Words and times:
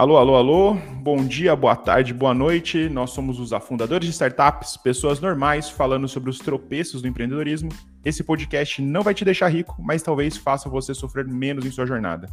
Alô, 0.00 0.16
alô, 0.16 0.34
alô. 0.34 0.74
Bom 1.02 1.26
dia, 1.26 1.54
boa 1.54 1.76
tarde, 1.76 2.14
boa 2.14 2.32
noite. 2.32 2.88
Nós 2.88 3.10
somos 3.10 3.38
os 3.38 3.52
afundadores 3.52 4.06
de 4.06 4.12
startups, 4.12 4.74
pessoas 4.78 5.20
normais 5.20 5.68
falando 5.68 6.08
sobre 6.08 6.30
os 6.30 6.38
tropeços 6.38 7.02
do 7.02 7.08
empreendedorismo. 7.08 7.68
Esse 8.02 8.24
podcast 8.24 8.80
não 8.80 9.02
vai 9.02 9.12
te 9.12 9.26
deixar 9.26 9.48
rico, 9.48 9.76
mas 9.78 10.02
talvez 10.02 10.38
faça 10.38 10.70
você 10.70 10.94
sofrer 10.94 11.28
menos 11.28 11.66
em 11.66 11.70
sua 11.70 11.84
jornada. 11.84 12.30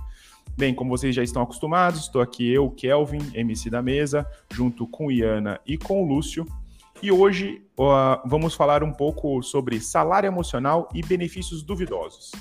Bem, 0.57 0.73
como 0.73 0.97
vocês 0.97 1.13
já 1.13 1.21
estão 1.21 1.41
acostumados, 1.41 2.03
estou 2.03 2.21
aqui 2.21 2.49
eu, 2.49 2.71
Kelvin, 2.71 3.19
MC 3.33 3.69
da 3.69 3.81
mesa, 3.81 4.25
junto 4.49 4.87
com 4.87 5.11
Iana 5.11 5.59
e 5.67 5.77
com 5.77 6.01
o 6.01 6.07
Lúcio. 6.07 6.45
E 7.03 7.11
hoje 7.11 7.61
uh, 7.77 8.25
vamos 8.25 8.55
falar 8.55 8.81
um 8.81 8.93
pouco 8.93 9.43
sobre 9.43 9.81
salário 9.81 10.27
emocional 10.27 10.87
e 10.95 11.01
benefícios 11.01 11.63
duvidosos. 11.63 12.31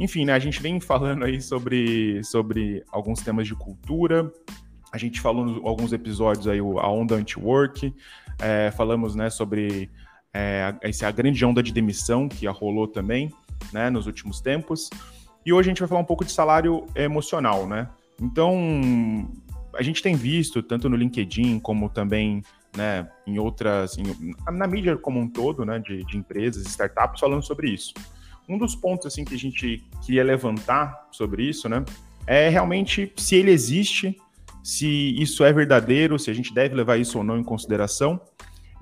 Enfim, 0.00 0.24
né, 0.24 0.32
a 0.32 0.38
gente 0.38 0.62
vem 0.62 0.80
falando 0.80 1.26
aí 1.26 1.42
sobre, 1.42 2.24
sobre 2.24 2.82
alguns 2.90 3.20
temas 3.20 3.46
de 3.46 3.54
cultura. 3.54 4.32
A 4.90 4.96
gente 4.96 5.20
falou 5.20 5.46
em 5.46 5.60
alguns 5.62 5.92
episódios 5.92 6.48
aí 6.48 6.58
a 6.58 6.88
onda 6.88 7.14
anti-work, 7.16 7.94
é, 8.38 8.70
falamos 8.70 9.14
né, 9.14 9.28
sobre 9.28 9.90
é, 10.32 10.74
essa 10.80 11.10
grande 11.10 11.44
onda 11.44 11.62
de 11.62 11.70
demissão 11.70 12.30
que 12.30 12.46
rolou 12.46 12.88
também 12.88 13.30
né, 13.74 13.90
nos 13.90 14.06
últimos 14.06 14.40
tempos. 14.40 14.88
E 15.44 15.52
hoje 15.52 15.68
a 15.68 15.70
gente 15.70 15.80
vai 15.80 15.88
falar 15.88 16.00
um 16.00 16.06
pouco 16.06 16.24
de 16.24 16.32
salário 16.32 16.86
emocional, 16.94 17.66
né? 17.66 17.86
Então, 18.18 19.30
a 19.74 19.82
gente 19.82 20.02
tem 20.02 20.14
visto, 20.14 20.62
tanto 20.62 20.88
no 20.88 20.96
LinkedIn 20.96 21.60
como 21.60 21.90
também 21.90 22.42
né, 22.74 23.06
em 23.26 23.38
outras, 23.38 23.98
em, 23.98 24.04
na 24.50 24.66
mídia 24.66 24.96
como 24.96 25.20
um 25.20 25.28
todo, 25.28 25.64
né, 25.64 25.78
de, 25.78 26.04
de 26.04 26.16
empresas, 26.16 26.66
startups, 26.66 27.20
falando 27.20 27.42
sobre 27.42 27.68
isso. 27.68 27.92
Um 28.50 28.58
dos 28.58 28.74
pontos 28.74 29.06
assim 29.06 29.24
que 29.24 29.32
a 29.32 29.38
gente 29.38 29.84
queria 30.04 30.24
levantar 30.24 31.06
sobre 31.12 31.44
isso, 31.48 31.68
né, 31.68 31.84
é 32.26 32.48
realmente 32.48 33.12
se 33.16 33.36
ele 33.36 33.52
existe, 33.52 34.16
se 34.60 35.14
isso 35.16 35.44
é 35.44 35.52
verdadeiro, 35.52 36.18
se 36.18 36.32
a 36.32 36.34
gente 36.34 36.52
deve 36.52 36.74
levar 36.74 36.96
isso 36.96 37.16
ou 37.16 37.22
não 37.22 37.38
em 37.38 37.44
consideração. 37.44 38.20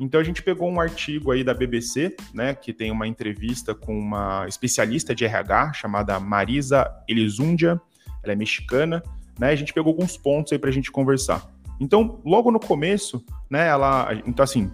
Então 0.01 0.19
a 0.19 0.25
gente 0.25 0.43
pegou 0.43 0.71
um 0.71 0.81
artigo 0.81 1.33
aí 1.33 1.45
da 1.45 1.53
BBC, 1.53 2.17
né, 2.33 2.55
que 2.55 2.73
tem 2.73 2.91
uma 2.91 3.07
entrevista 3.07 3.75
com 3.75 3.99
uma 3.99 4.47
especialista 4.49 5.15
de 5.15 5.27
RH 5.27 5.75
chamada 5.75 6.19
Marisa 6.19 6.91
Elizundia, 7.07 7.79
ela 8.23 8.33
é 8.33 8.37
mexicana, 8.37 9.03
né? 9.39 9.51
A 9.51 9.57
gente 9.57 9.75
pegou 9.75 9.91
alguns 9.91 10.17
pontos 10.17 10.51
aí 10.53 10.59
para 10.59 10.71
a 10.71 10.73
gente 10.73 10.91
conversar. 10.91 11.47
Então, 11.79 12.21
logo 12.25 12.51
no 12.51 12.59
começo, 12.59 13.23
né, 13.51 13.69
ela, 13.69 14.15
então 14.27 14.43
assim, 14.43 14.71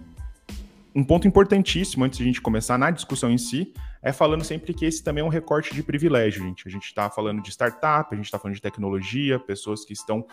um 0.94 1.02
ponto 1.02 1.26
importantíssimo 1.26 2.04
antes 2.04 2.18
de 2.18 2.22
a 2.22 2.26
gente 2.26 2.40
começar 2.40 2.78
na 2.78 2.92
discussão 2.92 3.28
em 3.28 3.38
si 3.38 3.74
é 4.04 4.12
falando 4.12 4.44
sempre 4.44 4.74
que 4.74 4.84
esse 4.84 5.02
também 5.02 5.22
é 5.22 5.24
um 5.24 5.30
recorte 5.30 5.74
de 5.74 5.82
privilégio, 5.82 6.44
gente. 6.44 6.68
A 6.68 6.70
gente 6.70 6.84
está 6.84 7.08
falando 7.08 7.42
de 7.42 7.50
startup, 7.50 8.12
a 8.12 8.16
gente 8.16 8.26
está 8.26 8.38
falando 8.38 8.54
de 8.54 8.60
tecnologia, 8.60 9.38
pessoas 9.38 9.82
que 9.82 9.94
estão 9.94 10.26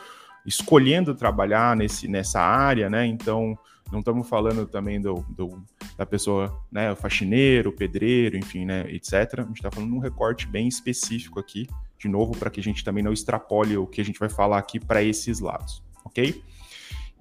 escolhendo 0.45 1.15
trabalhar 1.15 1.75
nesse, 1.77 2.05
nessa 2.07 2.41
área, 2.41 2.89
né? 2.89 3.05
Então, 3.05 3.57
não 3.89 3.99
estamos 3.99 4.27
falando 4.27 4.65
também 4.65 4.99
do, 4.99 5.25
do, 5.29 5.63
da 5.97 6.05
pessoa, 6.05 6.61
né, 6.69 6.93
faxineiro, 6.95 7.71
pedreiro, 7.71 8.37
enfim, 8.37 8.65
né, 8.65 8.85
etc. 8.89 9.39
A 9.39 9.43
gente 9.43 9.57
está 9.57 9.71
falando 9.71 9.89
de 9.89 9.95
um 9.95 9.99
recorte 9.99 10.47
bem 10.47 10.67
específico 10.67 11.39
aqui, 11.39 11.67
de 11.97 12.09
novo, 12.09 12.35
para 12.35 12.49
que 12.49 12.59
a 12.59 12.63
gente 12.63 12.83
também 12.83 13.03
não 13.03 13.13
extrapole 13.13 13.77
o 13.77 13.87
que 13.87 14.01
a 14.01 14.05
gente 14.05 14.19
vai 14.19 14.29
falar 14.29 14.57
aqui 14.57 14.79
para 14.79 15.01
esses 15.01 15.39
lados, 15.39 15.81
ok? 16.03 16.43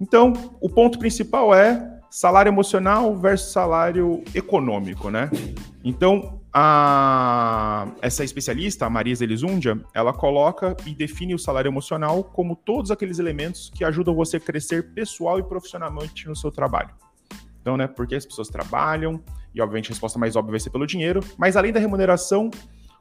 Então, 0.01 0.33
o 0.59 0.69
ponto 0.69 0.99
principal 0.99 1.53
é 1.53 1.99
salário 2.09 2.49
emocional 2.49 3.15
versus 3.15 3.53
salário 3.53 4.21
econômico, 4.35 5.09
né? 5.09 5.29
Então, 5.83 6.39
a, 6.53 7.87
essa 8.01 8.23
especialista, 8.23 8.85
a 8.85 8.89
Marisa 8.89 9.23
Elizundia, 9.23 9.79
ela 9.93 10.13
coloca 10.13 10.75
e 10.85 10.93
define 10.93 11.33
o 11.33 11.39
salário 11.39 11.69
emocional 11.69 12.23
como 12.23 12.55
todos 12.55 12.91
aqueles 12.91 13.17
elementos 13.17 13.71
que 13.73 13.83
ajudam 13.83 14.13
você 14.13 14.37
a 14.37 14.39
crescer 14.39 14.93
pessoal 14.93 15.39
e 15.39 15.43
profissionalmente 15.43 16.27
no 16.27 16.35
seu 16.35 16.51
trabalho. 16.51 16.89
Então, 17.61 17.77
né, 17.77 17.87
porque 17.87 18.15
as 18.15 18.25
pessoas 18.25 18.47
trabalham, 18.47 19.21
e 19.53 19.61
obviamente 19.61 19.87
a 19.87 19.89
resposta 19.89 20.19
mais 20.19 20.35
óbvia 20.35 20.51
vai 20.51 20.59
ser 20.59 20.69
pelo 20.69 20.85
dinheiro, 20.85 21.21
mas 21.37 21.55
além 21.55 21.71
da 21.71 21.79
remuneração, 21.79 22.51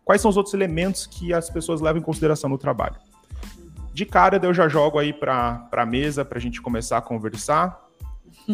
quais 0.05 0.21
são 0.23 0.31
os 0.31 0.37
outros 0.37 0.55
elementos 0.55 1.07
que 1.07 1.33
as 1.33 1.51
pessoas 1.51 1.81
levam 1.81 2.01
em 2.01 2.05
consideração 2.05 2.49
no 2.49 2.59
trabalho? 2.59 2.97
De 3.93 4.07
cara, 4.07 4.41
eu 4.43 4.55
já 4.55 4.69
jogo 4.69 4.99
aí 4.99 5.13
para 5.13 5.69
a 5.73 5.87
mesa 5.87 6.25
para 6.25 6.39
a 6.39 6.41
gente 6.41 6.63
começar 6.63 6.99
a 6.99 7.03
conversar, 7.03 7.90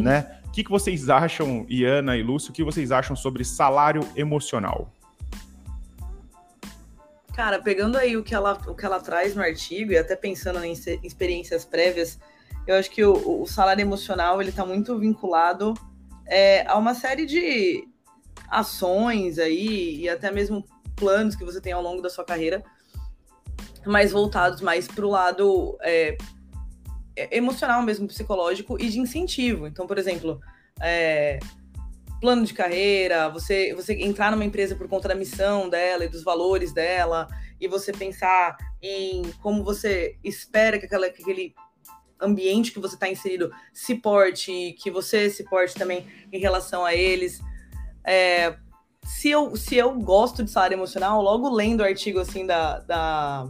né? 0.03 0.37
que, 0.57 0.65
que 0.65 0.71
vocês 0.71 1.11
acham, 1.11 1.67
Iana 1.69 2.17
e 2.17 2.23
Lúcio, 2.23 2.51
o 2.51 2.55
que 2.55 2.65
vocês 2.65 2.91
acham 2.91 3.15
sobre 3.15 3.45
salário 3.45 4.01
emocional? 4.17 4.91
Cara, 7.35 7.61
pegando 7.61 7.99
aí 7.99 8.17
o 8.17 8.25
que 8.25 8.35
ela, 8.35 8.59
o 8.67 8.75
que 8.75 8.87
ela 8.87 8.99
traz 8.99 9.35
no 9.35 9.43
artigo 9.43 9.93
e 9.93 9.99
até 9.99 10.17
pensando 10.17 10.65
em 10.65 10.73
experiências 11.03 11.67
prévias, 11.67 12.19
eu 12.67 12.75
acho 12.75 12.91
que 12.91 13.05
o, 13.05 13.43
o 13.43 13.47
salário 13.47 13.83
emocional 13.83 14.41
ele 14.41 14.49
está 14.49 14.65
muito 14.65 14.99
vinculado 14.99 15.75
é, 16.27 16.67
a 16.67 16.79
uma 16.79 16.95
série 16.95 17.27
de 17.27 17.87
ações 18.49 19.39
aí 19.39 20.01
e 20.01 20.09
até 20.09 20.31
mesmo 20.31 20.65
planos 20.97 21.37
que 21.37 21.45
você 21.45 21.61
tem 21.61 21.75
ao 21.75 21.83
longo 21.83 22.01
da 22.01 22.09
sua 22.09 22.25
carreira, 22.25 22.65
mais 23.85 24.11
voltados 24.11 24.63
mais 24.63 24.89
para 24.89 25.05
o 25.05 25.11
lado 25.11 25.77
é, 25.83 26.17
emocional 27.17 27.83
mesmo, 27.83 28.07
psicológico 28.07 28.77
e 28.81 28.89
de 28.89 28.99
incentivo. 28.99 29.67
Então, 29.67 29.87
por 29.87 29.99
exemplo, 29.99 30.41
é, 30.81 31.39
plano 32.21 32.45
de 32.45 32.55
carreira, 32.55 33.29
você, 33.29 33.75
você 33.75 33.95
entrar 33.95 34.31
numa 34.31 34.45
empresa 34.45 34.75
por 34.75 34.89
conta 34.89 35.09
da 35.09 35.15
missão 35.15 35.69
dela 35.69 36.05
e 36.05 36.09
dos 36.09 36.23
valores 36.23 36.73
dela, 36.73 37.29
e 37.61 37.69
você 37.69 37.93
pensar 37.93 38.57
em 38.83 39.23
como 39.43 39.65
você 39.65 40.17
espera 40.23 40.79
que, 40.79 40.87
aquela, 40.87 41.09
que 41.09 41.23
aquele 41.23 41.55
ambiente 42.21 42.73
que 42.73 42.79
você 42.79 42.95
está 42.95 43.09
inserido 43.09 43.51
se 43.73 43.95
porte, 43.95 44.75
que 44.81 44.91
você 44.91 45.29
se 45.31 45.45
porte 45.45 45.75
também 45.75 46.07
em 46.33 46.39
relação 46.39 46.85
a 46.85 46.95
eles. 46.95 47.41
É, 48.05 48.57
se, 49.05 49.31
eu, 49.31 49.55
se 49.57 49.77
eu 49.77 49.93
gosto 49.95 50.43
de 50.43 50.51
salário 50.51 50.75
emocional, 50.75 51.23
logo 51.23 51.49
lendo 51.49 51.81
o 51.81 51.85
artigo 51.85 52.19
assim 52.19 52.47
da, 52.47 52.81
da 52.81 53.47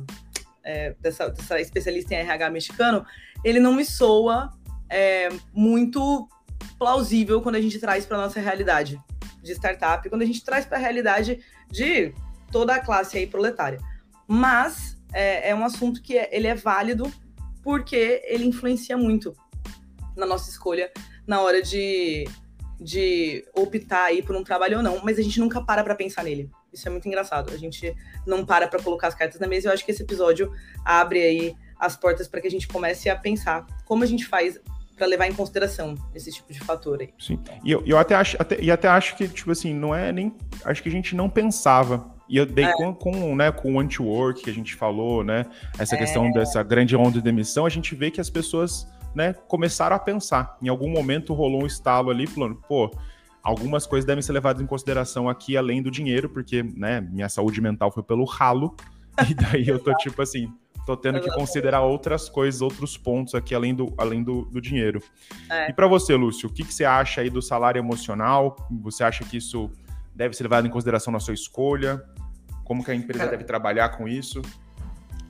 é, 0.65 0.95
dessa, 1.01 1.31
dessa 1.31 1.61
especialista 1.61 2.15
em 2.15 2.19
RH 2.19 2.51
mexicano, 2.51 3.07
ele 3.47 3.61
não 3.61 3.73
me 3.73 3.85
soa 3.85 4.51
é, 4.91 5.29
muito 5.55 6.29
plausível 6.77 7.41
quando 7.41 7.55
a 7.55 7.61
gente 7.61 7.79
traz 7.79 8.05
para 8.05 8.17
nossa 8.17 8.41
realidade 8.41 9.01
de 9.41 9.53
startup, 9.53 10.11
quando 10.11 10.23
a 10.23 10.27
gente 10.27 10.45
traz 10.45 10.67
para 10.67 10.79
a 10.79 10.81
realidade 10.81 11.39
de 11.71 12.13
toda 12.51 12.75
a 12.75 12.81
classe 12.81 13.17
aí 13.17 13.25
proletária. 13.25 13.79
Mas 14.27 15.01
é, 15.13 15.51
é 15.51 15.55
um 15.55 15.65
assunto 15.65 16.03
que 16.03 16.19
é, 16.19 16.29
ele 16.33 16.49
é 16.49 16.57
válido 16.57 17.09
porque 17.63 18.21
ele 18.25 18.45
influencia 18.45 18.97
muito 18.97 19.33
na 20.17 20.27
nossa 20.27 20.51
escolha 20.51 20.91
na 21.25 21.41
hora 21.41 21.63
de, 21.63 22.25
de 22.81 23.45
optar 23.55 24.07
aí 24.07 24.23
por 24.23 24.35
um 24.35 24.43
trabalho 24.43 24.79
ou 24.79 24.83
não, 24.83 25.01
mas 25.05 25.21
a 25.21 25.23
gente 25.23 25.39
nunca 25.39 25.63
para 25.63 25.85
para 25.85 25.95
pensar 25.95 26.25
nele. 26.25 26.51
Isso 26.73 26.89
é 26.89 26.91
muito 26.91 27.07
engraçado. 27.07 27.53
A 27.55 27.57
gente 27.57 27.95
não 28.27 28.45
para 28.45 28.67
para 28.67 28.83
colocar 28.83 29.07
as 29.07 29.15
cartas 29.15 29.39
na 29.39 29.47
mesa. 29.47 29.69
Eu 29.69 29.73
acho 29.73 29.85
que 29.85 29.93
esse 29.93 30.03
episódio 30.03 30.53
abre 30.85 31.23
aí 31.23 31.57
as 31.79 31.97
portas 31.97 32.29
para 32.29 32.41
que 32.41 32.47
a 32.47 32.51
gente 32.51 32.69
comece 32.69 33.09
a 33.09 33.17
pensar 33.17 33.67
como 33.85 34.03
a 34.03 34.07
gente 34.07 34.27
faz 34.27 34.59
para 34.97 35.07
levar 35.07 35.27
em 35.27 35.35
consideração 35.35 35.95
esse 36.15 36.33
tipo 36.33 36.53
de 36.53 36.59
fator 36.61 37.01
aí. 37.01 37.11
Sim. 37.19 37.39
E 37.63 37.71
eu, 37.71 37.83
eu 37.87 37.99
até 37.99 38.15
acho 38.15 38.37
até, 38.41 38.61
e 38.61 38.71
até 38.71 38.89
acho 38.89 39.15
que 39.17 39.29
tipo 39.29 39.51
assim, 39.51 39.75
não 39.75 39.95
é 39.95 40.11
nem 40.11 40.35
acho 40.65 40.83
que 40.83 40.89
a 40.89 40.93
gente 40.93 41.15
não 41.15 41.29
pensava. 41.29 42.15
E 42.29 42.37
eu 42.39 42.47
dei 42.47 42.65
é. 42.65 42.73
com, 42.73 42.93
com, 42.93 43.37
né, 43.37 43.53
com 43.53 43.75
o 43.75 43.81
anti-work 43.81 44.43
que 44.43 44.51
a 44.51 44.53
gente 44.53 44.75
falou, 44.75 45.23
né? 45.23 45.47
Essa 45.79 45.95
é. 45.95 45.99
questão 45.99 46.31
dessa 46.33 46.63
grande 46.63 46.97
onda 46.97 47.13
de 47.13 47.23
demissão, 47.23 47.65
a 47.65 47.69
gente 47.69 47.95
vê 47.95 48.11
que 48.11 48.21
as 48.21 48.29
pessoas, 48.29 48.89
né, 49.15 49.33
começaram 49.33 49.95
a 49.95 49.99
pensar. 49.99 50.57
Em 50.61 50.69
algum 50.69 50.91
momento 50.91 51.33
rolou 51.35 51.63
um 51.63 51.67
estalo 51.67 52.11
ali 52.11 52.27
falando, 52.27 52.57
pô, 52.69 52.91
algumas 53.43 53.87
coisas 53.87 54.05
devem 54.05 54.23
ser 54.23 54.33
levadas 54.33 54.61
em 54.61 54.67
consideração 54.67 55.29
aqui 55.29 55.57
além 55.57 55.81
do 55.81 55.91
dinheiro, 55.91 56.29
porque, 56.29 56.65
né, 56.65 57.01
minha 57.01 57.29
saúde 57.29 57.61
mental 57.61 57.93
foi 57.93 58.03
pelo 58.03 58.25
ralo. 58.25 58.75
E 59.31 59.33
daí 59.33 59.69
eu 59.69 59.79
tô 59.79 59.95
tipo 59.95 60.21
assim, 60.21 60.53
tô 60.87 60.97
tendo 60.97 61.21
que 61.21 61.29
considerar 61.33 61.81
outras 61.81 62.29
coisas, 62.29 62.63
outros 62.63 62.97
pontos 62.97 63.35
aqui 63.35 63.55
além 63.55 63.75
do, 63.75 63.93
além 63.99 64.23
do, 64.23 64.43
do 64.43 64.61
dinheiro. 64.61 65.03
É. 65.51 65.69
E 65.69 65.73
para 65.73 65.89
você, 65.89 66.15
Lúcio, 66.15 66.49
o 66.49 66.53
que, 66.53 66.63
que 66.63 66.73
você 66.73 66.85
acha 66.85 67.21
aí 67.21 67.29
do 67.29 67.43
salário 67.43 67.81
emocional? 67.81 68.57
Você 68.83 69.03
acha 69.03 69.25
que 69.25 69.37
isso 69.37 69.69
deve 70.15 70.37
ser 70.37 70.45
levado 70.45 70.67
em 70.67 70.71
consideração 70.71 71.13
na 71.13 71.19
sua 71.19 71.35
escolha? 71.35 72.03
Como 72.65 72.85
que 72.85 72.93
a 72.93 72.95
empresa 72.95 73.25
Cara, 73.25 73.31
deve 73.33 73.45
trabalhar 73.45 73.89
com 73.91 74.07
isso? 74.07 74.41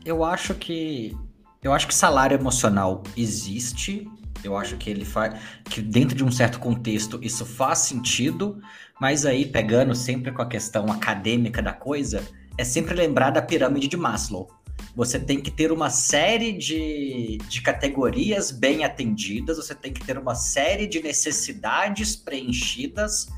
Eu 0.04 0.22
acho 0.22 0.54
que 0.54 1.16
eu 1.62 1.72
acho 1.72 1.88
que 1.88 1.94
salário 1.94 2.36
emocional 2.36 3.02
existe. 3.16 4.08
Eu 4.44 4.56
acho 4.56 4.76
que 4.76 4.90
ele 4.90 5.06
faz 5.06 5.40
que 5.64 5.80
dentro 5.80 6.14
de 6.14 6.22
um 6.22 6.30
certo 6.30 6.60
contexto 6.60 7.18
isso 7.22 7.46
faz 7.46 7.78
sentido, 7.78 8.60
mas 9.00 9.24
aí 9.24 9.46
pegando 9.46 9.94
sempre 9.94 10.30
com 10.30 10.42
a 10.42 10.46
questão 10.46 10.92
acadêmica 10.92 11.62
da 11.62 11.72
coisa, 11.72 12.22
é 12.58 12.62
sempre 12.62 12.94
lembrar 12.94 13.30
da 13.30 13.40
pirâmide 13.40 13.88
de 13.88 13.96
Maslow 13.96 14.55
você 14.96 15.20
tem 15.20 15.42
que 15.42 15.50
ter 15.50 15.70
uma 15.70 15.90
série 15.90 16.52
de, 16.52 17.36
de 17.50 17.60
categorias 17.60 18.50
bem 18.50 18.82
atendidas, 18.82 19.58
você 19.58 19.74
tem 19.74 19.92
que 19.92 20.02
ter 20.02 20.16
uma 20.16 20.34
série 20.34 20.86
de 20.86 21.02
necessidades 21.02 22.16
preenchidas 22.16 23.28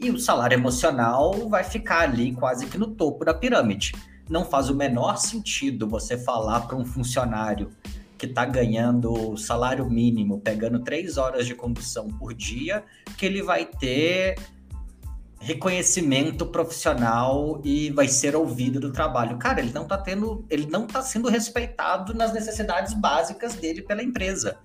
e 0.00 0.10
o 0.10 0.18
salário 0.18 0.56
emocional 0.56 1.48
vai 1.48 1.62
ficar 1.62 2.00
ali 2.00 2.32
quase 2.32 2.66
que 2.66 2.76
no 2.76 2.88
topo 2.88 3.24
da 3.24 3.32
pirâmide. 3.32 3.92
Não 4.28 4.44
faz 4.44 4.68
o 4.68 4.74
menor 4.74 5.16
sentido 5.16 5.88
você 5.88 6.18
falar 6.18 6.62
para 6.62 6.76
um 6.76 6.84
funcionário 6.84 7.70
que 8.18 8.26
está 8.26 8.44
ganhando 8.44 9.36
salário 9.36 9.88
mínimo, 9.88 10.40
pegando 10.40 10.80
três 10.80 11.16
horas 11.18 11.46
de 11.46 11.54
condução 11.54 12.08
por 12.08 12.34
dia, 12.34 12.82
que 13.16 13.24
ele 13.24 13.42
vai 13.42 13.64
ter 13.64 14.34
reconhecimento 15.46 16.44
profissional 16.44 17.60
e 17.62 17.90
vai 17.90 18.08
ser 18.08 18.34
ouvido 18.34 18.80
do 18.80 18.90
trabalho. 18.90 19.38
Cara, 19.38 19.60
ele 19.60 19.72
não 19.72 19.84
está 19.84 19.96
tendo, 19.96 20.44
ele 20.50 20.66
não 20.66 20.86
está 20.86 21.00
sendo 21.02 21.28
respeitado 21.28 22.12
nas 22.12 22.32
necessidades 22.32 22.92
básicas 22.94 23.54
dele 23.54 23.80
pela 23.80 24.02
empresa. 24.02 24.58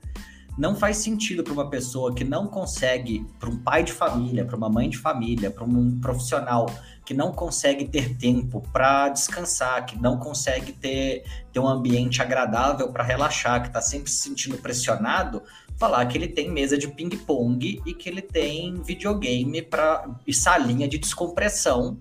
Não 0.58 0.76
faz 0.76 0.98
sentido 0.98 1.44
para 1.44 1.54
uma 1.54 1.70
pessoa 1.70 2.14
que 2.16 2.24
não 2.24 2.48
consegue, 2.48 3.24
para 3.40 3.50
um 3.50 3.58
pai 3.58 3.84
de 3.84 3.94
família, 3.94 4.44
para 4.44 4.58
uma 4.58 4.70
mãe 4.70 4.90
de 4.90 4.98
família, 4.98 5.52
para 5.52 5.64
um 5.64 6.00
profissional 6.00 6.66
que 7.06 7.14
não 7.14 7.32
consegue 7.32 7.86
ter 7.86 8.18
tempo 8.18 8.62
para 8.74 9.10
descansar, 9.10 9.86
que 9.86 9.96
não 10.02 10.18
consegue 10.18 10.72
ter, 10.72 11.24
ter 11.54 11.60
um 11.60 11.68
ambiente 11.68 12.24
agradável 12.24 12.92
para 12.92 13.04
relaxar, 13.04 13.62
que 13.62 13.68
está 13.68 13.82
sempre 13.82 14.10
se 14.10 14.18
sentindo 14.18 14.58
pressionado, 14.58 15.44
falar 15.82 16.06
que 16.06 16.16
ele 16.16 16.28
tem 16.28 16.48
mesa 16.48 16.78
de 16.78 16.88
ping-pong 16.88 17.82
e 17.84 17.94
que 17.96 18.08
ele 18.08 18.22
tem 18.22 18.76
videogame 18.84 19.64
para 19.64 20.08
e 20.28 20.32
salinha 20.32 20.88
de 20.88 21.00
descompressão 21.00 21.98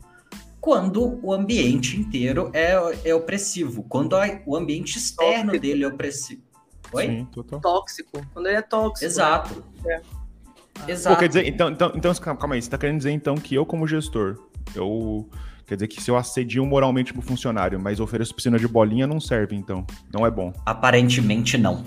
quando 0.60 1.18
o 1.22 1.32
ambiente 1.32 1.98
inteiro 1.98 2.50
é, 2.52 2.74
é 3.02 3.14
opressivo, 3.14 3.82
quando 3.84 4.14
a, 4.14 4.26
o 4.44 4.54
ambiente 4.54 4.98
externo 4.98 5.52
tóxico. 5.52 5.62
dele 5.62 5.84
é 5.84 5.88
opressivo. 5.88 6.42
Oi? 6.92 7.06
Sim, 7.06 7.28
tóxico. 7.62 8.26
Quando 8.34 8.46
ele 8.48 8.58
é 8.58 8.62
tóxico. 8.62 9.06
Exato. 9.06 9.64
Né? 9.82 10.02
É. 10.86 10.90
Exato. 10.92 11.16
Pô, 11.16 11.20
quer 11.20 11.28
dizer, 11.28 11.46
então, 11.46 11.70
então, 11.70 11.92
então, 11.94 12.14
calma 12.14 12.56
aí, 12.56 12.60
você 12.60 12.68
tá 12.68 12.76
querendo 12.76 12.98
dizer 12.98 13.12
então 13.12 13.34
que 13.36 13.54
eu, 13.54 13.64
como 13.64 13.86
gestor, 13.86 14.38
eu. 14.74 15.26
Quer 15.66 15.76
dizer 15.76 15.88
que 15.88 16.02
se 16.02 16.10
eu 16.10 16.16
assedio 16.16 16.66
moralmente 16.66 17.14
pro 17.14 17.22
funcionário, 17.22 17.80
mas 17.80 17.98
ofereço 17.98 18.34
piscina 18.34 18.58
de 18.58 18.68
bolinha, 18.68 19.06
não 19.06 19.20
serve, 19.20 19.56
então. 19.56 19.86
Não 20.12 20.26
é 20.26 20.30
bom. 20.30 20.52
Aparentemente 20.66 21.56
não. 21.56 21.82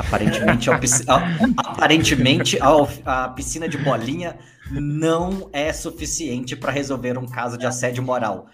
Aparentemente, 0.00 0.70
a, 0.70 1.20
aparentemente 1.56 2.58
a, 2.60 3.24
a, 3.24 3.28
piscina 3.28 3.68
de 3.68 3.76
bolinha 3.76 4.38
não 4.70 5.50
é 5.52 5.72
suficiente 5.72 6.56
para 6.56 6.72
resolver 6.72 7.18
um 7.18 7.26
caso 7.26 7.58
de 7.58 7.66
assédio 7.66 8.02
moral. 8.02 8.46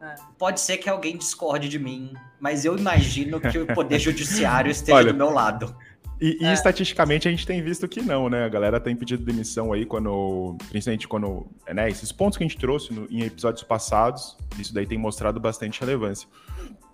É. 0.00 0.14
Pode 0.38 0.60
ser 0.60 0.76
que 0.76 0.88
alguém 0.88 1.16
discorde 1.16 1.68
de 1.68 1.78
mim, 1.78 2.12
mas 2.38 2.64
eu 2.64 2.76
imagino 2.78 3.40
que 3.40 3.58
o 3.58 3.66
poder 3.66 3.98
judiciário 3.98 4.70
esteja 4.70 4.98
Olha, 4.98 5.12
do 5.12 5.18
meu 5.18 5.30
lado. 5.30 5.74
E, 6.20 6.38
e 6.40 6.46
é. 6.46 6.52
estatisticamente 6.52 7.26
a 7.26 7.30
gente 7.30 7.46
tem 7.46 7.60
visto 7.60 7.88
que 7.88 8.00
não, 8.00 8.28
né? 8.28 8.44
A 8.44 8.48
galera 8.48 8.78
tem 8.78 8.94
pedido 8.94 9.24
demissão 9.24 9.72
aí 9.72 9.84
quando, 9.84 10.56
principalmente 10.68 11.08
quando, 11.08 11.46
né, 11.72 11.88
esses 11.88 12.12
pontos 12.12 12.38
que 12.38 12.44
a 12.44 12.46
gente 12.46 12.58
trouxe 12.58 12.92
no, 12.92 13.06
em 13.10 13.22
episódios 13.22 13.64
passados, 13.64 14.36
isso 14.58 14.72
daí 14.72 14.86
tem 14.86 14.96
mostrado 14.96 15.40
bastante 15.40 15.80
relevância. 15.80 16.28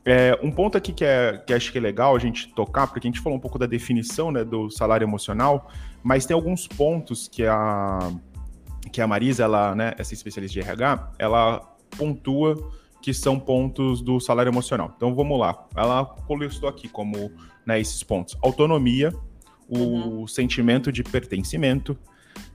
É, 0.05 0.38
um 0.43 0.50
ponto 0.50 0.79
aqui 0.79 0.93
que, 0.93 1.05
é, 1.05 1.43
que 1.47 1.52
acho 1.52 1.70
que 1.70 1.79
é 1.79 1.81
legal 1.81 2.17
a 2.17 2.19
gente 2.19 2.49
tocar, 2.55 2.87
porque 2.87 3.06
a 3.06 3.11
gente 3.11 3.20
falou 3.20 3.37
um 3.37 3.41
pouco 3.41 3.58
da 3.58 3.67
definição 3.67 4.31
né, 4.31 4.44
do 4.44 4.70
salário 4.70 5.05
emocional, 5.05 5.70
mas 6.02 6.25
tem 6.25 6.35
alguns 6.35 6.67
pontos 6.67 7.29
que 7.29 7.44
a, 7.44 7.99
que 8.91 9.00
a 9.00 9.06
Marisa, 9.06 9.44
ela, 9.44 9.75
né, 9.75 9.93
essa 9.99 10.14
especialista 10.14 10.58
de 10.58 10.67
RH, 10.67 11.12
ela 11.19 11.61
pontua 11.97 12.56
que 13.02 13.12
são 13.14 13.38
pontos 13.38 14.00
do 14.00 14.20
salário 14.20 14.50
emocional. 14.50 14.93
Então 14.97 15.14
vamos 15.14 15.38
lá. 15.38 15.67
Ela 15.76 16.05
colistou 16.05 16.69
aqui 16.69 16.88
como 16.88 17.31
né, 17.67 17.81
esses 17.81 18.02
pontos: 18.02 18.37
autonomia, 18.43 19.12
o 19.69 19.79
uhum. 19.79 20.26
sentimento 20.26 20.91
de 20.91 21.02
pertencimento, 21.02 21.97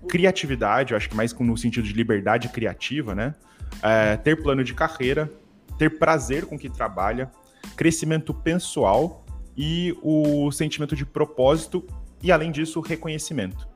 criatividade, 0.08 0.92
eu 0.94 0.98
acho 0.98 1.10
que 1.10 1.16
mais 1.16 1.34
no 1.34 1.58
sentido 1.58 1.88
de 1.88 1.94
liberdade 1.94 2.50
criativa, 2.50 3.16
né? 3.16 3.34
É, 3.82 4.16
ter 4.18 4.42
plano 4.42 4.64
de 4.64 4.74
carreira, 4.74 5.32
ter 5.78 5.98
prazer 5.98 6.46
com 6.46 6.56
o 6.56 6.60
que 6.60 6.70
trabalha, 6.70 7.32
crescimento 7.76 8.34
pessoal 8.34 9.26
e 9.58 9.96
o 10.02 10.52
sentimento 10.52 10.96
de 10.96 11.06
propósito 11.06 11.86
e, 12.22 12.32
além 12.32 12.52
disso, 12.52 12.82
reconhecimento. 12.82 13.68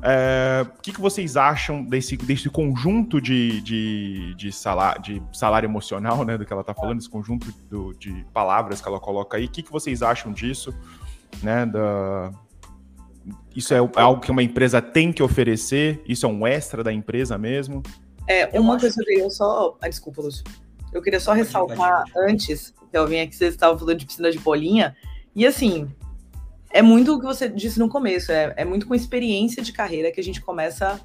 É, 0.00 0.64
o 0.64 0.80
que, 0.80 0.92
que 0.92 1.00
vocês 1.00 1.36
acham 1.36 1.84
desse, 1.84 2.16
desse 2.16 2.48
conjunto 2.48 3.20
de, 3.20 3.60
de, 3.60 4.34
de, 4.36 4.52
salário, 4.52 5.02
de 5.02 5.22
salário 5.32 5.66
emocional, 5.66 6.24
né, 6.24 6.38
do 6.38 6.46
que 6.46 6.52
ela 6.52 6.62
está 6.62 6.72
falando, 6.72 7.00
esse 7.00 7.10
conjunto 7.10 7.52
do, 7.68 7.92
de 7.94 8.24
palavras 8.32 8.80
que 8.80 8.88
ela 8.88 9.00
coloca 9.00 9.36
aí? 9.36 9.46
O 9.46 9.50
que, 9.50 9.62
que 9.62 9.72
vocês 9.72 10.02
acham 10.02 10.32
disso? 10.32 10.72
Né, 11.42 11.66
da... 11.66 12.30
Isso 13.54 13.74
é, 13.74 13.78
é 13.78 14.00
algo 14.00 14.20
que 14.20 14.30
uma 14.30 14.42
empresa 14.42 14.80
tem 14.80 15.12
que 15.12 15.22
oferecer? 15.22 16.02
Isso 16.06 16.24
é 16.24 16.28
um 16.28 16.46
extra 16.46 16.84
da 16.84 16.92
empresa 16.92 17.36
mesmo? 17.36 17.82
É, 18.26 18.58
uma 18.58 18.78
coisa 18.78 19.02
que 19.04 19.14
eu 19.14 19.30
só. 19.30 19.76
Ah, 19.80 19.88
desculpa, 19.88 20.22
Lúcio. 20.22 20.44
Eu 20.92 21.02
queria 21.02 21.20
só 21.20 21.32
ressaltar 21.32 22.04
antes, 22.16 22.74
que 22.90 22.96
eu 22.96 23.06
vim 23.06 23.20
aqui, 23.20 23.36
vocês 23.36 23.54
estavam 23.54 23.78
falando 23.78 23.98
de 23.98 24.06
piscina 24.06 24.30
de 24.30 24.38
bolinha. 24.38 24.96
E 25.34 25.46
assim, 25.46 25.90
é 26.70 26.82
muito 26.82 27.14
o 27.14 27.20
que 27.20 27.26
você 27.26 27.48
disse 27.48 27.78
no 27.78 27.88
começo, 27.88 28.32
é, 28.32 28.54
é 28.56 28.64
muito 28.64 28.86
com 28.86 28.94
experiência 28.94 29.62
de 29.62 29.72
carreira 29.72 30.10
que 30.10 30.20
a 30.20 30.24
gente 30.24 30.40
começa 30.40 31.00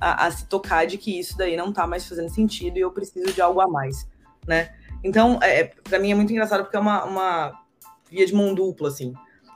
a, 0.00 0.26
a 0.26 0.30
se 0.30 0.46
tocar 0.46 0.86
de 0.86 0.98
que 0.98 1.18
isso 1.18 1.36
daí 1.36 1.56
não 1.56 1.70
está 1.70 1.86
mais 1.86 2.06
fazendo 2.06 2.28
sentido 2.28 2.76
e 2.76 2.80
eu 2.80 2.90
preciso 2.90 3.32
de 3.32 3.40
algo 3.40 3.60
a 3.60 3.68
mais, 3.68 4.08
né? 4.46 4.74
Então, 5.04 5.38
é, 5.42 5.60
é 5.60 5.64
para 5.64 5.98
mim 5.98 6.12
é 6.12 6.14
muito 6.14 6.32
engraçado 6.32 6.62
porque 6.62 6.76
é 6.76 6.80
uma, 6.80 7.04
uma 7.04 7.62
via 8.10 8.26
de 8.26 8.34
mão 8.34 8.54
dupla, 8.54 8.88
assim. 8.88 9.12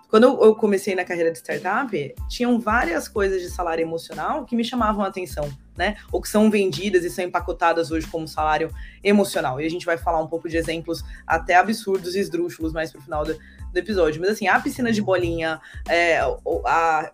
Quando 0.08 0.25
eu 0.43 0.55
comecei 0.55 0.94
na 0.94 1.05
carreira 1.05 1.32
de 1.32 1.38
startup, 1.38 2.14
tinham 2.28 2.61
várias 2.61 3.08
coisas 3.08 3.43
de 3.43 3.50
salário 3.50 3.82
emocional 3.82 4.44
que 4.44 4.55
me 4.55 4.64
chamavam 4.64 5.05
a 5.05 5.08
atenção, 5.08 5.50
né? 5.76 5.96
Ou 6.11 6.20
que 6.20 6.28
são 6.28 6.50
vendidas 6.50 7.05
e 7.05 7.11
são 7.11 7.25
empacotadas 7.25 7.90
hoje 7.90 8.06
como 8.06 8.26
salário 8.26 8.70
emocional. 9.02 9.61
E 9.61 9.67
a 9.67 9.70
gente 9.70 9.87
vai 9.87 9.99
falar 9.99 10.20
um 10.20 10.26
pouco 10.26 10.49
de 10.49 10.56
exemplos 10.56 11.05
até 11.26 11.55
absurdos 11.56 12.14
e 12.14 12.20
esdrúxulos 12.20 12.73
mais 12.73 12.93
pro 12.93 13.00
final 13.00 13.25
do, 13.25 13.34
do 13.34 13.78
episódio. 13.78 14.20
Mas 14.20 14.31
assim, 14.31 14.49
a 14.49 14.58
piscina 14.61 14.93
de 14.93 15.02
bolinha, 15.02 15.61
é, 15.88 16.20
a 16.64 17.12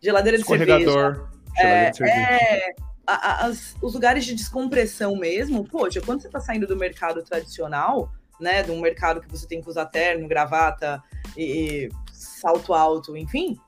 geladeira 0.00 0.38
de 0.38 0.44
cerveja. 0.44 1.20
É, 1.56 1.90
de 1.90 1.96
cerveja. 1.96 2.18
É, 2.18 2.74
a, 3.06 3.46
as, 3.46 3.76
os 3.82 3.94
lugares 3.94 4.24
de 4.24 4.34
descompressão 4.34 5.16
mesmo, 5.16 5.64
poxa, 5.64 6.00
quando 6.00 6.20
você 6.20 6.28
está 6.28 6.40
saindo 6.40 6.66
do 6.66 6.76
mercado 6.76 7.22
tradicional, 7.22 8.12
né, 8.40 8.62
de 8.62 8.70
um 8.70 8.80
mercado 8.80 9.20
que 9.20 9.28
você 9.28 9.46
tem 9.46 9.60
que 9.60 9.68
usar 9.68 9.86
terno, 9.86 10.26
gravata 10.26 11.02
e, 11.36 11.88
salto 12.12 12.72
alto, 12.72 13.16
enfim, 13.16 13.58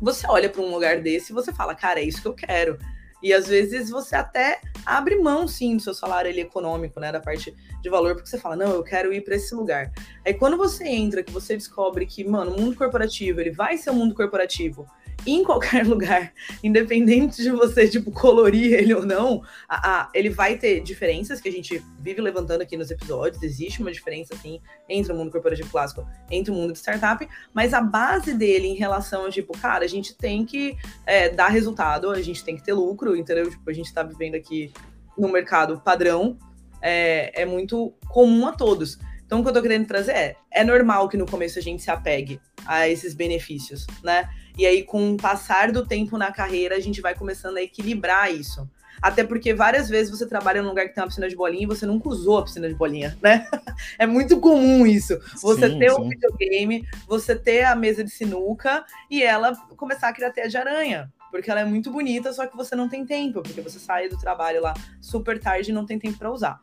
você 0.00 0.26
olha 0.28 0.48
para 0.48 0.62
um 0.62 0.70
lugar 0.70 1.00
desse 1.00 1.32
e 1.32 1.34
você 1.34 1.52
fala, 1.52 1.74
cara, 1.74 2.00
é 2.00 2.04
isso 2.04 2.22
que 2.22 2.28
eu 2.28 2.34
quero. 2.34 2.78
E 3.22 3.32
às 3.32 3.48
vezes 3.48 3.90
você 3.90 4.14
até 4.14 4.60
abre 4.84 5.16
mão, 5.16 5.46
sim, 5.48 5.76
do 5.76 5.82
seu 5.82 5.94
salário 5.94 6.30
ali, 6.30 6.40
econômico, 6.40 7.00
né? 7.00 7.10
Da 7.10 7.20
parte 7.20 7.54
de 7.80 7.90
valor, 7.90 8.14
porque 8.14 8.28
você 8.28 8.38
fala, 8.38 8.56
não, 8.56 8.70
eu 8.72 8.82
quero 8.82 9.12
ir 9.12 9.22
para 9.22 9.34
esse 9.34 9.54
lugar. 9.54 9.92
Aí 10.24 10.34
quando 10.34 10.56
você 10.56 10.86
entra, 10.86 11.22
que 11.22 11.32
você 11.32 11.54
descobre 11.54 12.06
que, 12.06 12.24
mano, 12.24 12.54
o 12.54 12.60
mundo 12.60 12.76
corporativo, 12.76 13.40
ele 13.40 13.50
vai 13.50 13.76
ser 13.76 13.90
um 13.90 13.94
mundo 13.94 14.14
corporativo 14.14 14.86
em 15.26 15.44
qualquer 15.44 15.84
lugar, 15.86 16.32
independente 16.62 17.42
de 17.42 17.50
você, 17.50 17.88
tipo, 17.88 18.10
colorir 18.10 18.72
ele 18.72 18.94
ou 18.94 19.04
não, 19.04 19.42
a, 19.68 20.02
a, 20.02 20.10
ele 20.14 20.30
vai 20.30 20.56
ter 20.56 20.80
diferenças 20.80 21.40
que 21.40 21.48
a 21.48 21.52
gente 21.52 21.82
vive 22.00 22.20
levantando 22.20 22.62
aqui 22.62 22.76
nos 22.76 22.90
episódios. 22.90 23.42
Existe 23.42 23.80
uma 23.80 23.92
diferença, 23.92 24.34
assim, 24.34 24.60
entre 24.88 25.12
o 25.12 25.16
mundo 25.16 25.30
corporativo 25.30 25.70
clássico, 25.70 26.06
entre 26.30 26.50
o 26.50 26.54
mundo 26.54 26.72
de 26.72 26.78
startup, 26.78 27.26
mas 27.52 27.74
a 27.74 27.80
base 27.80 28.34
dele 28.34 28.68
em 28.68 28.74
relação 28.74 29.26
a, 29.26 29.30
tipo, 29.30 29.56
cara, 29.58 29.84
a 29.84 29.88
gente 29.88 30.14
tem 30.16 30.44
que 30.44 30.76
é, 31.06 31.28
dar 31.28 31.48
resultado, 31.48 32.10
a 32.10 32.22
gente 32.22 32.44
tem 32.44 32.56
que 32.56 32.62
ter 32.62 32.72
lucro, 32.72 33.16
entendeu? 33.16 33.50
Tipo, 33.50 33.68
a 33.68 33.72
gente 33.72 33.92
tá 33.92 34.02
vivendo 34.02 34.34
aqui 34.34 34.72
no 35.16 35.28
mercado 35.28 35.80
padrão, 35.80 36.38
é, 36.80 37.42
é 37.42 37.44
muito 37.44 37.92
comum 38.08 38.46
a 38.46 38.52
todos. 38.52 38.98
Então, 39.28 39.40
o 39.40 39.42
que 39.42 39.50
eu 39.50 39.52
tô 39.52 39.60
querendo 39.60 39.86
trazer 39.86 40.12
é, 40.12 40.36
é 40.50 40.64
normal 40.64 41.06
que 41.06 41.18
no 41.18 41.26
começo 41.26 41.58
a 41.58 41.62
gente 41.62 41.82
se 41.82 41.90
apegue 41.90 42.40
a 42.64 42.88
esses 42.88 43.12
benefícios, 43.12 43.86
né? 44.02 44.26
E 44.56 44.66
aí, 44.66 44.82
com 44.82 45.12
o 45.12 45.16
passar 45.18 45.70
do 45.70 45.86
tempo 45.86 46.16
na 46.16 46.32
carreira, 46.32 46.74
a 46.74 46.80
gente 46.80 47.02
vai 47.02 47.14
começando 47.14 47.58
a 47.58 47.62
equilibrar 47.62 48.32
isso. 48.32 48.66
Até 49.02 49.22
porque 49.22 49.52
várias 49.52 49.86
vezes 49.86 50.10
você 50.10 50.26
trabalha 50.26 50.62
num 50.62 50.70
lugar 50.70 50.88
que 50.88 50.94
tem 50.94 51.02
uma 51.02 51.08
piscina 51.08 51.28
de 51.28 51.36
bolinha 51.36 51.64
e 51.64 51.66
você 51.66 51.84
nunca 51.84 52.08
usou 52.08 52.38
a 52.38 52.42
piscina 52.42 52.68
de 52.68 52.74
bolinha, 52.74 53.18
né? 53.22 53.46
É 53.98 54.06
muito 54.06 54.40
comum 54.40 54.86
isso. 54.86 55.18
Você 55.42 55.68
sim, 55.68 55.78
ter 55.78 55.90
sim. 55.90 56.00
um 56.00 56.08
videogame, 56.08 56.88
você 57.06 57.36
ter 57.36 57.64
a 57.64 57.76
mesa 57.76 58.02
de 58.02 58.10
sinuca 58.10 58.82
e 59.10 59.22
ela 59.22 59.54
começar 59.76 60.08
a 60.08 60.12
criar 60.12 60.30
teia 60.30 60.48
de 60.48 60.56
aranha. 60.56 61.12
Porque 61.30 61.50
ela 61.50 61.60
é 61.60 61.64
muito 61.66 61.90
bonita, 61.90 62.32
só 62.32 62.46
que 62.46 62.56
você 62.56 62.74
não 62.74 62.88
tem 62.88 63.04
tempo, 63.04 63.42
porque 63.42 63.60
você 63.60 63.78
sai 63.78 64.08
do 64.08 64.18
trabalho 64.18 64.62
lá 64.62 64.72
super 65.02 65.38
tarde 65.38 65.70
e 65.70 65.74
não 65.74 65.84
tem 65.84 65.98
tempo 65.98 66.18
para 66.18 66.32
usar. 66.32 66.60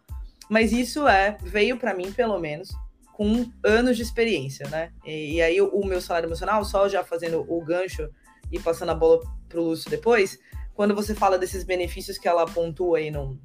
Mas 0.50 0.72
isso 0.72 1.08
é, 1.08 1.38
veio 1.42 1.78
para 1.78 1.94
mim, 1.94 2.12
pelo 2.12 2.40
menos, 2.40 2.70
com 3.14 3.50
anos 3.64 3.96
de 3.96 4.04
experiência, 4.04 4.68
né? 4.70 4.92
E, 5.06 5.36
e, 5.36 5.42
aí 5.42 5.62
o, 5.62 5.68
o 5.70 5.86
meu 5.86 6.02
salário 6.02 6.28
emocional, 6.28 6.64
só 6.66 6.88
já 6.90 7.04
fazendo 7.04 7.46
o 7.48 7.64
gancho 7.64 8.10
e 8.52 8.60
passando 8.60 8.92
a 8.92 8.96
bola 8.96 9.22
pro 9.48 9.64
Lúcio 9.64 9.90
depois, 9.90 10.38
quando 10.74 10.94
você 10.94 11.16
fala 11.16 11.40
desses 11.40 11.64
benefícios 11.64 12.18
que 12.18 12.28
ela 12.28 12.46
pontua 12.46 12.98
aí 12.98 13.10
no, 13.10 13.40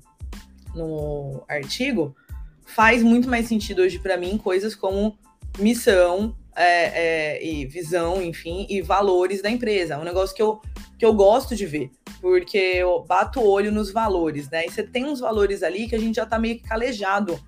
no 0.74 1.44
artigo, 1.48 2.14
faz 2.66 3.02
muito 3.02 3.28
mais 3.28 3.46
sentido 3.46 3.82
hoje 3.82 3.98
para 3.98 4.16
mim 4.16 4.36
coisas 4.36 4.74
como 4.74 5.16
missão 5.58 6.36
é, 6.54 7.36
é, 7.36 7.44
e 7.44 7.64
visão, 7.66 8.22
enfim, 8.22 8.66
e 8.68 8.82
valores 8.82 9.40
da 9.40 9.50
empresa. 9.50 9.94
É 9.94 9.98
um 9.98 10.04
negócio 10.04 10.34
que 10.34 10.42
eu, 10.42 10.60
que 10.98 11.04
eu 11.04 11.14
gosto 11.14 11.54
de 11.54 11.66
ver, 11.66 11.90
porque 12.20 12.58
eu 12.58 13.02
bato 13.02 13.40
o 13.40 13.48
olho 13.48 13.72
nos 13.72 13.90
valores, 13.90 14.48
né? 14.50 14.66
E 14.66 14.70
você 14.70 14.82
tem 14.82 15.04
uns 15.04 15.20
valores 15.20 15.62
ali 15.62 15.88
que 15.88 15.94
a 15.94 15.98
gente 15.98 16.16
já 16.16 16.26
tá 16.26 16.38
meio 16.38 16.56
que 16.56 16.68
calejado 16.68 17.40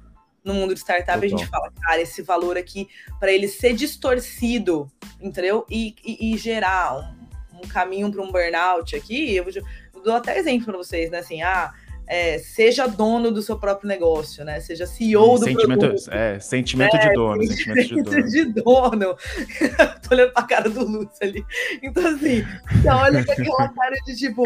no 0.44 0.54
mundo 0.54 0.74
de 0.74 0.80
startup, 0.80 1.20
Total. 1.20 1.24
a 1.24 1.28
gente 1.28 1.46
fala, 1.46 1.72
cara, 1.80 2.00
esse 2.00 2.22
valor 2.22 2.56
aqui, 2.56 2.88
para 3.20 3.30
ele 3.30 3.46
ser 3.46 3.74
distorcido, 3.74 4.90
entendeu? 5.20 5.64
E, 5.70 5.94
e, 6.04 6.34
e 6.34 6.36
gerar 6.36 6.98
um, 6.98 7.58
um 7.62 7.68
caminho 7.68 8.10
para 8.10 8.22
um 8.22 8.32
burnout 8.32 8.96
aqui, 8.96 9.36
eu, 9.36 9.44
eu 9.48 10.02
dou 10.02 10.14
até 10.14 10.36
exemplo 10.38 10.66
para 10.66 10.78
vocês, 10.78 11.10
né? 11.10 11.18
Assim, 11.18 11.42
ah, 11.42 11.72
é, 12.06 12.38
seja 12.38 12.86
dono 12.86 13.30
do 13.30 13.42
seu 13.42 13.58
próprio 13.58 13.88
negócio, 13.88 14.44
né? 14.44 14.60
Seja 14.60 14.86
CEO 14.86 15.38
do 15.38 15.44
sentimento, 15.44 15.78
produto. 15.80 16.10
É, 16.10 16.38
sentimento 16.40 16.96
é, 16.96 17.08
de 17.08 17.14
dono. 17.14 17.46
Sentimento 17.46 17.88
de 17.88 18.02
dono. 18.02 18.28
De 18.28 18.44
dono. 18.44 19.16
Tô 20.08 20.14
olhando 20.14 20.32
pra 20.32 20.42
cara 20.42 20.68
do 20.68 20.84
Lúcio 20.84 21.10
ali. 21.20 21.44
Então, 21.82 22.06
assim, 22.06 22.44
você 22.70 22.88
olha 22.88 23.24
com 23.24 23.32
aquela 23.32 23.68
cara 23.74 23.96
de 24.06 24.16
tipo, 24.16 24.44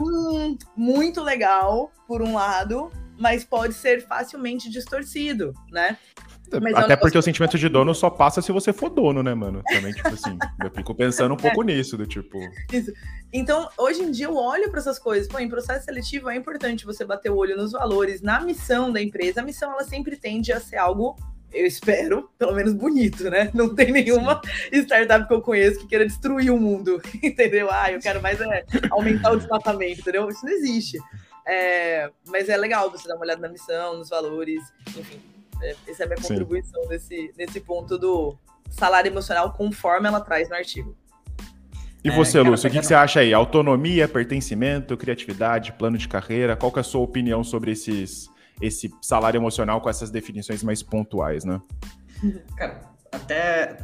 hum, 0.00 0.56
muito 0.76 1.22
legal, 1.22 1.92
por 2.06 2.22
um 2.22 2.34
lado, 2.34 2.90
mas 3.18 3.44
pode 3.44 3.74
ser 3.74 4.06
facilmente 4.06 4.70
distorcido, 4.70 5.52
né? 5.70 5.96
Mas 6.60 6.74
Até 6.74 6.96
porque 6.96 7.18
o 7.18 7.22
sentimento 7.22 7.58
de 7.58 7.68
dono 7.68 7.94
só 7.94 8.08
passa 8.08 8.40
se 8.40 8.52
você 8.52 8.72
for 8.72 8.88
dono, 8.88 9.22
né, 9.22 9.34
mano? 9.34 9.62
Também, 9.66 9.92
tipo 9.92 10.08
assim, 10.08 10.38
eu 10.62 10.70
fico 10.70 10.94
pensando 10.94 11.34
um 11.34 11.36
pouco 11.36 11.62
é. 11.62 11.66
nisso, 11.66 11.96
do 11.96 12.06
tipo. 12.06 12.38
Isso. 12.72 12.92
Então, 13.32 13.68
hoje 13.76 14.02
em 14.02 14.10
dia, 14.10 14.26
eu 14.26 14.36
olho 14.36 14.70
para 14.70 14.80
essas 14.80 14.98
coisas. 14.98 15.28
Pô, 15.28 15.38
em 15.38 15.48
processo 15.48 15.84
seletivo 15.84 16.30
é 16.30 16.36
importante 16.36 16.86
você 16.86 17.04
bater 17.04 17.30
o 17.30 17.36
olho 17.36 17.56
nos 17.56 17.72
valores, 17.72 18.22
na 18.22 18.40
missão 18.40 18.92
da 18.92 19.02
empresa. 19.02 19.40
A 19.40 19.44
missão, 19.44 19.72
ela 19.72 19.84
sempre 19.84 20.16
tende 20.16 20.52
a 20.52 20.60
ser 20.60 20.76
algo 20.76 21.16
eu 21.52 21.66
espero, 21.66 22.30
pelo 22.38 22.54
menos 22.54 22.74
bonito, 22.74 23.30
né? 23.30 23.50
Não 23.54 23.74
tem 23.74 23.90
nenhuma 23.90 24.40
Sim. 24.70 24.82
startup 24.82 25.26
que 25.26 25.32
eu 25.32 25.40
conheço 25.40 25.80
que 25.80 25.86
queira 25.86 26.06
destruir 26.06 26.50
o 26.50 26.58
mundo, 26.58 27.00
entendeu? 27.22 27.68
Ah, 27.70 27.90
eu 27.90 28.00
quero 28.00 28.20
mais 28.20 28.40
é, 28.40 28.64
aumentar 28.90 29.32
o 29.32 29.36
desmatamento, 29.36 30.00
entendeu? 30.00 30.28
Isso 30.28 30.44
não 30.44 30.52
existe. 30.52 30.98
É, 31.46 32.10
mas 32.26 32.48
é 32.48 32.56
legal 32.56 32.90
você 32.90 33.08
dar 33.08 33.14
uma 33.14 33.24
olhada 33.24 33.40
na 33.40 33.48
missão, 33.48 33.96
nos 33.96 34.10
valores, 34.10 34.60
enfim. 34.88 35.18
É, 35.62 35.74
essa 35.86 36.02
é 36.02 36.06
a 36.06 36.08
minha 36.08 36.20
contribuição 36.20 36.86
nesse, 36.88 37.32
nesse 37.36 37.60
ponto 37.60 37.98
do 37.98 38.36
salário 38.70 39.08
emocional 39.10 39.52
conforme 39.52 40.08
ela 40.08 40.20
traz 40.20 40.48
no 40.48 40.54
artigo. 40.54 40.96
E 42.02 42.10
você, 42.10 42.38
é, 42.38 42.42
Lúcio, 42.42 42.68
o 42.68 42.72
que, 42.72 42.78
que, 42.78 42.86
você 42.86 42.94
acha 42.94 43.20
aí? 43.20 43.34
Autonomia, 43.34 44.06
pertencimento, 44.06 44.96
criatividade, 44.96 45.72
plano 45.72 45.98
de 45.98 46.06
carreira? 46.06 46.56
Qual 46.56 46.70
que 46.70 46.78
é 46.78 46.80
a 46.80 46.84
sua 46.84 47.00
opinião 47.00 47.42
sobre 47.42 47.72
esses, 47.72 48.30
esse 48.62 48.90
salário 49.02 49.36
emocional 49.36 49.80
com 49.80 49.90
essas 49.90 50.10
definições 50.10 50.62
mais 50.62 50.82
pontuais, 50.82 51.44
né? 51.44 51.60
Cara, 52.56 52.80
até 53.10 53.78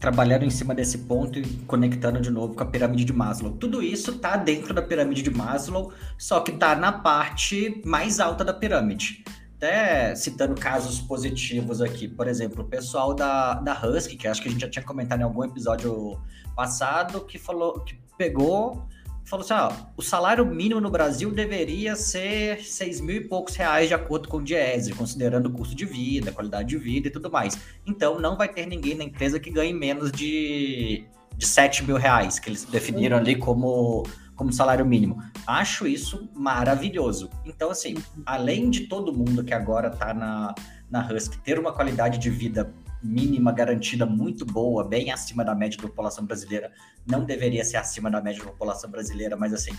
trabalhando 0.00 0.44
em 0.44 0.50
cima 0.50 0.74
desse 0.74 0.98
ponto 0.98 1.38
e 1.38 1.44
conectando 1.66 2.20
de 2.20 2.30
novo 2.30 2.54
com 2.54 2.62
a 2.62 2.66
pirâmide 2.66 3.04
de 3.04 3.12
Maslow. 3.12 3.52
Tudo 3.52 3.82
isso 3.82 4.12
está 4.12 4.36
dentro 4.36 4.72
da 4.72 4.80
pirâmide 4.80 5.22
de 5.22 5.30
Maslow, 5.30 5.92
só 6.16 6.40
que 6.40 6.52
está 6.52 6.74
na 6.74 6.92
parte 6.92 7.82
mais 7.84 8.20
alta 8.20 8.44
da 8.44 8.54
pirâmide 8.54 9.24
até 9.58 10.14
citando 10.14 10.54
casos 10.54 11.00
positivos 11.00 11.82
aqui, 11.82 12.06
por 12.06 12.28
exemplo, 12.28 12.62
o 12.62 12.66
pessoal 12.66 13.12
da, 13.12 13.54
da 13.54 13.74
Husky, 13.84 14.16
que 14.16 14.28
acho 14.28 14.40
que 14.40 14.48
a 14.48 14.50
gente 14.52 14.60
já 14.60 14.70
tinha 14.70 14.84
comentado 14.84 15.20
em 15.20 15.24
algum 15.24 15.44
episódio 15.44 16.16
passado, 16.54 17.24
que 17.24 17.38
falou 17.38 17.80
que 17.80 17.98
pegou 18.16 18.86
falou 19.24 19.44
assim: 19.44 19.54
ó, 19.54 19.72
o 19.96 20.02
salário 20.02 20.46
mínimo 20.46 20.80
no 20.80 20.90
Brasil 20.90 21.30
deveria 21.30 21.96
ser 21.96 22.64
seis 22.64 23.00
mil 23.00 23.16
e 23.16 23.20
poucos 23.20 23.56
reais 23.56 23.88
de 23.88 23.94
acordo 23.94 24.28
com 24.28 24.38
o 24.38 24.42
Diese, 24.42 24.92
considerando 24.94 25.46
o 25.46 25.52
custo 25.52 25.74
de 25.74 25.84
vida, 25.84 26.32
qualidade 26.32 26.68
de 26.68 26.78
vida 26.78 27.08
e 27.08 27.10
tudo 27.10 27.30
mais. 27.30 27.58
Então 27.86 28.18
não 28.18 28.36
vai 28.36 28.48
ter 28.48 28.64
ninguém 28.64 28.94
na 28.94 29.04
empresa 29.04 29.38
que 29.38 29.50
ganhe 29.50 29.74
menos 29.74 30.10
de, 30.10 31.04
de 31.36 31.46
7 31.46 31.84
mil 31.84 31.96
reais, 31.96 32.38
que 32.38 32.48
eles 32.48 32.64
definiram 32.64 33.18
ali 33.18 33.36
como 33.36 34.04
como 34.38 34.52
salário 34.52 34.86
mínimo. 34.86 35.20
Acho 35.44 35.86
isso 35.86 36.30
maravilhoso. 36.32 37.28
Então, 37.44 37.70
assim, 37.70 37.96
além 38.24 38.70
de 38.70 38.86
todo 38.86 39.12
mundo 39.12 39.42
que 39.42 39.52
agora 39.52 39.88
está 39.88 40.14
na, 40.14 40.54
na 40.88 41.06
Husky 41.06 41.38
ter 41.40 41.58
uma 41.58 41.72
qualidade 41.72 42.18
de 42.18 42.30
vida 42.30 42.72
mínima 43.02 43.50
garantida 43.50 44.06
muito 44.06 44.46
boa, 44.46 44.84
bem 44.84 45.10
acima 45.10 45.44
da 45.44 45.56
média 45.56 45.76
da 45.76 45.88
população 45.88 46.24
brasileira, 46.24 46.72
não 47.04 47.24
deveria 47.24 47.64
ser 47.64 47.78
acima 47.78 48.08
da 48.08 48.22
média 48.22 48.42
da 48.44 48.50
população 48.50 48.88
brasileira, 48.88 49.36
mas 49.36 49.52
assim, 49.52 49.76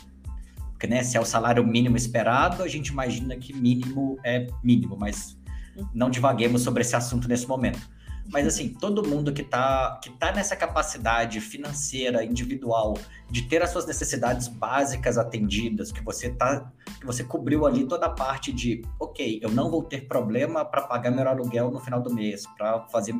porque 0.71 0.87
né, 0.87 1.03
se 1.03 1.15
é 1.15 1.21
o 1.21 1.25
salário 1.25 1.65
mínimo 1.65 1.95
esperado, 1.95 2.61
a 2.61 2.67
gente 2.67 2.89
imagina 2.89 3.37
que 3.37 3.53
mínimo 3.53 4.17
é 4.25 4.47
mínimo, 4.61 4.97
mas 4.97 5.37
não 5.93 6.09
divaguemos 6.09 6.61
sobre 6.61 6.81
esse 6.81 6.95
assunto 6.95 7.29
nesse 7.29 7.47
momento. 7.47 7.89
Mas 8.31 8.45
assim, 8.45 8.69
todo 8.69 9.07
mundo 9.07 9.33
que 9.33 9.41
está 9.41 10.00
que 10.01 10.09
tá 10.12 10.31
nessa 10.31 10.55
capacidade 10.55 11.41
financeira, 11.41 12.24
individual, 12.24 12.95
de 13.29 13.43
ter 13.43 13.62
as 13.62 13.69
suas 13.71 13.86
necessidades 13.86 14.48
básicas 14.48 15.17
atendidas, 15.17 15.91
que 15.91 16.03
você 16.03 16.29
tá, 16.29 16.71
que 17.00 17.05
você 17.05 17.24
cobriu 17.24 17.65
ali 17.65 17.86
toda 17.86 18.07
a 18.07 18.09
parte 18.09 18.51
de, 18.51 18.83
ok, 19.00 19.39
eu 19.41 19.51
não 19.51 19.69
vou 19.69 19.83
ter 19.83 20.07
problema 20.07 20.65
para 20.65 20.81
pagar 20.83 21.12
meu 21.12 21.27
aluguel 21.27 21.71
no 21.71 21.79
final 21.79 22.01
do 22.01 22.13
mês, 22.13 22.45
para 22.57 22.81
fazer 22.88 23.13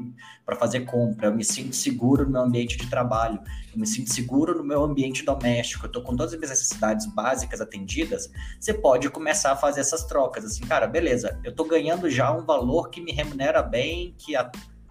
para 0.46 0.56
fazer 0.56 0.82
compra, 0.82 1.28
eu 1.28 1.36
me 1.36 1.44
sinto 1.44 1.75
seguro 1.75 2.25
no 2.25 2.32
meu 2.32 2.42
ambiente 2.42 2.78
de 2.78 2.89
trabalho, 2.89 3.39
eu 3.72 3.80
me 3.80 3.86
sinto 3.86 4.12
seguro 4.12 4.58
no 4.58 4.63
meu 4.63 4.84
ambiente 4.84 5.24
doméstico, 5.24 5.86
eu 5.86 5.92
tô 5.92 6.01
com 6.01 6.16
todas 6.16 6.34
as 6.34 6.39
minhas 6.39 6.50
necessidades 6.50 7.06
básicas 7.06 7.62
atendidas, 7.62 8.32
você 8.60 8.74
pode 8.74 9.10
começar 9.10 9.51
a 9.51 9.56
fazer 9.56 9.82
essas 9.82 10.06
trocas, 10.06 10.44
assim, 10.44 10.62
cara, 10.62 10.88
beleza, 10.88 11.39
eu 11.44 11.54
tô 11.54 11.66
ganhando 11.66 12.10
já 12.10 12.32
um 12.32 12.46
valor 12.46 12.89
que 12.89 13.00
me 13.00 13.12
remunera 13.12 13.62
bem, 13.62 14.16
que 14.18 14.36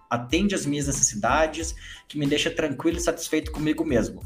atende 0.09 0.55
às 0.55 0.65
minhas 0.65 0.87
necessidades, 0.87 1.75
que 2.07 2.17
me 2.17 2.25
deixa 2.25 2.49
tranquilo 2.49 2.97
e 2.97 3.01
satisfeito 3.01 3.51
comigo 3.51 3.85
mesmo 3.85 4.21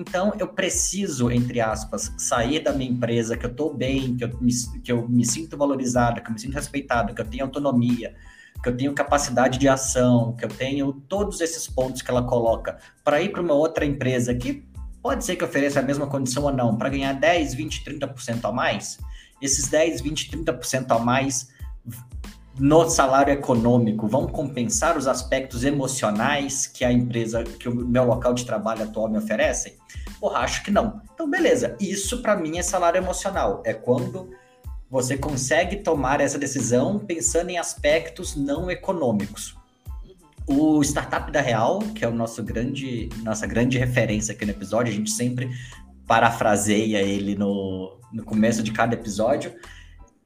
então, 0.00 0.32
eu 0.38 0.48
preciso, 0.48 1.30
entre 1.30 1.60
aspas, 1.60 2.10
sair 2.16 2.60
da 2.60 2.72
minha 2.72 2.90
empresa, 2.90 3.36
que 3.36 3.44
eu 3.44 3.50
estou 3.50 3.74
bem, 3.74 4.16
que 4.16 4.24
eu, 4.24 4.30
me, 4.40 4.52
que 4.82 4.90
eu 4.90 5.06
me 5.06 5.26
sinto 5.26 5.58
valorizado, 5.58 6.22
que 6.22 6.30
eu 6.30 6.32
me 6.32 6.40
sinto 6.40 6.54
respeitado, 6.54 7.14
que 7.14 7.20
eu 7.20 7.24
tenho 7.26 7.44
autonomia, 7.44 8.14
que 8.62 8.68
eu 8.70 8.74
tenho 8.74 8.94
capacidade 8.94 9.58
de 9.58 9.68
ação, 9.68 10.34
que 10.38 10.42
eu 10.42 10.48
tenho 10.48 10.94
todos 11.06 11.42
esses 11.42 11.66
pontos 11.66 12.00
que 12.00 12.10
ela 12.10 12.22
coloca, 12.22 12.78
para 13.04 13.20
ir 13.20 13.30
para 13.30 13.42
uma 13.42 13.52
outra 13.52 13.84
empresa 13.84 14.34
que 14.34 14.66
pode 15.02 15.22
ser 15.22 15.36
que 15.36 15.44
ofereça 15.44 15.80
a 15.80 15.82
mesma 15.82 16.06
condição 16.06 16.44
ou 16.44 16.52
não, 16.52 16.78
para 16.78 16.88
ganhar 16.88 17.12
10, 17.12 17.52
20, 17.52 17.84
30% 17.84 18.40
a 18.44 18.52
mais. 18.52 18.98
Esses 19.42 19.68
10, 19.68 20.00
20, 20.00 20.30
30% 20.30 20.96
a 20.96 20.98
mais 20.98 21.50
no 22.58 22.88
salário 22.88 23.32
econômico 23.32 24.06
vão 24.06 24.26
compensar 24.26 24.98
os 24.98 25.06
aspectos 25.06 25.64
emocionais 25.64 26.66
que 26.66 26.84
a 26.84 26.92
empresa, 26.92 27.44
que 27.44 27.68
o 27.68 27.74
meu 27.74 28.04
local 28.04 28.34
de 28.34 28.44
trabalho 28.44 28.82
atual 28.82 29.08
me 29.08 29.18
oferecem? 29.18 29.74
Porra, 30.20 30.40
acho 30.40 30.62
que 30.62 30.70
não. 30.70 31.00
Então, 31.14 31.28
beleza. 31.28 31.76
Isso 31.80 32.20
para 32.20 32.36
mim 32.36 32.58
é 32.58 32.62
salário 32.62 32.98
emocional. 32.98 33.62
É 33.64 33.72
quando 33.72 34.30
você 34.90 35.16
consegue 35.16 35.76
tomar 35.76 36.20
essa 36.20 36.38
decisão 36.38 36.98
pensando 36.98 37.50
em 37.50 37.58
aspectos 37.58 38.34
não 38.36 38.70
econômicos. 38.70 39.56
O 40.46 40.82
Startup 40.82 41.30
da 41.30 41.40
Real, 41.40 41.78
que 41.94 42.04
é 42.04 42.08
o 42.08 42.14
nosso 42.14 42.42
grande, 42.42 43.08
nossa 43.22 43.46
grande 43.46 43.78
referência 43.78 44.34
aqui 44.34 44.44
no 44.44 44.50
episódio, 44.50 44.92
a 44.92 44.96
gente 44.96 45.12
sempre 45.12 45.48
parafraseia 46.06 46.98
ele 46.98 47.36
no, 47.36 47.96
no 48.12 48.24
começo 48.24 48.62
de 48.62 48.72
cada 48.72 48.94
episódio 48.94 49.54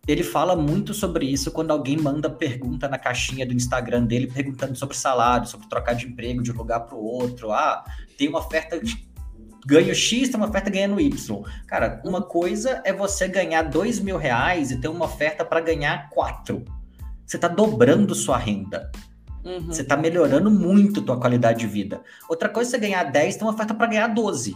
ele 0.07 0.23
fala 0.23 0.55
muito 0.55 0.93
sobre 0.93 1.27
isso 1.27 1.51
quando 1.51 1.71
alguém 1.71 1.97
manda 1.97 2.29
pergunta 2.29 2.89
na 2.89 2.99
caixinha 2.99 3.47
do 3.47 3.55
Instagram 3.55 4.05
dele 4.05 4.27
perguntando 4.27 4.77
sobre 4.77 4.97
salário, 4.97 5.47
sobre 5.47 5.67
trocar 5.69 5.95
de 5.95 6.07
emprego 6.07 6.43
de 6.43 6.53
um 6.53 6.57
lugar 6.57 6.81
para 6.81 6.97
o 6.97 7.03
outro. 7.03 7.53
Ah, 7.53 7.85
tem 8.19 8.29
uma 8.29 8.41
oferta 8.41 8.79
de 8.79 9.09
ganho 9.67 9.95
X, 9.95 10.29
tem 10.29 10.37
uma 10.37 10.49
oferta 10.49 10.69
ganhando 10.69 11.01
Y. 11.01 11.43
Cara, 11.67 12.03
uma 12.05 12.21
coisa 12.21 12.83
é 12.85 12.93
você 12.93 13.27
ganhar 13.27 13.63
dois 13.63 13.99
mil 13.99 14.19
reais 14.19 14.71
e 14.71 14.79
ter 14.79 14.89
uma 14.89 15.07
oferta 15.07 15.45
para 15.45 15.61
ganhar 15.61 16.11
quatro. 16.11 16.65
Você 17.25 17.37
está 17.37 17.49
dobrando 17.49 18.15
sua 18.15 18.37
renda. 18.37 18.91
Uhum. 19.43 19.67
Você 19.67 19.83
está 19.83 19.97
melhorando 19.97 20.51
muito 20.51 21.01
tua 21.01 21.19
qualidade 21.19 21.61
de 21.61 21.67
vida. 21.67 22.03
Outra 22.29 22.49
coisa 22.49 22.69
é 22.69 22.73
você 22.73 22.79
ganhar 22.79 23.05
10 23.05 23.37
tem 23.37 23.47
uma 23.47 23.55
oferta 23.55 23.75
para 23.75 23.87
ganhar 23.87 24.09
12 24.09 24.55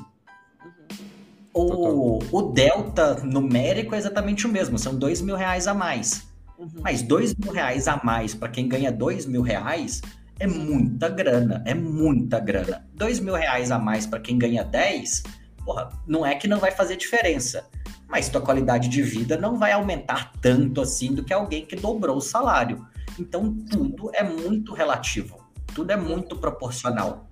o, 1.62 2.18
o 2.30 2.42
delta 2.52 3.14
numérico 3.24 3.94
é 3.94 3.98
exatamente 3.98 4.46
o 4.46 4.48
mesmo, 4.48 4.78
são 4.78 4.94
dois 4.94 5.20
mil 5.20 5.36
reais 5.36 5.66
a 5.66 5.74
mais. 5.74 6.26
Uhum. 6.58 6.68
Mas 6.80 7.02
dois 7.02 7.34
mil 7.34 7.52
reais 7.52 7.86
a 7.88 8.00
mais 8.02 8.34
para 8.34 8.48
quem 8.48 8.68
ganha 8.68 8.90
dois 8.90 9.26
mil 9.26 9.42
reais 9.42 10.00
é 10.40 10.46
muita 10.46 11.08
grana, 11.08 11.62
é 11.66 11.74
muita 11.74 12.38
grana. 12.38 12.86
Dois 12.94 13.18
mil 13.20 13.34
reais 13.34 13.70
a 13.70 13.78
mais 13.78 14.06
para 14.06 14.20
quem 14.20 14.38
ganha 14.38 14.64
10, 14.64 15.24
porra, 15.64 15.90
não 16.06 16.24
é 16.24 16.34
que 16.34 16.46
não 16.46 16.58
vai 16.58 16.70
fazer 16.70 16.96
diferença, 16.96 17.68
mas 18.08 18.28
tua 18.28 18.40
qualidade 18.40 18.88
de 18.88 19.02
vida 19.02 19.36
não 19.36 19.56
vai 19.56 19.72
aumentar 19.72 20.32
tanto 20.40 20.80
assim 20.80 21.12
do 21.14 21.24
que 21.24 21.32
alguém 21.32 21.66
que 21.66 21.76
dobrou 21.76 22.16
o 22.16 22.20
salário. 22.20 22.86
Então 23.18 23.52
tudo 23.70 24.10
é 24.14 24.22
muito 24.22 24.72
relativo, 24.72 25.44
tudo 25.74 25.90
é 25.90 25.96
muito 25.96 26.36
proporcional. 26.36 27.28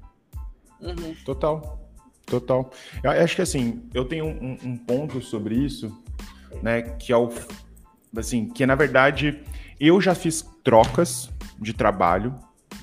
Uhum. 0.80 1.14
Total. 1.24 1.85
Total. 2.26 2.70
Eu 3.04 3.10
acho 3.12 3.36
que 3.36 3.42
assim, 3.42 3.88
eu 3.94 4.04
tenho 4.04 4.26
um, 4.26 4.58
um, 4.64 4.76
ponto 4.76 5.22
sobre 5.22 5.54
isso, 5.54 5.96
né? 6.60 6.82
Que 6.82 7.12
é 7.12 7.16
o. 7.16 7.32
Assim, 8.16 8.48
que 8.48 8.66
na 8.66 8.74
verdade 8.74 9.40
eu 9.78 10.00
já 10.00 10.14
fiz 10.14 10.44
trocas 10.64 11.30
de 11.60 11.72
trabalho, 11.72 12.34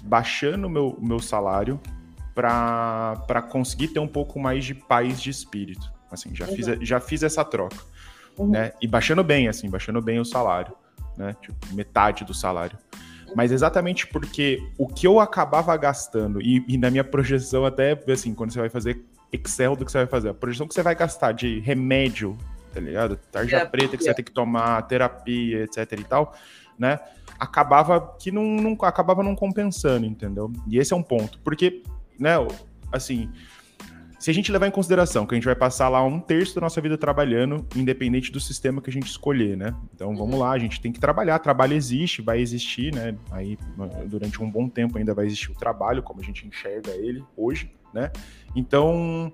baixando 0.04 0.68
o 0.68 0.70
meu, 0.70 0.98
meu 1.02 1.20
salário 1.20 1.80
para 2.34 3.42
conseguir 3.50 3.90
ter 3.90 4.00
um 4.00 4.08
pouco 4.08 4.40
mais 4.40 4.66
de 4.66 4.74
paz 4.74 5.22
de 5.22 5.30
espírito. 5.30 5.92
Assim, 6.10 6.34
já, 6.34 6.48
uhum. 6.48 6.56
fiz, 6.56 6.66
já 6.82 7.00
fiz 7.00 7.24
essa 7.24 7.44
troca. 7.44 7.78
Uhum. 8.38 8.52
Né? 8.52 8.72
E 8.82 8.88
baixando 8.88 9.24
bem, 9.24 9.48
assim, 9.48 9.70
baixando 9.70 10.02
bem 10.02 10.20
o 10.20 10.26
salário. 10.26 10.74
Né? 11.18 11.36
Tipo, 11.42 11.56
metade 11.74 12.24
do 12.24 12.34
salário. 12.34 12.78
Mas 13.36 13.52
exatamente 13.52 14.08
porque 14.08 14.60
o 14.78 14.88
que 14.88 15.08
eu 15.08 15.20
acabava 15.20 15.76
gastando, 15.76 16.42
e, 16.42 16.64
e 16.68 16.78
na 16.78 16.90
minha 16.90 17.04
projeção 17.04 17.66
até, 17.66 18.00
assim, 18.12 18.34
quando 18.34 18.52
você 18.52 18.60
vai 18.60 18.70
fazer 18.70 19.04
Excel 19.34 19.76
do 19.76 19.84
que 19.84 19.92
você 19.92 19.98
vai 19.98 20.08
fazer, 20.08 20.30
a 20.30 20.34
projeção 20.34 20.68
que 20.68 20.74
você 20.74 20.84
vai 20.84 20.96
gastar 20.96 21.32
de 21.32 21.60
remédio, 21.60 22.38
tá 22.72 22.80
ligado? 22.80 23.18
Tarja 23.32 23.66
preta 23.66 23.98
que 23.98 24.04
você 24.04 24.10
vai 24.10 24.16
ter 24.16 24.24
que 24.24 24.32
tomar, 24.32 24.82
terapia, 24.84 25.64
etc 25.64 26.00
e 26.00 26.04
tal, 26.04 26.36
né? 26.78 27.00
Acabava 27.40 28.16
que 28.20 28.32
não, 28.32 28.44
não 28.44 28.78
acabava 28.84 29.24
não 29.24 29.36
compensando, 29.36 30.06
entendeu? 30.06 30.52
E 30.68 30.78
esse 30.78 30.94
é 30.94 30.96
um 30.96 31.04
ponto, 31.04 31.40
porque, 31.40 31.84
né, 32.20 32.36
assim, 32.92 33.30
se 34.24 34.32
a 34.32 34.34
gente 34.34 34.50
levar 34.54 34.68
em 34.68 34.72
consideração 34.72 35.26
que 35.26 35.34
a 35.34 35.38
gente 35.38 35.44
vai 35.44 35.56
passar 35.56 35.90
lá 35.90 36.02
um 36.02 36.18
terço 36.18 36.56
da 36.56 36.62
nossa 36.62 36.80
vida 36.80 36.98
trabalhando, 36.98 37.68
independente 37.76 38.32
do 38.32 38.40
sistema 38.40 38.82
que 38.82 38.90
a 38.90 38.94
gente 38.94 39.08
escolher, 39.08 39.58
né? 39.58 39.76
Então 39.94 40.16
vamos 40.16 40.40
lá, 40.40 40.52
a 40.52 40.58
gente 40.58 40.80
tem 40.80 40.94
que 40.94 41.00
trabalhar, 41.00 41.40
trabalho 41.40 41.74
existe, 41.74 42.22
vai 42.22 42.40
existir, 42.40 42.96
né? 42.96 43.18
Aí 43.32 43.58
durante 44.06 44.42
um 44.42 44.50
bom 44.50 44.70
tempo 44.70 44.98
ainda 44.98 45.14
vai 45.14 45.26
existir 45.26 45.52
o 45.52 45.56
trabalho, 45.56 46.02
como 46.02 46.22
a 46.22 46.24
gente 46.24 46.48
enxerga 46.48 46.92
ele 46.92 47.22
hoje, 47.36 47.70
né? 47.94 48.12
Então, 48.56 49.32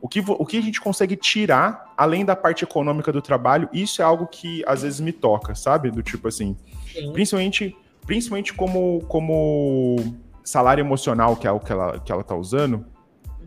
o 0.00 0.08
que, 0.08 0.20
o 0.26 0.44
que 0.44 0.56
a 0.56 0.60
gente 0.60 0.80
consegue 0.80 1.14
tirar, 1.14 1.94
além 1.96 2.24
da 2.24 2.34
parte 2.34 2.64
econômica 2.64 3.12
do 3.12 3.22
trabalho, 3.22 3.68
isso 3.72 4.02
é 4.02 4.04
algo 4.04 4.26
que 4.26 4.64
às 4.66 4.82
vezes 4.82 4.98
me 5.00 5.12
toca, 5.12 5.54
sabe? 5.54 5.90
Do 5.90 6.02
tipo 6.02 6.26
assim, 6.26 6.56
Sim. 6.92 7.12
principalmente, 7.12 7.76
principalmente 8.04 8.52
como, 8.52 9.00
como 9.06 9.96
salário 10.44 10.82
emocional, 10.82 11.36
que 11.36 11.46
é 11.46 11.52
o 11.52 11.60
que 11.60 11.70
ela, 11.70 12.00
que 12.00 12.10
ela 12.10 12.24
tá 12.24 12.34
usando, 12.34 12.84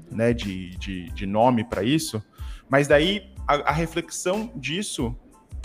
né, 0.10 0.34
de, 0.34 0.78
de, 0.78 1.10
de 1.12 1.26
nome 1.26 1.64
para 1.64 1.84
isso, 1.84 2.24
mas 2.70 2.88
daí 2.88 3.34
a, 3.46 3.70
a, 3.70 3.72
reflexão 3.72 4.52
disso, 4.56 5.16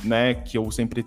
né, 0.03 0.35
que 0.35 0.59
eu 0.59 0.71
sempre 0.71 1.07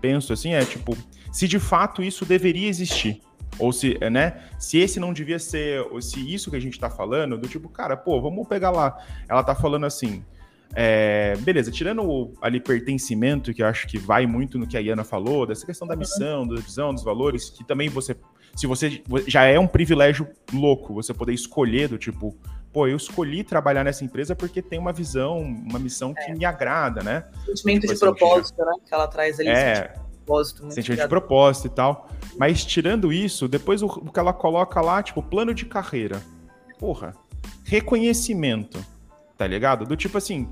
penso 0.00 0.32
assim, 0.32 0.52
é 0.52 0.64
tipo, 0.64 0.96
se 1.30 1.46
de 1.46 1.60
fato 1.60 2.02
isso 2.02 2.24
deveria 2.24 2.68
existir, 2.68 3.20
ou 3.62 3.72
se, 3.72 3.96
né, 4.10 4.42
se 4.58 4.78
esse 4.78 4.98
não 4.98 5.12
devia 5.12 5.38
ser, 5.38 5.80
ou 5.92 6.02
se 6.02 6.18
isso 6.34 6.50
que 6.50 6.56
a 6.56 6.60
gente 6.60 6.78
tá 6.80 6.90
falando, 6.90 7.38
do 7.38 7.46
tipo, 7.46 7.68
cara, 7.68 7.96
pô, 7.96 8.20
vamos 8.20 8.48
pegar 8.48 8.70
lá, 8.70 8.98
ela 9.28 9.44
tá 9.44 9.54
falando 9.54 9.86
assim, 9.86 10.24
é, 10.74 11.36
beleza, 11.40 11.70
tirando 11.70 12.02
o, 12.02 12.34
ali 12.42 12.58
pertencimento, 12.58 13.54
que 13.54 13.62
eu 13.62 13.66
acho 13.66 13.86
que 13.86 13.98
vai 13.98 14.26
muito 14.26 14.58
no 14.58 14.66
que 14.66 14.76
a 14.76 14.80
Iana 14.80 15.04
falou, 15.04 15.46
dessa 15.46 15.64
questão 15.64 15.86
da 15.86 15.94
missão, 15.94 16.46
da 16.46 16.56
visão, 16.56 16.92
dos 16.92 17.04
valores, 17.04 17.50
que 17.50 17.62
também 17.62 17.88
você, 17.88 18.16
se 18.56 18.66
você 18.66 19.00
já 19.28 19.44
é 19.44 19.58
um 19.60 19.66
privilégio 19.68 20.26
louco, 20.52 20.92
você 20.92 21.14
poder 21.14 21.32
escolher 21.32 21.88
do 21.88 21.98
tipo, 21.98 22.36
pô, 22.72 22.88
eu 22.88 22.96
escolhi 22.96 23.44
trabalhar 23.44 23.84
nessa 23.84 24.04
empresa 24.04 24.34
porque 24.34 24.60
tem 24.60 24.78
uma 24.78 24.92
visão, 24.92 25.38
uma 25.38 25.78
missão 25.78 26.12
que 26.12 26.32
é. 26.32 26.34
me 26.34 26.44
agrada, 26.44 27.00
né? 27.00 27.26
Sentimento 27.46 27.82
tipo, 27.82 27.86
de 27.86 27.92
assim, 27.92 28.00
propósito, 28.00 28.64
né? 28.64 28.72
Que 28.84 28.92
ela 28.92 29.06
traz 29.06 29.38
ali. 29.38 29.50
É, 29.50 29.94
propósito. 30.24 30.70
Sentimento 30.70 31.02
de 31.02 31.08
propósito 31.08 31.66
e 31.66 31.70
tal. 31.70 32.08
Mas 32.38 32.64
tirando 32.64 33.12
isso, 33.12 33.48
depois 33.48 33.82
o, 33.82 33.86
o 33.86 34.12
que 34.12 34.18
ela 34.18 34.32
coloca 34.32 34.80
lá, 34.80 35.02
tipo, 35.02 35.22
plano 35.22 35.52
de 35.54 35.66
carreira. 35.66 36.22
Porra, 36.78 37.14
reconhecimento, 37.64 38.84
tá 39.36 39.46
ligado? 39.46 39.84
Do 39.84 39.96
tipo 39.96 40.18
assim, 40.18 40.48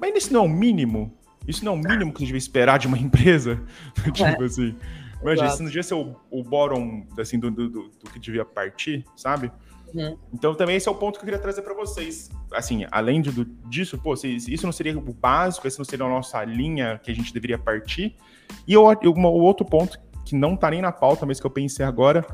mas 0.00 0.14
isso 0.16 0.32
não 0.32 0.44
é 0.44 0.46
o 0.46 0.48
mínimo? 0.48 1.12
Isso 1.46 1.64
não 1.64 1.72
é 1.72 1.76
o 1.76 1.78
mínimo 1.78 2.12
que 2.12 2.18
a 2.18 2.20
gente 2.20 2.28
devia 2.28 2.38
esperar 2.38 2.78
de 2.78 2.86
uma 2.86 2.98
empresa? 2.98 3.62
tipo 4.12 4.42
é. 4.42 4.44
assim. 4.44 4.74
Imagina, 5.20 5.48
isso 5.48 5.58
não 5.58 5.66
devia 5.66 5.82
ser 5.82 5.94
o, 5.94 6.16
o 6.30 6.42
bottom, 6.42 7.06
assim, 7.18 7.38
do, 7.38 7.50
do, 7.50 7.68
do, 7.68 7.88
do 7.90 8.10
que 8.10 8.18
devia 8.18 8.44
partir, 8.44 9.04
sabe? 9.14 9.52
Uhum. 9.94 10.16
Então 10.32 10.54
também 10.54 10.76
esse 10.76 10.88
é 10.88 10.90
o 10.90 10.94
ponto 10.94 11.18
que 11.18 11.24
eu 11.24 11.26
queria 11.26 11.38
trazer 11.38 11.62
para 11.62 11.74
vocês. 11.74 12.30
Assim, 12.52 12.86
além 12.90 13.20
de, 13.20 13.44
disso, 13.68 13.98
pô, 13.98 14.16
se, 14.16 14.28
isso 14.28 14.64
não 14.64 14.72
seria 14.72 14.96
o 14.96 15.12
básico, 15.12 15.66
esse 15.66 15.78
não 15.78 15.84
seria 15.84 16.06
a 16.06 16.08
nossa 16.08 16.42
linha 16.44 16.98
que 17.02 17.10
a 17.10 17.14
gente 17.14 17.34
deveria 17.34 17.58
partir. 17.58 18.16
E 18.66 18.76
o, 18.76 18.82
o 18.84 19.42
outro 19.42 19.64
ponto 19.64 19.98
que 20.24 20.34
não 20.34 20.56
tá 20.56 20.70
nem 20.70 20.80
na 20.80 20.92
pauta, 20.92 21.26
mas 21.26 21.40
que 21.40 21.46
eu 21.46 21.50
pensei 21.50 21.84
agora, 21.84 22.24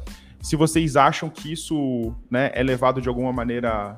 se 0.40 0.56
vocês 0.56 0.96
acham 0.96 1.30
que 1.30 1.52
isso 1.52 2.14
né, 2.30 2.50
é 2.54 2.62
levado 2.62 3.00
de 3.00 3.08
alguma 3.08 3.32
maneira 3.32 3.96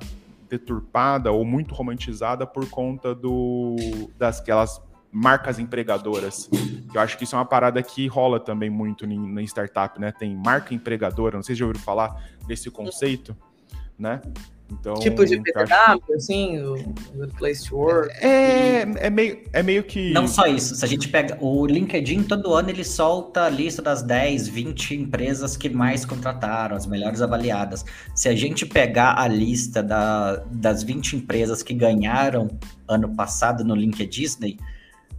deturpada 0.49 1.31
ou 1.31 1.45
muito 1.45 1.75
romantizada 1.75 2.45
por 2.47 2.67
conta 2.69 3.13
do 3.13 3.75
das 4.17 4.39
aquelas 4.39 4.81
marcas 5.11 5.59
empregadoras. 5.59 6.49
Eu 6.93 7.01
acho 7.01 7.17
que 7.17 7.23
isso 7.23 7.35
é 7.35 7.39
uma 7.39 7.45
parada 7.45 7.81
que 7.83 8.07
rola 8.07 8.39
também 8.39 8.69
muito 8.69 9.05
na 9.07 9.41
startup, 9.43 9.99
né? 9.99 10.11
Tem 10.11 10.35
marca 10.35 10.73
empregadora, 10.73 11.35
não 11.35 11.43
sei 11.43 11.55
se 11.55 11.59
já 11.59 11.65
ouviram 11.65 11.83
falar 11.83 12.23
desse 12.47 12.69
conceito 12.71 13.35
né? 13.99 14.21
Então, 14.71 14.93
tipo 14.95 15.25
de 15.25 15.37
PTW, 15.41 15.69
acho... 15.69 16.13
assim, 16.13 16.59
o 16.59 16.75
Good 17.15 17.33
Place 17.37 17.67
to 17.67 17.75
Work. 17.75 18.13
É, 18.23 18.81
é, 18.81 19.09
meio, 19.09 19.39
é 19.51 19.63
meio 19.63 19.83
que. 19.83 20.11
Não 20.11 20.27
só 20.27 20.45
isso. 20.45 20.75
Se 20.75 20.85
a 20.85 20.87
gente 20.87 21.07
pega. 21.09 21.37
O 21.41 21.65
LinkedIn, 21.65 22.23
todo 22.23 22.53
ano, 22.53 22.69
ele 22.69 22.83
solta 22.83 23.45
a 23.45 23.49
lista 23.49 23.81
das 23.81 24.01
10, 24.01 24.47
20 24.47 24.95
empresas 24.95 25.57
que 25.57 25.69
mais 25.69 26.05
contrataram, 26.05 26.75
as 26.75 26.85
melhores 26.85 27.21
avaliadas. 27.21 27.83
Se 28.13 28.29
a 28.29 28.35
gente 28.35 28.65
pegar 28.65 29.19
a 29.19 29.27
lista 29.27 29.81
da, 29.81 30.43
das 30.51 30.83
20 30.83 31.17
empresas 31.17 31.63
que 31.63 31.73
ganharam 31.73 32.47
ano 32.87 33.15
passado 33.15 33.63
no 33.63 33.75
LinkedIn, 33.75 34.19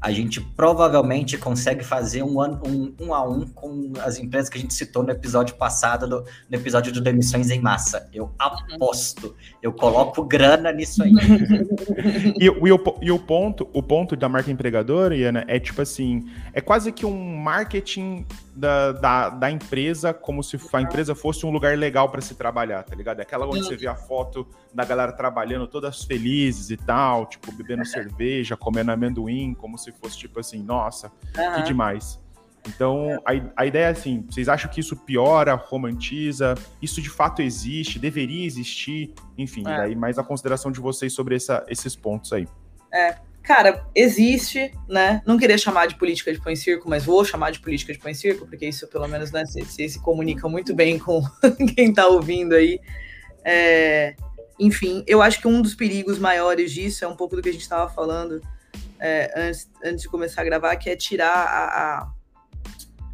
a 0.00 0.10
gente 0.10 0.40
provavelmente 0.40 1.36
consegue 1.36 1.84
fazer 1.84 2.22
um, 2.22 2.40
um, 2.40 2.94
um 2.98 3.14
a 3.14 3.22
um 3.28 3.46
com 3.46 3.92
as 4.02 4.18
empresas 4.18 4.48
que 4.48 4.56
a 4.56 4.60
gente 4.60 4.72
citou 4.72 5.02
no 5.02 5.10
episódio 5.10 5.54
passado, 5.56 6.08
do, 6.08 6.24
no 6.48 6.56
episódio 6.56 6.90
de 6.90 7.00
demissões 7.02 7.50
em 7.50 7.60
massa. 7.60 8.08
Eu 8.12 8.32
aposto, 8.38 9.36
eu 9.62 9.72
coloco 9.72 10.24
grana 10.24 10.72
nisso 10.72 11.02
aí. 11.02 11.12
e, 12.40 12.44
e, 12.44 12.50
o, 12.50 12.98
e 13.02 13.10
o 13.10 13.18
ponto, 13.18 13.68
o 13.74 13.82
ponto 13.82 14.16
da 14.16 14.28
marca 14.28 14.50
empregadora, 14.50 15.14
Iana, 15.14 15.44
é 15.46 15.60
tipo 15.60 15.82
assim, 15.82 16.26
é 16.54 16.62
quase 16.62 16.90
que 16.92 17.04
um 17.04 17.36
marketing 17.36 18.24
da, 18.60 18.92
da, 18.92 19.28
da 19.30 19.50
empresa 19.50 20.12
como 20.12 20.42
se 20.42 20.58
a 20.72 20.80
empresa 20.80 21.14
fosse 21.14 21.46
um 21.46 21.50
lugar 21.50 21.76
legal 21.78 22.10
para 22.10 22.20
se 22.20 22.34
trabalhar, 22.34 22.82
tá 22.82 22.94
ligado? 22.94 23.20
É 23.20 23.22
aquela 23.22 23.46
onde 23.46 23.64
você 23.64 23.76
vê 23.76 23.86
a 23.86 23.94
foto 23.94 24.46
da 24.72 24.84
galera 24.84 25.12
trabalhando 25.12 25.66
todas 25.66 26.04
felizes 26.04 26.70
e 26.70 26.76
tal, 26.76 27.26
tipo, 27.26 27.50
bebendo 27.52 27.84
cerveja, 27.86 28.56
comendo 28.56 28.92
amendoim, 28.92 29.54
como 29.54 29.78
se 29.78 29.90
fosse 29.92 30.18
tipo 30.18 30.38
assim, 30.38 30.62
nossa, 30.62 31.10
uhum. 31.36 31.54
que 31.54 31.62
demais. 31.62 32.20
Então, 32.68 33.18
a, 33.24 33.62
a 33.62 33.66
ideia 33.66 33.86
é 33.86 33.90
assim: 33.90 34.26
vocês 34.28 34.48
acham 34.48 34.70
que 34.70 34.80
isso 34.80 34.94
piora, 34.94 35.54
romantiza? 35.54 36.54
Isso 36.82 37.00
de 37.00 37.08
fato 37.08 37.40
existe, 37.40 37.98
deveria 37.98 38.44
existir? 38.44 39.14
Enfim, 39.38 39.62
é. 39.62 39.76
daí 39.78 39.96
mais 39.96 40.18
a 40.18 40.22
consideração 40.22 40.70
de 40.70 40.80
vocês 40.80 41.12
sobre 41.14 41.36
essa, 41.36 41.64
esses 41.68 41.96
pontos 41.96 42.32
aí. 42.32 42.46
É, 42.92 43.16
cara, 43.50 43.84
existe, 43.96 44.72
né? 44.88 45.20
Não 45.26 45.36
queria 45.36 45.58
chamar 45.58 45.86
de 45.86 45.96
política 45.96 46.32
de 46.32 46.40
pão 46.40 46.52
em 46.52 46.56
circo, 46.56 46.88
mas 46.88 47.04
vou 47.04 47.24
chamar 47.24 47.50
de 47.50 47.58
política 47.58 47.92
de 47.92 47.98
pão 47.98 48.08
em 48.08 48.14
circo, 48.14 48.46
porque 48.46 48.64
isso, 48.64 48.86
pelo 48.86 49.08
menos, 49.08 49.32
né, 49.32 49.44
se, 49.44 49.64
se, 49.64 49.88
se 49.88 50.00
comunica 50.00 50.48
muito 50.48 50.72
bem 50.72 51.00
com 51.00 51.20
quem 51.74 51.92
tá 51.92 52.06
ouvindo 52.06 52.54
aí. 52.54 52.78
É, 53.44 54.14
enfim, 54.56 55.02
eu 55.04 55.20
acho 55.20 55.40
que 55.40 55.48
um 55.48 55.60
dos 55.60 55.74
perigos 55.74 56.16
maiores 56.16 56.70
disso 56.70 57.04
é 57.04 57.08
um 57.08 57.16
pouco 57.16 57.34
do 57.34 57.42
que 57.42 57.48
a 57.48 57.52
gente 57.52 57.62
estava 57.62 57.92
falando 57.92 58.40
é, 59.00 59.32
antes, 59.36 59.68
antes 59.84 60.02
de 60.02 60.08
começar 60.08 60.42
a 60.42 60.44
gravar, 60.44 60.76
que 60.76 60.88
é 60.88 60.94
tirar 60.94 61.34
a, 61.34 61.64
a, 61.64 62.08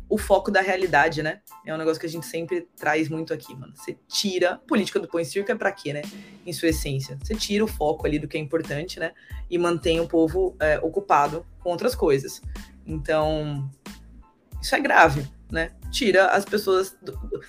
o 0.09 0.17
foco 0.17 0.51
da 0.51 0.61
realidade, 0.61 1.23
né? 1.23 1.41
É 1.65 1.75
um 1.75 1.79
negócio 1.79 2.01
que 2.01 2.07
a 2.07 2.09
gente 2.09 2.27
sempre 2.27 2.69
traz 2.77 3.09
muito 3.09 3.33
aqui, 3.33 3.55
mano. 3.55 3.73
Você 3.75 3.99
tira. 4.07 4.61
Política 4.67 5.01
do 5.01 5.09
põe 5.09 5.25
circo 5.25 5.51
é 5.51 5.55
pra 5.55 5.73
quê, 5.73 5.93
né? 5.93 6.03
Em 6.45 6.53
sua 6.53 6.69
essência. 6.69 7.19
Você 7.23 7.35
tira 7.35 7.65
o 7.65 7.69
foco 7.69 8.07
ali 8.07 8.19
do 8.19 8.29
que 8.29 8.37
é 8.37 8.41
importante, 8.41 9.01
né? 9.01 9.13
E 9.51 9.59
mantém 9.59 10.01
o 10.01 10.07
povo 10.07 10.57
é, 10.61 10.79
ocupado 10.79 11.45
com 11.59 11.71
outras 11.71 11.95
coisas. 11.95 12.41
Então, 12.87 13.69
isso 14.63 14.75
é 14.75 14.81
grave, 14.81 15.27
né? 15.51 15.71
Tira 15.91 16.27
as 16.27 16.45
pessoas 16.45 16.97
do, 17.01 17.13
do, 17.13 17.41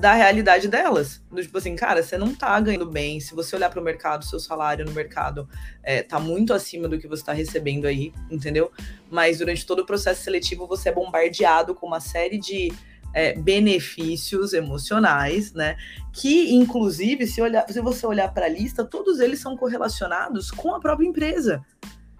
da 0.00 0.14
realidade 0.14 0.68
delas. 0.68 1.22
Do 1.30 1.42
tipo 1.42 1.58
assim, 1.58 1.74
cara, 1.74 2.02
você 2.02 2.16
não 2.16 2.34
tá 2.34 2.58
ganhando 2.60 2.86
bem. 2.86 3.18
Se 3.20 3.34
você 3.34 3.56
olhar 3.56 3.70
para 3.70 3.80
o 3.80 3.84
mercado, 3.84 4.24
seu 4.24 4.38
salário 4.38 4.84
no 4.84 4.92
mercado 4.92 5.48
é, 5.82 6.02
tá 6.02 6.20
muito 6.20 6.54
acima 6.54 6.88
do 6.88 6.98
que 6.98 7.08
você 7.08 7.22
está 7.22 7.32
recebendo 7.32 7.86
aí, 7.86 8.12
entendeu? 8.30 8.70
Mas 9.10 9.38
durante 9.38 9.66
todo 9.66 9.80
o 9.80 9.86
processo 9.86 10.22
seletivo 10.22 10.66
você 10.66 10.88
é 10.88 10.92
bombardeado 10.92 11.74
com 11.74 11.86
uma 11.86 12.00
série 12.00 12.38
de 12.38 12.72
é, 13.12 13.34
benefícios 13.34 14.52
emocionais, 14.52 15.52
né? 15.52 15.76
Que, 16.12 16.52
inclusive, 16.52 17.26
se, 17.26 17.40
olhar, 17.40 17.64
se 17.68 17.80
você 17.80 18.06
olhar 18.06 18.32
para 18.34 18.46
a 18.46 18.48
lista, 18.48 18.84
todos 18.84 19.20
eles 19.20 19.38
são 19.38 19.56
correlacionados 19.56 20.50
com 20.50 20.74
a 20.74 20.80
própria 20.80 21.06
empresa. 21.06 21.64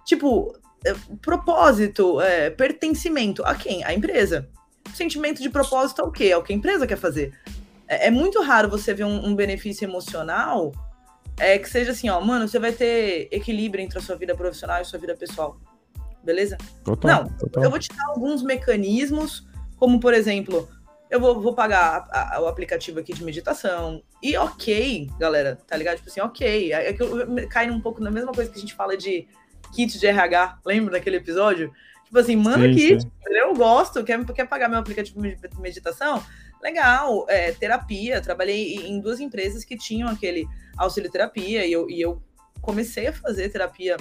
Tipo, 0.05 0.57
é, 0.85 0.93
propósito, 1.21 2.21
é, 2.21 2.49
pertencimento 2.49 3.43
a 3.43 3.55
quem? 3.55 3.83
A 3.83 3.93
empresa. 3.93 4.47
Sentimento 4.93 5.41
de 5.41 5.49
propósito 5.49 6.01
é 6.01 6.05
o 6.05 6.11
quê? 6.11 6.25
É 6.25 6.37
o 6.37 6.43
que 6.43 6.53
a 6.53 6.55
empresa 6.55 6.87
quer 6.87 6.97
fazer. 6.97 7.33
É, 7.87 8.07
é 8.07 8.11
muito 8.11 8.41
raro 8.41 8.69
você 8.69 8.93
ver 8.93 9.03
um, 9.03 9.27
um, 9.27 9.35
benefício 9.35 9.85
emocional 9.85 10.71
é, 11.37 11.57
que 11.59 11.69
seja 11.69 11.91
assim, 11.91 12.09
ó, 12.09 12.19
mano, 12.21 12.47
você 12.47 12.59
vai 12.59 12.71
ter 12.71 13.27
equilíbrio 13.31 13.83
entre 13.83 13.97
a 13.97 14.01
sua 14.01 14.15
vida 14.15 14.35
profissional 14.35 14.77
e 14.77 14.81
a 14.81 14.85
sua 14.85 14.99
vida 14.99 15.15
pessoal. 15.15 15.59
Beleza? 16.23 16.57
Total, 16.83 17.23
Não, 17.23 17.29
total. 17.37 17.63
eu 17.63 17.69
vou 17.69 17.77
te 17.77 17.89
dar 17.89 18.05
alguns 18.07 18.41
mecanismos, 18.41 19.45
como 19.77 19.99
por 19.99 20.13
exemplo, 20.13 20.67
eu 21.09 21.19
vou, 21.19 21.39
vou 21.39 21.53
pagar 21.53 22.07
a, 22.09 22.37
a, 22.37 22.41
o 22.41 22.47
aplicativo 22.47 22.99
aqui 22.99 23.13
de 23.13 23.23
meditação. 23.23 24.01
E 24.21 24.35
ok, 24.35 25.09
galera, 25.19 25.57
tá 25.67 25.77
ligado? 25.77 25.97
Tipo 25.97 26.09
assim, 26.09 26.21
ok. 26.21 26.73
É, 26.73 26.89
é 26.89 26.93
que 26.93 27.47
cai 27.47 27.69
um 27.69 27.79
pouco 27.79 28.01
na 28.01 28.09
mesma 28.09 28.31
coisa 28.31 28.49
que 28.49 28.57
a 28.57 28.61
gente 28.61 28.73
fala 28.73 28.97
de 28.97 29.27
kit 29.73 29.99
de 29.99 30.07
RH, 30.07 30.59
lembra 30.65 30.93
daquele 30.93 31.17
episódio? 31.17 31.71
Tipo 32.05 32.19
assim, 32.19 32.35
manda 32.35 32.67
sim, 32.67 32.73
kit, 32.73 33.01
sim. 33.01 33.11
Gosto, 33.55 34.03
quer, 34.03 34.23
quer 34.25 34.47
pagar 34.47 34.69
meu 34.69 34.79
aplicativo 34.79 35.21
de 35.21 35.59
meditação? 35.59 36.23
Legal, 36.61 37.25
é, 37.29 37.51
terapia. 37.51 38.21
Trabalhei 38.21 38.75
em 38.87 38.99
duas 38.99 39.19
empresas 39.19 39.63
que 39.63 39.77
tinham 39.77 40.09
aquele 40.09 40.47
auxílio 40.77 41.11
terapia 41.11 41.65
e 41.65 41.71
eu, 41.71 41.89
e 41.89 42.01
eu 42.01 42.21
comecei 42.61 43.07
a 43.07 43.13
fazer 43.13 43.49
terapia 43.49 43.97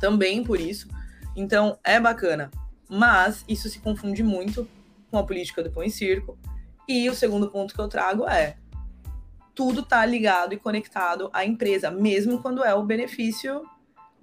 também 0.00 0.42
por 0.42 0.60
isso. 0.60 0.88
Então 1.36 1.78
é 1.84 2.00
bacana. 2.00 2.50
Mas 2.88 3.44
isso 3.48 3.68
se 3.68 3.78
confunde 3.78 4.22
muito 4.22 4.68
com 5.10 5.18
a 5.18 5.24
política 5.24 5.62
do 5.62 5.70
pão 5.70 5.82
e 5.82 5.90
circo. 5.90 6.38
E 6.88 7.08
o 7.08 7.14
segundo 7.14 7.50
ponto 7.50 7.74
que 7.74 7.80
eu 7.80 7.88
trago 7.88 8.26
é 8.26 8.56
tudo 9.54 9.82
tá 9.82 10.04
ligado 10.04 10.54
e 10.54 10.58
conectado 10.58 11.30
à 11.32 11.44
empresa, 11.44 11.90
mesmo 11.90 12.40
quando 12.40 12.64
é 12.64 12.74
o 12.74 12.82
benefício 12.82 13.62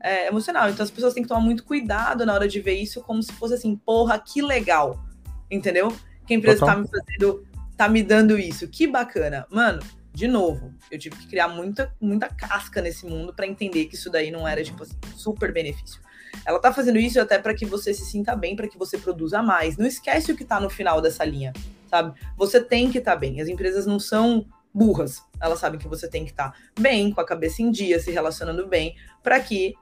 é, 0.01 0.27
emocional. 0.27 0.69
Então 0.69 0.83
as 0.83 0.91
pessoas 0.91 1.13
têm 1.13 1.23
que 1.23 1.29
tomar 1.29 1.41
muito 1.41 1.63
cuidado 1.63 2.25
na 2.25 2.33
hora 2.33 2.47
de 2.47 2.59
ver 2.59 2.75
isso 2.75 3.01
como 3.01 3.21
se 3.21 3.31
fosse 3.33 3.55
assim, 3.55 3.75
porra, 3.75 4.19
que 4.19 4.41
legal. 4.41 5.03
Entendeu? 5.49 5.93
Que 6.25 6.33
a 6.33 6.37
empresa 6.37 6.59
Total. 6.59 6.75
tá 6.75 6.81
me 6.81 6.87
fazendo, 6.87 7.47
tá 7.75 7.89
me 7.89 8.03
dando 8.03 8.37
isso. 8.37 8.67
Que 8.67 8.87
bacana. 8.87 9.45
Mano, 9.49 9.81
de 10.13 10.27
novo, 10.27 10.73
eu 10.91 10.99
tive 10.99 11.15
que 11.15 11.27
criar 11.27 11.47
muita, 11.47 11.93
muita 11.99 12.27
casca 12.27 12.81
nesse 12.81 13.05
mundo 13.05 13.33
para 13.33 13.47
entender 13.47 13.85
que 13.85 13.95
isso 13.95 14.09
daí 14.09 14.31
não 14.31 14.47
era, 14.47 14.63
tipo 14.63 14.83
assim, 14.83 14.97
super 15.15 15.51
benefício. 15.51 16.01
Ela 16.45 16.59
tá 16.59 16.71
fazendo 16.71 16.97
isso 16.99 17.19
até 17.19 17.39
para 17.39 17.53
que 17.53 17.65
você 17.65 17.93
se 17.93 18.05
sinta 18.05 18.35
bem, 18.35 18.55
para 18.55 18.67
que 18.67 18.77
você 18.77 18.97
produza 18.97 19.41
mais. 19.41 19.77
Não 19.77 19.85
esquece 19.85 20.31
o 20.31 20.35
que 20.35 20.45
tá 20.45 20.59
no 20.59 20.69
final 20.69 21.01
dessa 21.01 21.23
linha, 21.23 21.53
sabe? 21.89 22.19
Você 22.37 22.61
tem 22.61 22.91
que 22.91 22.99
estar 22.99 23.13
tá 23.13 23.17
bem. 23.17 23.41
As 23.41 23.47
empresas 23.47 23.85
não 23.85 23.99
são 23.99 24.45
burras. 24.73 25.23
Elas 25.41 25.59
sabem 25.59 25.79
que 25.79 25.87
você 25.87 26.07
tem 26.07 26.23
que 26.23 26.31
estar 26.31 26.51
tá 26.51 26.57
bem, 26.79 27.11
com 27.11 27.21
a 27.21 27.25
cabeça 27.25 27.61
em 27.61 27.71
dia, 27.71 27.99
se 27.99 28.11
relacionando 28.11 28.67
bem, 28.67 28.95
para 29.23 29.39
que 29.39 29.73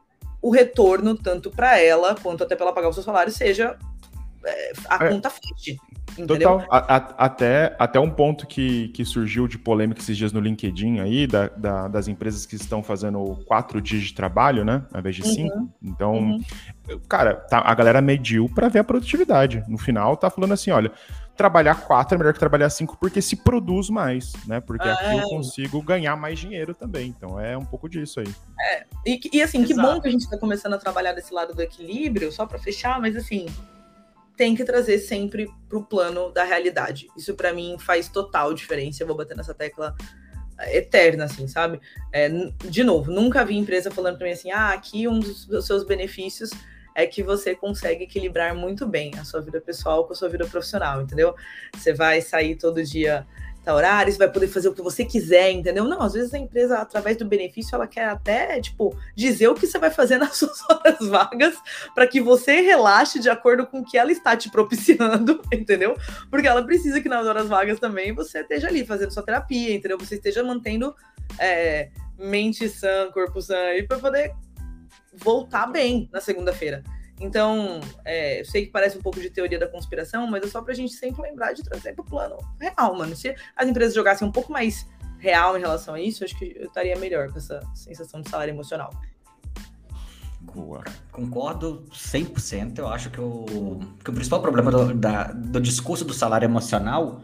o 0.42 0.52
retorno, 0.52 1.16
tanto 1.16 1.50
para 1.50 1.80
ela 1.80 2.16
quanto 2.16 2.44
até 2.44 2.56
para 2.56 2.66
ela 2.68 2.76
pagar 2.76 2.90
o 2.90 2.94
seu 2.94 3.04
salário, 3.04 3.32
seja 3.32 3.78
é, 4.46 4.72
a 4.90 5.06
é. 5.06 5.10
conta 5.10 5.30
feche. 5.30 5.78
Entendeu? 6.18 6.60
Total. 6.60 6.68
A, 6.72 6.96
a, 6.96 7.26
até, 7.26 7.76
até 7.78 8.00
um 8.00 8.10
ponto 8.10 8.48
que, 8.48 8.88
que 8.90 9.06
surgiu 9.06 9.48
de 9.48 9.58
polêmica 9.58 10.02
esses 10.02 10.18
dias 10.18 10.34
no 10.34 10.40
LinkedIn 10.40 11.00
aí, 11.00 11.28
da, 11.28 11.48
da, 11.50 11.88
das 11.88 12.08
empresas 12.08 12.46
que 12.46 12.56
estão 12.56 12.82
fazendo 12.82 13.38
quatro 13.46 13.80
dias 13.80 14.04
de 14.04 14.14
trabalho, 14.14 14.66
né? 14.66 14.84
Ao 14.92 15.00
invés 15.00 15.16
de 15.16 15.22
uhum. 15.22 15.34
cinco. 15.34 15.70
Então, 15.82 16.14
uhum. 16.16 16.42
cara, 17.08 17.36
tá, 17.36 17.62
a 17.64 17.76
galera 17.76 18.02
mediu 18.02 18.50
para 18.50 18.68
ver 18.68 18.80
a 18.80 18.84
produtividade. 18.84 19.64
No 19.68 19.78
final, 19.78 20.18
tá 20.18 20.30
falando 20.30 20.54
assim: 20.54 20.72
olha, 20.72 20.92
trabalhar 21.38 21.76
quatro 21.76 22.16
é 22.16 22.18
melhor 22.18 22.34
que 22.34 22.40
trabalhar 22.40 22.70
cinco 22.70 22.98
porque 22.98 23.22
se 23.22 23.36
produz 23.36 23.90
mais, 23.90 24.34
né? 24.46 24.60
Porque 24.60 24.88
aqui 24.88 25.06
eu 25.06 25.20
é. 25.20 25.30
consigo 25.30 25.82
ganhar 25.82 26.16
mais 26.16 26.40
dinheiro 26.40 26.74
também. 26.74 27.14
Então 27.16 27.40
é 27.40 27.56
um 27.56 27.64
pouco 27.64 27.88
disso 27.88 28.20
aí. 28.20 28.34
É. 28.60 28.86
E, 29.06 29.20
e 29.32 29.42
assim, 29.42 29.60
Exato. 29.60 29.74
que 29.74 29.82
bom 29.82 30.02
que 30.02 30.08
a 30.08 30.12
gente 30.12 30.24
está 30.24 30.38
começando 30.38 30.74
a 30.74 30.78
trabalhar 30.78 31.14
desse 31.14 31.34
lado 31.34 31.54
do 31.54 31.62
equilíbrio, 31.62 32.32
só 32.32 32.46
para 32.46 32.58
fechar, 32.58 33.00
mas 33.00 33.16
assim, 33.16 33.46
tem 34.36 34.56
que 34.56 34.66
trazer 34.66 34.98
sempre 34.98 35.48
para 35.70 35.78
o 35.78 35.84
plano 35.84 36.32
da 36.32 36.44
realidade. 36.44 37.08
Isso 37.16 37.36
para 37.36 37.54
mim 37.54 37.78
faz 37.80 38.10
total 38.10 38.54
diferença. 38.54 39.04
Eu 39.04 39.08
vou 39.08 39.16
bater 39.16 39.38
nessa 39.38 39.54
tecla 39.54 39.96
eterna, 40.60 41.26
assim, 41.26 41.48
sabe? 41.48 41.80
É, 42.12 42.30
de 42.66 42.84
novo, 42.84 43.12
nunca 43.12 43.46
vi 43.46 43.56
empresa 43.56 43.92
falando 43.92 44.18
para 44.18 44.26
mim 44.26 44.34
assim, 44.34 44.52
ah, 44.52 44.70
aqui 44.70 45.08
um 45.08 45.20
dos 45.20 45.48
seus 45.66 45.86
benefícios 45.86 46.50
é 46.98 47.06
que 47.06 47.22
você 47.22 47.54
consegue 47.54 48.06
equilibrar 48.06 48.56
muito 48.56 48.88
bem 48.88 49.12
a 49.20 49.24
sua 49.24 49.40
vida 49.40 49.62
pessoal 49.62 50.06
com 50.06 50.14
a 50.14 50.16
sua 50.16 50.28
vida 50.30 50.48
profissional, 50.48 51.00
entendeu? 51.00 51.36
Você 51.76 51.94
vai 51.94 52.22
sair 52.22 52.56
todo 52.56 52.84
dia 52.84 53.24
tal 53.64 53.76
horário, 53.76 54.12
você 54.12 54.18
vai 54.18 54.32
poder 54.32 54.48
fazer 54.48 54.70
o 54.70 54.74
que 54.74 54.82
você 54.82 55.06
quiser, 55.06 55.52
entendeu? 55.52 55.84
Não, 55.84 56.02
às 56.02 56.14
vezes 56.14 56.34
a 56.34 56.40
empresa, 56.40 56.80
através 56.80 57.16
do 57.18 57.26
benefício, 57.26 57.76
ela 57.76 57.86
quer 57.86 58.06
até, 58.06 58.60
tipo, 58.60 58.98
dizer 59.14 59.48
o 59.48 59.54
que 59.54 59.68
você 59.68 59.78
vai 59.78 59.92
fazer 59.92 60.18
nas 60.18 60.38
suas 60.38 60.60
horas 60.68 61.08
vagas 61.08 61.56
para 61.94 62.08
que 62.08 62.20
você 62.20 62.62
relaxe 62.62 63.20
de 63.20 63.30
acordo 63.30 63.68
com 63.68 63.82
o 63.82 63.86
que 63.86 63.96
ela 63.96 64.12
está 64.12 64.36
te 64.36 64.50
propiciando, 64.50 65.40
entendeu? 65.54 65.96
Porque 66.32 66.48
ela 66.48 66.64
precisa 66.64 67.00
que 67.00 67.10
nas 67.10 67.28
horas 67.28 67.48
vagas 67.48 67.80
também 67.80 68.12
você 68.12 68.40
esteja 68.40 68.70
ali 68.70 68.84
fazendo 68.84 69.14
sua 69.14 69.22
terapia, 69.22 69.76
entendeu? 69.76 70.00
Você 70.00 70.16
esteja 70.16 70.44
mantendo 70.44 70.96
é, 71.38 71.92
mente 72.18 72.68
sã, 72.68 73.12
corpo 73.12 73.40
sã, 73.40 73.56
aí 73.56 73.84
para 73.84 74.00
poder 74.00 74.34
voltar 75.18 75.68
bem 75.68 76.10
na 76.12 76.22
segunda-feira. 76.22 76.84
Então, 77.20 77.80
é, 78.06 78.42
eu 78.42 78.46
sei 78.46 78.66
que 78.66 78.72
parece 78.72 78.98
um 78.98 79.02
pouco 79.02 79.20
de 79.20 79.30
teoria 79.30 79.58
da 79.58 79.68
conspiração, 79.68 80.28
mas 80.28 80.44
é 80.44 80.48
só 80.48 80.62
pra 80.62 80.74
gente 80.74 80.94
sempre 80.94 81.22
lembrar 81.24 81.54
de 81.54 81.64
trazer 81.64 81.94
pro 81.94 82.04
plano 82.04 82.38
real, 82.60 82.96
mano. 82.96 83.16
Se 83.16 83.36
as 83.56 83.68
empresas 83.68 83.96
jogassem 83.96 84.28
um 84.28 84.32
pouco 84.32 84.52
mais 84.52 84.88
real 85.18 85.58
em 85.58 85.60
relação 85.60 85.96
a 85.96 86.02
isso, 86.02 86.24
acho 86.24 86.38
que 86.38 86.56
eu 86.56 86.68
estaria 86.68 86.96
melhor 86.96 87.32
com 87.32 87.40
essa 87.40 87.60
sensação 87.74 88.22
de 88.22 88.30
salário 88.30 88.52
emocional. 88.52 88.92
Boa. 90.40 90.84
Concordo 91.12 91.86
100%. 91.92 92.78
Eu 92.78 92.88
acho 92.88 93.10
que 93.10 93.20
o, 93.20 93.80
que 94.04 94.10
o 94.10 94.14
principal 94.14 94.42
problema 94.42 94.72
do, 94.72 94.94
da, 94.94 95.32
do 95.34 95.60
discurso 95.60 96.06
do 96.06 96.14
salário 96.14 96.46
emocional 96.46 97.22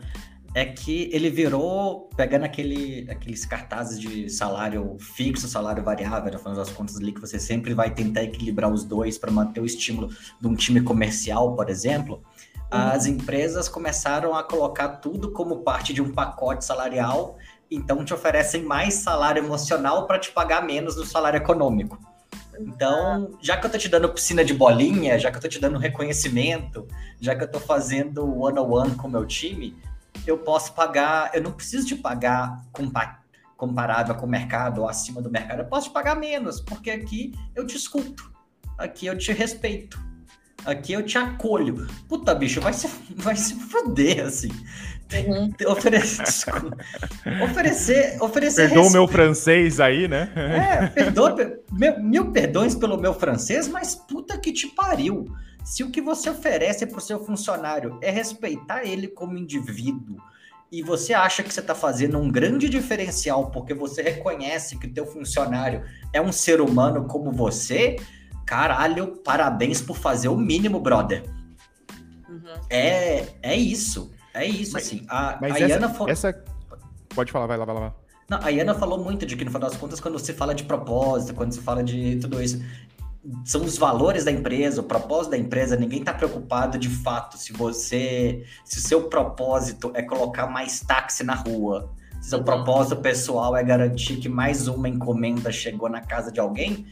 é 0.55 0.65
que 0.65 1.09
ele 1.11 1.29
virou, 1.29 2.09
pegando 2.15 2.43
aquele, 2.43 3.09
aqueles 3.09 3.45
cartazes 3.45 3.99
de 3.99 4.29
salário 4.29 4.97
fixo, 4.99 5.47
salário 5.47 5.83
variável, 5.83 6.31
no 6.31 6.37
final 6.37 6.53
das 6.53 6.69
contas 6.69 6.97
ali, 6.97 7.11
que 7.11 7.19
você 7.19 7.39
sempre 7.39 7.73
vai 7.73 7.91
tentar 7.91 8.23
equilibrar 8.23 8.71
os 8.71 8.83
dois 8.83 9.17
para 9.17 9.31
manter 9.31 9.59
o 9.59 9.65
estímulo 9.65 10.09
de 10.39 10.47
um 10.47 10.55
time 10.55 10.81
comercial, 10.81 11.55
por 11.55 11.69
exemplo. 11.69 12.23
Uhum. 12.71 12.79
As 12.79 13.07
empresas 13.07 13.67
começaram 13.67 14.35
a 14.35 14.43
colocar 14.43 14.89
tudo 14.97 15.31
como 15.31 15.61
parte 15.63 15.91
de 15.91 16.01
um 16.01 16.11
pacote 16.11 16.63
salarial, 16.63 17.37
então 17.69 18.05
te 18.05 18.13
oferecem 18.13 18.63
mais 18.63 18.95
salário 18.95 19.43
emocional 19.43 20.05
para 20.05 20.19
te 20.19 20.31
pagar 20.31 20.63
menos 20.63 20.93
do 20.93 21.03
salário 21.03 21.37
econômico. 21.37 21.97
Então, 22.59 23.31
já 23.41 23.57
que 23.57 23.65
eu 23.65 23.71
tô 23.71 23.77
te 23.79 23.89
dando 23.89 24.09
piscina 24.09 24.45
de 24.45 24.53
bolinha, 24.53 25.17
já 25.17 25.31
que 25.31 25.37
eu 25.37 25.41
tô 25.41 25.47
te 25.47 25.59
dando 25.59 25.79
reconhecimento, 25.79 26.87
já 27.19 27.35
que 27.35 27.43
eu 27.43 27.51
tô 27.51 27.59
fazendo 27.59 28.23
one-on-one 28.39 28.95
com 28.95 29.07
o 29.07 29.11
meu 29.11 29.25
time, 29.25 29.75
eu 30.25 30.37
posso 30.37 30.73
pagar, 30.73 31.31
eu 31.33 31.41
não 31.41 31.51
preciso 31.51 31.87
te 31.87 31.95
pagar 31.95 32.61
comparável 33.57 34.15
com 34.15 34.25
o 34.25 34.29
mercado 34.29 34.81
ou 34.81 34.89
acima 34.89 35.21
do 35.21 35.29
mercado, 35.29 35.59
eu 35.59 35.65
posso 35.65 35.89
te 35.89 35.93
pagar 35.93 36.15
menos, 36.15 36.61
porque 36.61 36.91
aqui 36.91 37.33
eu 37.55 37.65
te 37.65 37.75
escuto, 37.75 38.31
aqui 38.77 39.05
eu 39.05 39.17
te 39.17 39.31
respeito, 39.31 39.99
aqui 40.65 40.93
eu 40.93 41.03
te 41.03 41.17
acolho. 41.17 41.87
Puta, 42.07 42.33
bicho, 42.33 42.61
vai 42.61 42.73
se, 42.73 42.87
vai 43.15 43.35
se 43.35 43.55
foder, 43.55 44.25
assim. 44.25 44.49
Uhum. 45.13 45.53
Oferecer, 45.71 46.23
oferecer, 47.41 48.17
oferecer. 48.19 48.67
Perdoa 48.69 48.87
o 48.87 48.91
meu 48.91 49.07
francês 49.07 49.79
aí, 49.79 50.07
né? 50.07 50.31
É, 50.35 50.87
perdoa, 50.87 51.35
mil, 51.71 51.99
mil 51.99 52.31
perdões 52.31 52.73
pelo 52.73 52.97
meu 52.97 53.13
francês, 53.13 53.67
mas 53.67 53.93
puta 53.93 54.37
que 54.39 54.51
te 54.51 54.67
pariu. 54.67 55.25
Se 55.63 55.83
o 55.83 55.89
que 55.89 56.01
você 56.01 56.29
oferece 56.29 56.85
para 56.85 56.97
o 56.97 57.01
seu 57.01 57.23
funcionário 57.23 57.97
é 58.01 58.11
respeitar 58.11 58.83
ele 58.83 59.07
como 59.07 59.37
indivíduo, 59.37 60.17
e 60.71 60.81
você 60.81 61.13
acha 61.13 61.43
que 61.43 61.53
você 61.53 61.59
está 61.59 61.75
fazendo 61.75 62.17
um 62.17 62.29
grande 62.31 62.67
diferencial 62.67 63.51
porque 63.51 63.75
você 63.75 64.01
reconhece 64.01 64.77
que 64.77 64.87
o 64.87 64.93
teu 64.93 65.05
funcionário 65.05 65.83
é 66.11 66.19
um 66.19 66.31
ser 66.31 66.59
humano 66.59 67.05
como 67.07 67.31
você, 67.31 67.95
caralho, 68.43 69.17
parabéns 69.23 69.79
por 69.79 69.95
fazer 69.95 70.29
o 70.29 70.35
mínimo, 70.35 70.79
brother. 70.79 71.23
Uhum. 72.27 72.55
É, 72.71 73.27
é 73.43 73.55
isso. 73.55 74.11
É 74.33 74.45
isso, 74.47 74.73
mas, 74.73 74.87
assim. 74.87 75.05
A, 75.07 75.37
mas 75.39 75.53
a 75.53 75.59
essa, 75.59 75.67
Iana 75.67 75.89
falou... 75.89 76.09
essa... 76.09 76.43
Pode 77.13 77.31
falar, 77.31 77.45
vai 77.45 77.57
lá, 77.57 77.65
vai 77.65 77.75
lá. 77.75 77.95
Não, 78.27 78.39
a 78.41 78.49
Iana 78.49 78.73
falou 78.73 78.97
muito 78.97 79.27
de 79.27 79.35
que, 79.35 79.45
no 79.45 79.51
final 79.51 79.69
das 79.69 79.77
contas, 79.77 79.99
quando 79.99 80.17
você 80.17 80.33
fala 80.33 80.55
de 80.55 80.63
propósito, 80.63 81.35
quando 81.35 81.53
você 81.53 81.61
fala 81.61 81.83
de 81.83 82.15
tudo 82.15 82.41
isso, 82.41 82.59
são 83.45 83.63
os 83.63 83.77
valores 83.77 84.25
da 84.25 84.31
empresa, 84.31 84.81
o 84.81 84.83
propósito 84.83 85.31
da 85.31 85.37
empresa, 85.37 85.77
ninguém 85.77 85.99
está 85.99 86.13
preocupado 86.13 86.77
de 86.77 86.89
fato 86.89 87.37
se 87.37 87.53
você, 87.53 88.43
se 88.65 88.77
o 88.77 88.81
seu 88.81 89.03
propósito 89.03 89.91
é 89.93 90.01
colocar 90.01 90.47
mais 90.47 90.81
táxi 90.81 91.23
na 91.23 91.35
rua, 91.35 91.89
se 92.19 92.27
o 92.27 92.29
seu 92.29 92.39
uhum. 92.39 92.45
propósito 92.45 92.97
pessoal 92.97 93.55
é 93.55 93.63
garantir 93.63 94.17
que 94.17 94.27
mais 94.27 94.67
uma 94.67 94.89
encomenda 94.89 95.51
chegou 95.51 95.87
na 95.87 96.01
casa 96.01 96.31
de 96.31 96.39
alguém, 96.39 96.85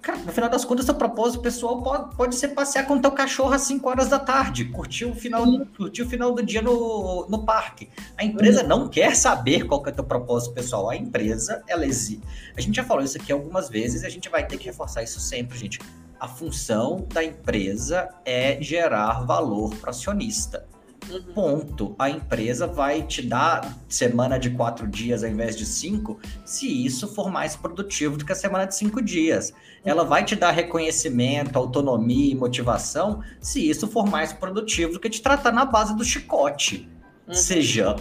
Cara, 0.00 0.18
no 0.18 0.32
final 0.32 0.48
das 0.48 0.64
contas, 0.64 0.86
seu 0.86 0.94
propósito 0.94 1.42
pessoal 1.42 1.82
pode, 1.82 2.16
pode 2.16 2.34
ser 2.34 2.48
passear 2.48 2.86
com 2.86 2.94
o 2.94 3.00
teu 3.00 3.12
cachorro 3.12 3.52
às 3.52 3.62
5 3.62 3.86
horas 3.86 4.08
da 4.08 4.18
tarde, 4.18 4.64
curtir 4.66 5.04
o 5.04 5.14
final, 5.14 5.44
curtir 5.76 6.02
o 6.02 6.08
final 6.08 6.32
do 6.32 6.42
dia 6.42 6.62
no, 6.62 7.26
no 7.28 7.44
parque. 7.44 7.90
A 8.16 8.24
empresa 8.24 8.62
não 8.62 8.88
quer 8.88 9.14
saber 9.14 9.66
qual 9.66 9.82
que 9.82 9.90
é 9.90 9.92
o 9.92 9.94
teu 9.96 10.04
propósito 10.04 10.54
pessoal. 10.54 10.88
A 10.88 10.96
empresa, 10.96 11.62
ela 11.68 11.84
exige. 11.84 12.22
A 12.56 12.60
gente 12.62 12.76
já 12.76 12.84
falou 12.84 13.04
isso 13.04 13.18
aqui 13.18 13.30
algumas 13.30 13.68
vezes 13.68 14.02
e 14.02 14.06
a 14.06 14.10
gente 14.10 14.28
vai 14.30 14.46
ter 14.46 14.56
que 14.56 14.64
reforçar 14.64 15.02
isso 15.02 15.20
sempre, 15.20 15.58
gente. 15.58 15.78
A 16.18 16.26
função 16.26 17.06
da 17.12 17.22
empresa 17.22 18.08
é 18.24 18.60
gerar 18.60 19.24
valor 19.26 19.74
para 19.76 19.90
acionista. 19.90 20.66
Uhum. 21.08 21.32
Ponto. 21.34 21.94
A 21.98 22.10
empresa 22.10 22.66
vai 22.66 23.02
te 23.02 23.22
dar 23.22 23.76
semana 23.88 24.38
de 24.38 24.50
quatro 24.50 24.86
dias 24.86 25.24
ao 25.24 25.30
invés 25.30 25.56
de 25.56 25.64
cinco, 25.64 26.20
se 26.44 26.84
isso 26.84 27.08
for 27.08 27.30
mais 27.30 27.56
produtivo 27.56 28.16
do 28.16 28.24
que 28.24 28.32
a 28.32 28.34
semana 28.36 28.66
de 28.66 28.74
cinco 28.74 29.02
dias. 29.02 29.52
Ela 29.84 30.04
vai 30.04 30.24
te 30.24 30.36
dar 30.36 30.50
reconhecimento, 30.50 31.56
autonomia 31.56 32.32
e 32.32 32.34
motivação, 32.34 33.22
se 33.40 33.68
isso 33.68 33.88
for 33.88 34.06
mais 34.06 34.32
produtivo 34.32 34.92
do 34.92 35.00
que 35.00 35.08
te 35.08 35.22
tratar 35.22 35.52
na 35.52 35.64
base 35.64 35.96
do 35.96 36.04
chicote. 36.04 36.88
Uhum. 37.26 37.34
Seja, 37.34 37.96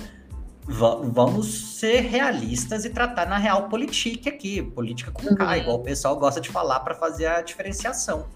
vamos 0.66 1.78
ser 1.80 2.02
realistas 2.02 2.86
e 2.86 2.90
tratar 2.90 3.28
na 3.28 3.38
real 3.38 3.70
política 3.70 4.30
aqui, 4.30 4.62
política 4.62 5.12
com 5.12 5.36
K, 5.36 5.46
uhum. 5.46 5.56
igual 5.56 5.78
o 5.78 5.84
pessoal 5.84 6.16
gosta 6.18 6.42
de 6.42 6.50
falar 6.50 6.82
para 6.82 6.96
fazer 6.96 7.28
a 7.28 7.42
diferenciação. 7.42 8.28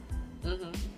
Uhum 0.44 0.93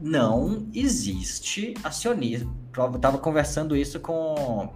não 0.00 0.68
existe 0.74 1.74
acionista. 1.82 2.46
Eu 2.76 2.98
tava 2.98 3.18
conversando 3.18 3.76
isso 3.76 4.00
com, 4.00 4.72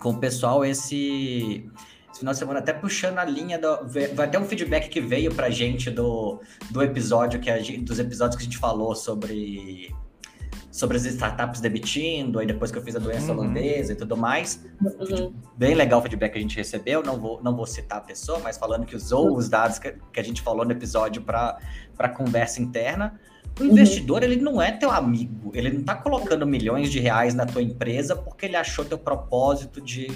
com 0.00 0.10
o 0.10 0.18
pessoal 0.18 0.64
esse, 0.64 1.68
esse 2.10 2.18
final 2.18 2.32
de 2.32 2.38
semana, 2.38 2.58
até 2.60 2.72
puxando 2.72 3.18
a 3.18 3.24
linha 3.24 3.58
do. 3.58 3.86
Vai 4.14 4.30
ter 4.30 4.38
um 4.38 4.44
feedback 4.44 4.88
que 4.88 5.00
veio 5.00 5.34
pra 5.34 5.50
gente 5.50 5.90
do, 5.90 6.40
do 6.70 6.82
episódio 6.82 7.40
que 7.40 7.50
a 7.50 7.58
gente, 7.58 7.82
dos 7.82 7.98
episódios 7.98 8.36
que 8.36 8.42
a 8.42 8.44
gente 8.44 8.58
falou 8.58 8.94
sobre 8.94 9.94
sobre 10.76 10.98
as 10.98 11.06
startups 11.06 11.58
debitindo, 11.58 12.38
aí 12.38 12.46
depois 12.46 12.70
que 12.70 12.76
eu 12.76 12.82
fiz 12.82 12.94
a 12.94 12.98
doença 12.98 13.32
uhum. 13.32 13.38
holandesa 13.38 13.94
e 13.94 13.96
tudo 13.96 14.14
mais. 14.14 14.62
Uhum. 14.78 15.32
Bem 15.56 15.74
legal 15.74 16.00
o 16.00 16.02
feedback 16.02 16.32
que 16.32 16.38
a 16.38 16.40
gente 16.42 16.54
recebeu, 16.54 17.02
não 17.02 17.18
vou, 17.18 17.42
não 17.42 17.56
vou 17.56 17.64
citar 17.64 17.96
a 17.96 18.00
pessoa, 18.02 18.40
mas 18.40 18.58
falando 18.58 18.84
que 18.84 18.94
usou 18.94 19.30
uhum. 19.30 19.36
os 19.36 19.48
dados 19.48 19.78
que, 19.78 19.96
que, 20.12 20.20
a 20.20 20.22
gente 20.22 20.42
falou 20.42 20.66
no 20.66 20.72
episódio 20.72 21.22
para 21.22 22.08
conversa 22.14 22.60
interna. 22.60 23.18
O 23.58 23.62
uhum. 23.62 23.70
investidor, 23.70 24.22
ele 24.22 24.36
não 24.36 24.60
é 24.60 24.70
teu 24.70 24.90
amigo, 24.90 25.50
ele 25.54 25.70
não 25.70 25.80
está 25.80 25.94
colocando 25.94 26.46
milhões 26.46 26.90
de 26.90 27.00
reais 27.00 27.34
na 27.34 27.46
tua 27.46 27.62
empresa 27.62 28.14
porque 28.14 28.46
ele 28.46 28.56
achou 28.56 28.84
teu 28.84 28.98
propósito 28.98 29.80
de 29.80 30.10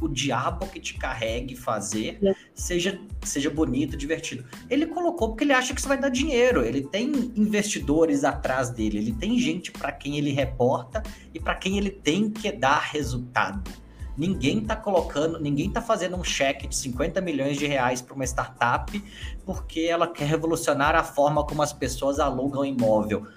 o 0.00 0.08
diabo 0.08 0.66
que 0.68 0.80
te 0.80 0.94
carregue 0.94 1.56
fazer 1.56 2.18
é. 2.22 2.34
seja, 2.54 3.00
seja 3.22 3.50
bonito, 3.50 3.96
divertido. 3.96 4.44
Ele 4.70 4.86
colocou 4.86 5.30
porque 5.30 5.44
ele 5.44 5.52
acha 5.52 5.74
que 5.74 5.80
isso 5.80 5.88
vai 5.88 5.98
dar 5.98 6.08
dinheiro. 6.08 6.64
Ele 6.64 6.82
tem 6.82 7.32
investidores 7.36 8.24
atrás 8.24 8.70
dele, 8.70 8.98
ele 8.98 9.12
tem 9.12 9.38
gente 9.38 9.72
para 9.72 9.92
quem 9.92 10.18
ele 10.18 10.30
reporta 10.30 11.02
e 11.34 11.40
para 11.40 11.54
quem 11.54 11.78
ele 11.78 11.90
tem 11.90 12.30
que 12.30 12.50
dar 12.52 12.78
resultado. 12.78 13.70
Ninguém 14.18 14.60
tá 14.60 14.74
colocando, 14.74 15.38
ninguém 15.38 15.70
tá 15.70 15.80
fazendo 15.80 16.16
um 16.16 16.24
cheque 16.24 16.66
de 16.66 16.74
50 16.74 17.20
milhões 17.20 17.56
de 17.56 17.68
reais 17.68 18.02
para 18.02 18.16
uma 18.16 18.24
startup 18.24 19.04
porque 19.46 19.82
ela 19.82 20.08
quer 20.08 20.26
revolucionar 20.26 20.96
a 20.96 21.04
forma 21.04 21.46
como 21.46 21.62
as 21.62 21.72
pessoas 21.72 22.18
alugam 22.18 22.64
imóvel. 22.64 23.28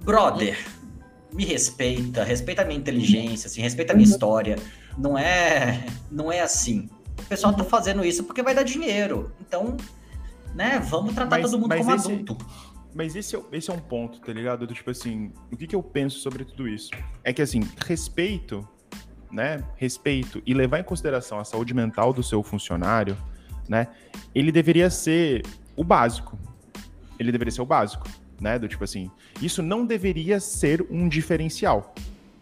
Brother, 0.00 0.56
me 1.30 1.44
respeita, 1.44 2.24
respeita 2.24 2.62
a 2.62 2.64
minha 2.64 2.78
inteligência, 2.78 3.48
assim, 3.48 3.60
respeita 3.60 3.92
a 3.92 3.96
minha 3.96 4.08
uhum. 4.08 4.12
história. 4.14 4.56
Não 4.96 5.18
é, 5.18 5.84
não 6.10 6.32
é 6.32 6.40
assim. 6.40 6.88
O 7.18 7.24
pessoal 7.24 7.52
tá 7.52 7.64
fazendo 7.64 8.02
isso 8.02 8.24
porque 8.24 8.42
vai 8.42 8.54
dar 8.54 8.62
dinheiro. 8.62 9.30
Então, 9.46 9.76
né, 10.54 10.78
vamos 10.78 11.14
tratar 11.14 11.38
mas, 11.38 11.50
todo 11.50 11.60
mundo 11.60 11.76
como 11.76 11.94
esse, 11.94 12.10
adulto. 12.10 12.38
Mas 12.94 13.14
esse 13.14 13.36
é, 13.36 13.42
esse 13.52 13.70
é 13.70 13.74
um 13.74 13.78
ponto, 13.78 14.20
tá 14.20 14.32
ligado? 14.32 14.66
Do 14.66 14.72
tipo 14.72 14.90
assim, 14.90 15.32
o 15.52 15.56
que, 15.56 15.66
que 15.66 15.76
eu 15.76 15.82
penso 15.82 16.20
sobre 16.20 16.46
tudo 16.46 16.66
isso? 16.66 16.90
É 17.22 17.30
que 17.30 17.42
assim, 17.42 17.60
respeito, 17.84 18.66
né? 19.30 19.62
Respeito 19.76 20.42
e 20.46 20.54
levar 20.54 20.80
em 20.80 20.84
consideração 20.84 21.38
a 21.38 21.44
saúde 21.44 21.74
mental 21.74 22.12
do 22.12 22.22
seu 22.22 22.42
funcionário, 22.42 23.16
né? 23.68 23.88
Ele 24.34 24.50
deveria 24.52 24.90
ser 24.90 25.42
o 25.76 25.84
básico. 25.84 26.38
Ele 27.18 27.30
deveria 27.30 27.52
ser 27.52 27.62
o 27.62 27.66
básico 27.66 28.08
né? 28.40 28.58
Do 28.58 28.68
tipo 28.68 28.84
assim, 28.84 29.10
isso 29.40 29.62
não 29.62 29.86
deveria 29.86 30.40
ser 30.40 30.86
um 30.90 31.08
diferencial, 31.08 31.94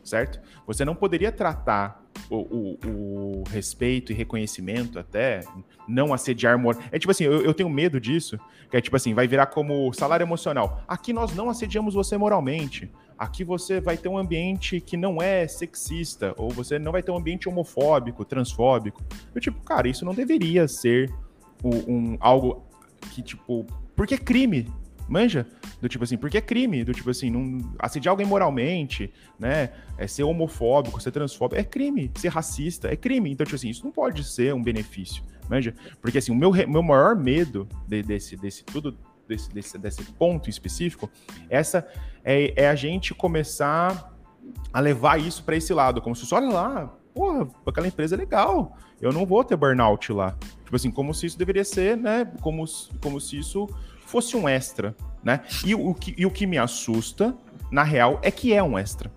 certo? 0.03 0.41
Você 0.67 0.85
não 0.85 0.95
poderia 0.95 1.33
tratar 1.33 2.03
o, 2.31 2.37
o, 2.37 2.79
o 2.87 3.45
respeito 3.51 4.13
e 4.13 4.15
reconhecimento 4.15 4.99
até, 4.99 5.41
não 5.87 6.13
assediar 6.13 6.59
moral. 6.59 6.83
É 6.91 6.99
tipo 6.99 7.11
assim, 7.11 7.25
eu, 7.25 7.43
eu, 7.43 7.55
tenho 7.55 7.69
medo 7.69 8.01
disso, 8.01 8.39
que 8.71 8.77
é 8.77 8.81
tipo 8.81 8.97
assim, 8.97 9.15
vai 9.15 9.27
virar 9.27 9.47
como 9.47 9.93
salário 9.93 10.25
emocional. 10.25 10.83
Aqui 10.87 11.13
nós 11.13 11.35
não 11.35 11.51
assediamos 11.51 11.95
você 11.95 12.17
moralmente. 12.17 12.91
Aqui 13.23 13.45
você 13.45 13.81
vai 13.81 13.97
ter 13.97 14.09
um 14.09 14.19
ambiente 14.19 14.81
que 14.81 14.97
não 14.97 15.23
é 15.23 15.47
sexista, 15.47 16.35
ou 16.37 16.51
você 16.51 16.77
não 16.77 16.91
vai 16.91 17.05
ter 17.05 17.13
um 17.13 17.17
ambiente 17.17 17.49
homofóbico, 17.49 18.25
transfóbico. 18.25 19.01
Eu, 19.33 19.41
tipo, 19.41 19.61
cara, 19.63 19.87
isso 19.87 20.05
não 20.05 20.13
deveria 20.13 20.67
ser 20.67 21.09
um, 21.63 21.93
um 21.95 22.17
algo 22.19 22.65
que, 23.13 23.23
tipo, 23.23 23.65
porque 23.95 24.15
é 24.15 24.19
crime, 24.19 24.67
Manja? 25.09 25.47
Do 25.81 25.89
tipo 25.89 26.03
assim, 26.03 26.17
porque 26.17 26.39
é 26.39 26.41
crime, 26.41 26.83
do 26.83 26.93
tipo 26.93 27.11
assim, 27.11 27.31
não 27.31 27.73
assediar 27.79 28.11
alguém 28.11 28.27
moralmente, 28.27 29.13
né? 29.39 29.71
É 29.97 30.09
ser 30.09 30.25
homofóbico, 30.25 31.01
ser 31.01 31.13
transfóbico, 31.13 31.61
é 31.61 31.63
crime. 31.63 32.11
Ser 32.17 32.27
racista 32.27 32.89
é 32.89 32.97
crime. 32.97 33.31
Então, 33.31 33.45
tipo 33.47 33.55
assim, 33.55 33.69
isso 33.69 33.85
não 33.85 33.93
pode 33.93 34.25
ser 34.25 34.53
um 34.53 34.61
benefício, 34.61 35.23
manja? 35.49 35.73
Porque 36.01 36.19
assim, 36.19 36.33
o 36.33 36.35
meu, 36.35 36.51
meu 36.51 36.83
maior 36.83 37.15
medo 37.15 37.69
de, 37.87 38.03
desse, 38.03 38.37
desse 38.37 38.65
tudo, 38.65 38.99
desse, 39.29 39.49
desse, 39.55 39.79
desse 39.79 40.03
ponto 40.15 40.51
específico, 40.51 41.09
essa 41.49 41.87
é, 42.25 42.65
é 42.65 42.69
a 42.69 42.75
gente 42.75 43.15
começar 43.15 44.13
a 44.73 44.81
levar 44.81 45.21
isso 45.21 45.43
para 45.45 45.57
esse 45.57 45.73
lado, 45.73 46.01
como 46.01 46.17
se 46.17 46.33
olha 46.35 46.49
lá, 46.49 46.93
porra, 47.15 47.49
aquela 47.67 47.87
empresa 47.87 48.15
é 48.15 48.19
legal, 48.19 48.77
eu 49.01 49.13
não 49.13 49.27
vou 49.27 49.45
ter 49.45 49.57
burnout 49.57 50.13
lá. 50.13 50.37
Tipo 50.65 50.77
assim, 50.77 50.91
como 50.91 51.13
se 51.13 51.27
isso 51.27 51.39
deveria 51.39 51.65
ser, 51.65 51.97
né? 51.97 52.31
Como, 52.41 52.65
como 53.03 53.21
se 53.21 53.39
isso 53.39 53.69
fosse 54.07 54.37
um 54.37 54.49
extra, 54.49 54.97
né? 55.23 55.41
E 55.65 55.75
o, 55.75 55.93
que, 55.95 56.15
e 56.17 56.25
o 56.25 56.31
que 56.31 56.47
me 56.47 56.57
assusta, 56.57 57.35
na 57.71 57.83
real, 57.83 58.19
é 58.23 58.31
que 58.31 58.55
é 58.55 58.63
um 58.63 58.79
extra. 58.79 59.11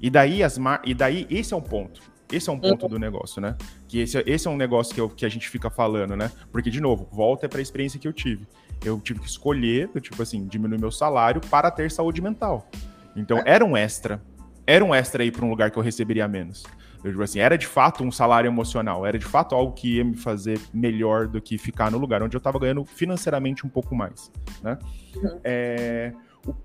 E 0.00 0.10
daí, 0.10 0.42
as 0.42 0.58
mar... 0.58 0.82
e 0.84 0.94
daí 0.94 1.26
esse 1.30 1.54
é 1.54 1.56
um 1.56 1.62
ponto. 1.62 2.00
Esse 2.32 2.50
é 2.50 2.52
um 2.52 2.58
ponto 2.58 2.88
do 2.88 2.98
negócio, 2.98 3.40
né? 3.40 3.56
Que 3.86 4.00
esse, 4.00 4.18
esse 4.26 4.48
é 4.48 4.50
um 4.50 4.56
negócio 4.56 4.94
que, 4.94 5.00
eu, 5.00 5.08
que 5.08 5.24
a 5.24 5.28
gente 5.28 5.48
fica 5.48 5.70
falando, 5.70 6.16
né? 6.16 6.30
Porque, 6.50 6.70
de 6.70 6.80
novo, 6.80 7.08
volta 7.12 7.48
para 7.48 7.58
a 7.58 7.62
experiência 7.62 8.00
que 8.00 8.08
eu 8.08 8.12
tive. 8.12 8.46
Eu 8.84 9.00
tive 9.00 9.20
que 9.20 9.28
escolher, 9.28 9.88
tipo 10.00 10.20
assim, 10.22 10.46
diminuir 10.46 10.80
meu 10.80 10.90
salário 10.90 11.40
para 11.40 11.70
ter 11.70 11.90
saúde 11.90 12.20
mental. 12.20 12.68
Então, 13.14 13.40
era 13.44 13.64
um 13.64 13.76
extra. 13.76 14.20
Era 14.66 14.84
um 14.84 14.94
extra 14.94 15.22
aí 15.22 15.30
para 15.30 15.44
um 15.44 15.50
lugar 15.50 15.70
que 15.70 15.78
eu 15.78 15.82
receberia 15.82 16.26
menos. 16.26 16.64
Eu 17.04 17.12
digo 17.12 17.22
assim, 17.22 17.38
era 17.38 17.56
de 17.56 17.66
fato 17.66 18.02
um 18.02 18.10
salário 18.10 18.48
emocional, 18.48 19.06
era 19.06 19.16
de 19.16 19.24
fato 19.24 19.54
algo 19.54 19.72
que 19.72 19.98
ia 19.98 20.04
me 20.04 20.16
fazer 20.16 20.58
melhor 20.74 21.28
do 21.28 21.40
que 21.40 21.56
ficar 21.56 21.88
no 21.88 21.98
lugar 21.98 22.20
onde 22.20 22.36
eu 22.36 22.38
estava 22.38 22.58
ganhando 22.58 22.84
financeiramente 22.84 23.64
um 23.64 23.68
pouco 23.68 23.94
mais, 23.94 24.32
né? 24.60 24.76
Uhum. 25.14 25.40
É, 25.44 26.12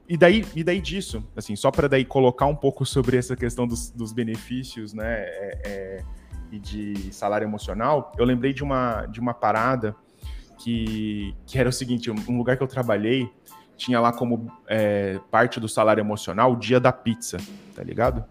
e 0.08 0.17
daí, 0.17 0.46
e 0.56 0.63
daí 0.63 0.82
disso, 0.82 1.24
assim, 1.36 1.56
só 1.56 1.72
para 1.72 1.88
daí 1.88 2.04
colocar 2.04 2.46
um 2.46 2.56
pouco 2.56 2.86
sobre 2.86 3.17
essa 3.17 3.36
questão 3.36 3.65
dos, 3.65 3.89
dos 3.91 4.12
benefícios, 4.12 4.94
né, 4.94 5.22
é, 5.22 5.62
é, 5.63 6.04
e 6.52 6.60
de 6.60 7.13
salário 7.13 7.46
emocional, 7.46 8.12
eu 8.17 8.26
lembrei 8.26 8.54
de 8.54 8.63
uma, 8.63 9.06
de 9.06 9.20
uma 9.20 9.34
parada 9.34 9.96
que, 10.58 11.34
que 11.46 11.58
era 11.58 11.70
o 11.70 11.72
seguinte, 11.72 12.12
um 12.12 12.38
lugar 12.38 12.58
que 12.58 12.63
eu 12.63 12.67
trabalhei 12.67 13.32
tinha 13.78 14.00
lá 14.00 14.13
como 14.13 14.52
é, 14.67 15.20
parte 15.32 15.60
do 15.60 15.67
salário 15.67 16.02
emocional 16.02 16.54
o 16.54 16.56
dia 16.56 16.80
da 16.80 16.91
pizza, 16.91 17.38
tá 17.76 17.84
ligado? 17.84 18.24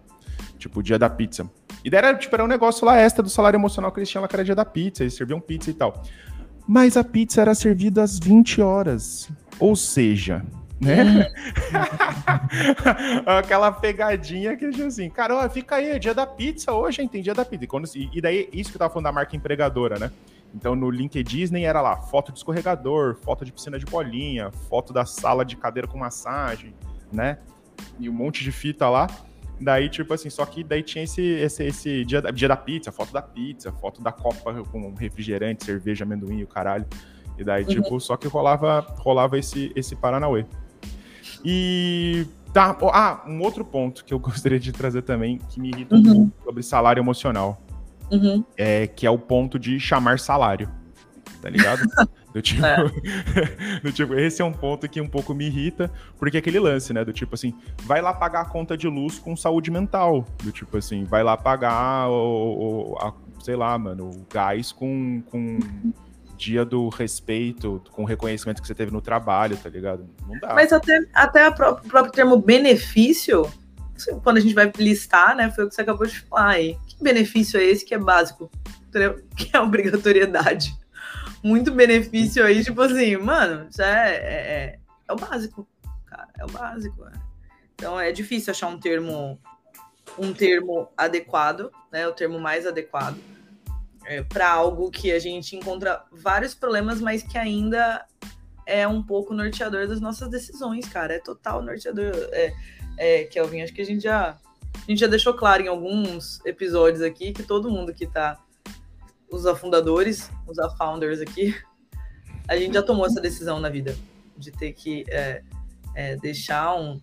Tipo, 0.57 0.79
o 0.79 0.83
dia 0.83 0.97
da 0.97 1.09
pizza. 1.09 1.49
E 1.83 1.89
daí 1.89 1.97
era, 1.97 2.15
tipo, 2.15 2.33
era 2.33 2.43
um 2.43 2.47
negócio 2.47 2.85
lá 2.85 2.97
extra 2.97 3.21
do 3.21 3.29
salário 3.29 3.57
emocional 3.57 3.91
que 3.91 3.99
eles 3.99 4.09
tinham 4.09 4.21
lá, 4.21 4.27
que 4.27 4.35
era 4.35 4.45
dia 4.45 4.55
da 4.55 4.63
pizza, 4.63 5.03
eles 5.03 5.13
serviam 5.13 5.41
pizza 5.41 5.69
e 5.69 5.73
tal. 5.73 6.01
Mas 6.67 6.95
a 6.95 7.03
pizza 7.03 7.41
era 7.41 7.53
servida 7.53 8.03
às 8.03 8.17
20 8.17 8.61
horas. 8.61 9.29
Ou 9.59 9.75
seja, 9.75 10.45
né? 10.81 11.31
Aquela 13.25 13.71
pegadinha 13.71 14.57
que 14.57 14.69
tinha 14.71 14.87
assim, 14.87 15.09
cara, 15.09 15.35
ó, 15.35 15.49
fica 15.49 15.75
aí, 15.75 15.91
é 15.91 15.99
dia 15.99 16.13
da 16.13 16.25
pizza 16.25 16.73
hoje, 16.73 17.01
hein? 17.01 17.07
Tem 17.07 17.21
dia 17.21 17.35
da 17.35 17.45
pizza. 17.45 17.63
E, 17.63 17.67
quando, 17.67 17.87
e 17.95 18.19
daí, 18.19 18.49
isso 18.51 18.71
que 18.71 18.77
eu 18.77 18.79
tava 18.79 18.91
falando 18.91 19.05
da 19.05 19.11
marca 19.11 19.35
empregadora, 19.35 19.99
né? 19.99 20.11
Então 20.53 20.75
no 20.75 20.89
LinkedIn 20.89 21.37
Disney 21.37 21.63
era 21.63 21.81
lá, 21.81 21.97
foto 21.97 22.31
de 22.31 22.39
escorregador, 22.39 23.15
foto 23.15 23.45
de 23.45 23.51
piscina 23.53 23.79
de 23.79 23.85
bolinha, 23.85 24.51
foto 24.69 24.91
da 24.91 25.05
sala 25.05 25.45
de 25.45 25.55
cadeira 25.55 25.87
com 25.87 25.97
massagem, 25.97 26.73
né? 27.11 27.37
E 27.99 28.09
um 28.09 28.13
monte 28.13 28.43
de 28.43 28.51
fita 28.51 28.89
lá. 28.89 29.07
Daí, 29.59 29.89
tipo 29.89 30.11
assim, 30.13 30.29
só 30.29 30.43
que 30.43 30.63
daí 30.63 30.81
tinha 30.81 31.03
esse, 31.03 31.21
esse, 31.21 31.63
esse 31.63 32.05
dia, 32.05 32.19
dia 32.33 32.47
da 32.47 32.57
pizza, 32.57 32.91
foto 32.91 33.13
da 33.13 33.21
pizza, 33.21 33.71
foto 33.71 34.01
da 34.01 34.11
copa 34.11 34.63
com 34.71 34.93
refrigerante, 34.95 35.63
cerveja, 35.63 36.03
amendoim 36.03 36.39
e 36.39 36.43
o 36.43 36.47
caralho. 36.47 36.85
E 37.37 37.43
daí, 37.43 37.63
uhum. 37.63 37.69
tipo, 37.69 37.99
só 37.99 38.17
que 38.17 38.27
rolava, 38.27 38.79
rolava 38.97 39.37
esse, 39.37 39.71
esse 39.75 39.95
Paranauê. 39.95 40.45
E 41.43 42.25
tá. 42.53 42.77
Ah, 42.93 43.23
um 43.27 43.41
outro 43.41 43.63
ponto 43.63 44.03
que 44.05 44.13
eu 44.13 44.19
gostaria 44.19 44.59
de 44.59 44.71
trazer 44.71 45.01
também, 45.01 45.39
que 45.49 45.59
me 45.59 45.69
irrita 45.69 45.95
uhum. 45.95 46.01
um 46.01 46.29
pouco 46.29 46.43
sobre 46.45 46.63
salário 46.63 47.01
emocional. 47.01 47.61
Uhum. 48.11 48.43
É, 48.57 48.87
que 48.87 49.05
é 49.05 49.09
o 49.09 49.17
ponto 49.17 49.57
de 49.57 49.79
chamar 49.79 50.19
salário. 50.19 50.69
Tá 51.41 51.49
ligado? 51.49 51.81
Do 52.33 52.41
tipo, 52.41 52.65
é. 52.65 52.77
do 53.83 53.91
tipo, 53.91 54.13
esse 54.13 54.41
é 54.41 54.45
um 54.45 54.53
ponto 54.53 54.87
que 54.87 55.01
um 55.01 55.07
pouco 55.07 55.33
me 55.33 55.47
irrita, 55.47 55.91
porque 56.17 56.37
é 56.37 56.39
aquele 56.39 56.59
lance, 56.59 56.93
né? 56.93 57.03
Do 57.03 57.11
tipo 57.11 57.35
assim, 57.35 57.53
vai 57.83 58.01
lá 58.01 58.13
pagar 58.13 58.41
a 58.41 58.45
conta 58.45 58.77
de 58.77 58.87
luz 58.87 59.19
com 59.19 59.35
saúde 59.35 59.69
mental. 59.69 60.25
Do 60.41 60.51
tipo 60.51 60.77
assim, 60.77 61.03
vai 61.03 61.23
lá 61.23 61.35
pagar 61.35 62.09
o, 62.09 62.93
o 62.93 62.97
a, 62.99 63.13
sei 63.43 63.55
lá, 63.57 63.77
mano, 63.77 64.09
o 64.09 64.25
gás 64.31 64.71
com, 64.71 65.21
com 65.29 65.59
dia 66.41 66.65
do 66.65 66.89
respeito, 66.89 67.83
com 67.91 68.01
o 68.01 68.05
reconhecimento 68.05 68.61
que 68.61 68.67
você 68.67 68.73
teve 68.73 68.91
no 68.91 69.01
trabalho, 69.01 69.55
tá 69.55 69.69
ligado? 69.69 70.09
Não 70.27 70.39
dá. 70.39 70.55
Mas 70.55 70.73
até, 70.73 70.99
até 71.13 71.47
o 71.47 71.53
próprio 71.53 72.11
termo 72.11 72.37
benefício, 72.37 73.51
quando 74.23 74.37
a 74.37 74.39
gente 74.39 74.55
vai 74.55 74.71
listar, 74.77 75.35
né? 75.35 75.51
Foi 75.51 75.65
o 75.65 75.69
que 75.69 75.75
você 75.75 75.81
acabou 75.81 76.07
de 76.07 76.19
falar 76.21 76.49
aí. 76.49 76.77
Que 76.87 77.03
benefício 77.03 77.59
é 77.59 77.63
esse 77.63 77.85
que 77.85 77.93
é 77.93 77.99
básico? 77.99 78.49
Que 79.37 79.55
é 79.55 79.59
obrigatoriedade? 79.61 80.77
muito 81.43 81.71
benefício 81.71 82.45
aí, 82.45 82.63
tipo 82.63 82.81
assim, 82.81 83.17
mano, 83.17 83.67
isso 83.69 83.81
é, 83.81 84.15
é, 84.15 84.19
é, 84.19 84.79
é 85.07 85.13
o 85.13 85.15
básico, 85.15 85.67
cara, 86.05 86.27
é 86.37 86.45
o 86.45 86.47
básico. 86.47 87.03
Né? 87.03 87.13
Então 87.73 87.99
é 87.99 88.11
difícil 88.11 88.51
achar 88.51 88.67
um 88.67 88.77
termo, 88.77 89.39
um 90.19 90.33
termo 90.33 90.87
adequado, 90.95 91.71
né? 91.91 92.07
O 92.07 92.13
termo 92.13 92.39
mais 92.39 92.67
adequado 92.67 93.17
é, 94.05 94.23
para 94.23 94.49
algo 94.49 94.89
que 94.89 95.11
a 95.11 95.19
gente 95.19 95.55
encontra 95.55 96.03
vários 96.11 96.53
problemas, 96.53 96.99
mas 96.99 97.23
que 97.23 97.37
ainda 97.37 98.05
é 98.65 98.87
um 98.87 99.01
pouco 99.01 99.33
norteador 99.33 99.87
das 99.87 99.99
nossas 99.99 100.29
decisões, 100.29 100.87
cara. 100.87 101.15
É 101.15 101.19
total 101.19 101.61
norteador. 101.61 102.11
É, 102.31 102.53
é, 102.97 103.23
Kelvin, 103.25 103.61
acho 103.61 103.73
que 103.73 103.81
a 103.81 103.85
gente 103.85 104.03
já 104.03 104.37
a 104.73 104.89
gente 104.89 104.99
já 104.99 105.07
deixou 105.07 105.33
claro 105.33 105.61
em 105.61 105.67
alguns 105.67 106.43
episódios 106.45 107.01
aqui 107.01 107.33
que 107.33 107.43
todo 107.43 107.69
mundo 107.69 107.93
que 107.93 108.07
tá 108.07 108.39
os 109.29 109.45
afundadores, 109.45 110.29
os 110.47 110.57
founders 110.77 111.21
aqui, 111.21 111.55
a 112.47 112.57
gente 112.57 112.73
já 112.73 112.81
tomou 112.81 113.05
essa 113.05 113.21
decisão 113.21 113.59
na 113.59 113.69
vida 113.69 113.95
de 114.37 114.51
ter 114.51 114.73
que 114.73 115.05
é, 115.09 115.43
é, 115.95 116.15
deixar 116.17 116.75
um, 116.75 117.01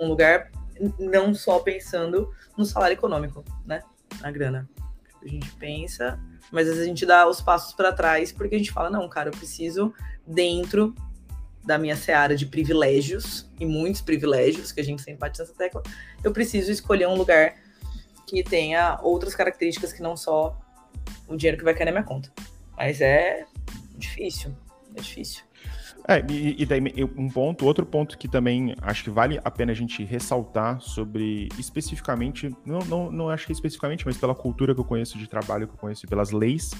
um 0.00 0.08
lugar 0.08 0.50
não 0.98 1.32
só 1.32 1.60
pensando 1.60 2.30
no 2.56 2.64
salário 2.64 2.94
econômico, 2.94 3.44
né? 3.64 3.82
Na 4.20 4.30
grana. 4.30 4.68
A 5.22 5.28
gente 5.28 5.50
pensa, 5.52 6.18
mas 6.50 6.66
às 6.66 6.74
vezes 6.74 6.82
a 6.82 6.88
gente 6.88 7.06
dá 7.06 7.28
os 7.28 7.40
passos 7.40 7.74
para 7.74 7.92
trás 7.92 8.32
porque 8.32 8.54
a 8.54 8.58
gente 8.58 8.72
fala, 8.72 8.90
não, 8.90 9.08
cara, 9.08 9.28
eu 9.28 9.32
preciso 9.32 9.94
dentro 10.26 10.94
da 11.64 11.78
minha 11.78 11.96
seara 11.96 12.34
de 12.34 12.46
privilégios 12.46 13.48
e 13.58 13.64
muitos 13.64 14.00
privilégios 14.00 14.72
que 14.72 14.80
a 14.80 14.84
gente 14.84 15.00
sempre 15.00 15.20
bate 15.20 15.38
nessa 15.38 15.54
tecla, 15.54 15.82
eu 16.22 16.32
preciso 16.32 16.72
escolher 16.72 17.06
um 17.06 17.14
lugar 17.14 17.54
que 18.26 18.42
tenha 18.42 18.98
outras 19.02 19.34
características 19.34 19.92
que 19.92 20.02
não 20.02 20.16
só 20.16 20.58
o 21.28 21.36
dinheiro 21.36 21.58
que 21.58 21.64
vai 21.64 21.74
cair 21.74 21.86
na 21.86 21.92
minha 21.92 22.04
conta. 22.04 22.32
Mas 22.76 23.00
é 23.00 23.46
difícil, 23.96 24.56
é 24.96 25.00
difícil. 25.00 25.44
É, 26.08 26.24
e, 26.28 26.62
e, 26.62 26.66
daí 26.66 26.80
um 27.16 27.28
ponto, 27.28 27.64
outro 27.64 27.86
ponto 27.86 28.18
que 28.18 28.26
também 28.26 28.74
acho 28.82 29.04
que 29.04 29.10
vale 29.10 29.40
a 29.44 29.50
pena 29.50 29.70
a 29.70 29.74
gente 29.74 30.02
ressaltar 30.02 30.80
sobre 30.80 31.48
especificamente, 31.58 32.50
não, 32.66 32.80
não, 32.80 33.12
não 33.12 33.28
acho 33.28 33.46
que 33.46 33.52
especificamente, 33.52 34.04
mas 34.04 34.16
pela 34.16 34.34
cultura 34.34 34.74
que 34.74 34.80
eu 34.80 34.84
conheço 34.84 35.16
de 35.16 35.28
trabalho, 35.28 35.68
que 35.68 35.74
eu 35.74 35.78
conheço 35.78 36.06
pelas 36.08 36.32
leis, 36.32 36.72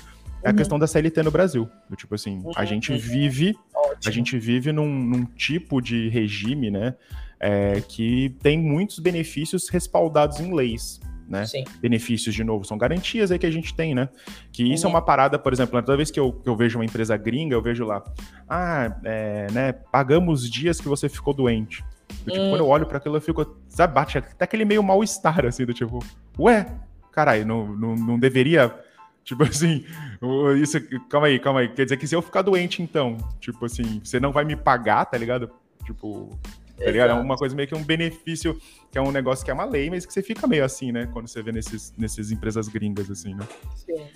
é 0.43 0.49
a 0.49 0.51
uhum. 0.51 0.57
questão 0.57 0.79
da 0.79 0.89
CLT 0.89 1.23
no 1.23 1.31
Brasil. 1.31 1.69
Do 1.89 1.95
tipo 1.95 2.15
assim, 2.15 2.39
uhum. 2.39 2.51
a 2.57 2.65
gente 2.65 2.93
vive, 2.97 3.57
Ótimo. 3.73 3.99
a 4.07 4.11
gente 4.11 4.39
vive 4.39 4.73
num, 4.73 4.89
num, 4.89 5.25
tipo 5.25 5.81
de 5.81 6.09
regime, 6.09 6.71
né, 6.71 6.97
é, 7.39 7.81
que 7.81 8.35
tem 8.43 8.59
muitos 8.59 8.99
benefícios 8.99 9.69
respaldados 9.69 10.41
em 10.41 10.53
leis 10.53 11.01
né? 11.33 11.47
Sim. 11.47 11.65
Benefícios, 11.81 12.35
de 12.35 12.45
novo, 12.45 12.63
são 12.67 12.77
garantias 12.77 13.33
aí 13.33 13.39
que 13.39 13.47
a 13.47 13.51
gente 13.51 13.75
tem, 13.75 13.95
né? 13.95 14.11
Que 14.53 14.63
isso 14.63 14.85
é 14.85 14.87
uhum. 14.87 14.93
é 14.93 14.97
uma 14.97 15.03
parada, 15.03 15.39
por 15.39 15.51
exemplo, 15.51 15.81
toda 15.83 15.97
vez 15.97 16.11
que 16.11 16.21
eu, 16.21 16.31
que 16.31 16.47
eu 16.47 16.55
vejo 16.55 16.79
uma 16.79 16.85
empresa 16.85 17.17
gringa, 17.17 17.55
eu 17.55 17.63
vejo 17.63 17.87
lá, 17.87 18.05
ah, 18.47 18.95
é, 19.03 19.47
né, 19.51 19.73
pagamos 19.73 20.49
dias 20.49 20.79
que 20.79 20.87
você 20.87 21.09
ficou 21.09 21.33
doente. 21.33 21.83
Tipo, 22.25 22.39
hum. 22.39 22.51
Quando 22.51 22.61
eu 22.61 22.69
olho 22.69 22.87
para 22.87 22.99
aquilo, 22.99 23.17
eu 23.17 23.21
fico, 23.23 23.57
sabe, 23.67 23.95
bate 23.95 24.19
até 24.19 24.45
aquele 24.45 24.67
meio 24.67 24.83
mal-estar, 24.83 25.47
assim, 25.47 25.65
do 25.65 25.73
tipo, 25.73 26.01
ué, 26.39 26.67
caralho, 27.11 27.47
não, 27.47 27.67
não, 27.75 27.97
não 27.97 28.19
deveria 28.19 28.71
Tipo 29.25 29.45
assim, 29.49 29.85
isso, 30.61 30.79
calma 31.09 31.29
aí, 31.29 31.39
calma 31.39 31.61
aí. 31.61 31.69
Quer 31.69 31.85
dizer 31.85 31.97
que 31.97 32.07
se 32.07 32.15
eu 32.15 32.21
ficar 32.21 32.43
doente, 32.43 32.83
então, 32.83 33.17
tipo 33.41 33.65
assim, 33.65 34.01
você 34.03 34.19
não 34.19 34.33
vai 34.33 34.45
me 34.45 34.57
pagar, 34.57 35.05
tá 35.05 35.17
ligado? 35.17 35.49
Tipo, 35.85 36.37
tá 36.79 36.91
ligado? 36.91 37.11
É 37.11 37.15
uma 37.15 37.37
coisa 37.37 37.55
meio 37.55 37.69
que 37.69 37.75
um 37.75 37.83
benefício, 37.83 38.59
que 38.91 38.99
é 38.99 39.01
um 39.03 39.11
negócio 39.11 39.45
que 39.45 39.51
é 39.51 39.55
uma 39.55 39.65
lei, 39.65 39.91
mas 39.91 40.07
que 40.07 40.13
você 40.13 40.23
fica 40.23 40.47
meio 40.47 40.65
assim, 40.65 40.93
né? 40.93 41.09
Quando 41.13 41.29
você 41.29 41.43
vê 41.43 41.53
nesses, 41.53 41.93
nesses 41.97 42.31
empresas 42.31 42.69
gringas, 42.69 43.11
assim, 43.11 43.35
né? 43.35 43.47
Sim, 43.77 44.07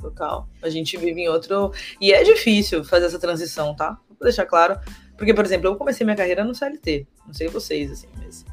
total. 0.00 0.48
A 0.62 0.68
gente 0.68 0.96
vive 0.96 1.22
em 1.22 1.28
outro. 1.28 1.72
E 2.00 2.12
é 2.12 2.22
difícil 2.22 2.84
fazer 2.84 3.06
essa 3.06 3.18
transição, 3.18 3.74
tá? 3.74 3.98
Vou 4.08 4.18
deixar 4.22 4.46
claro. 4.46 4.78
Porque, 5.16 5.34
por 5.34 5.44
exemplo, 5.44 5.68
eu 5.68 5.76
comecei 5.76 6.04
minha 6.04 6.16
carreira 6.16 6.44
no 6.44 6.54
CLT. 6.54 7.06
Não 7.26 7.34
sei 7.34 7.48
vocês, 7.48 7.90
assim, 7.90 8.08
mas. 8.16 8.44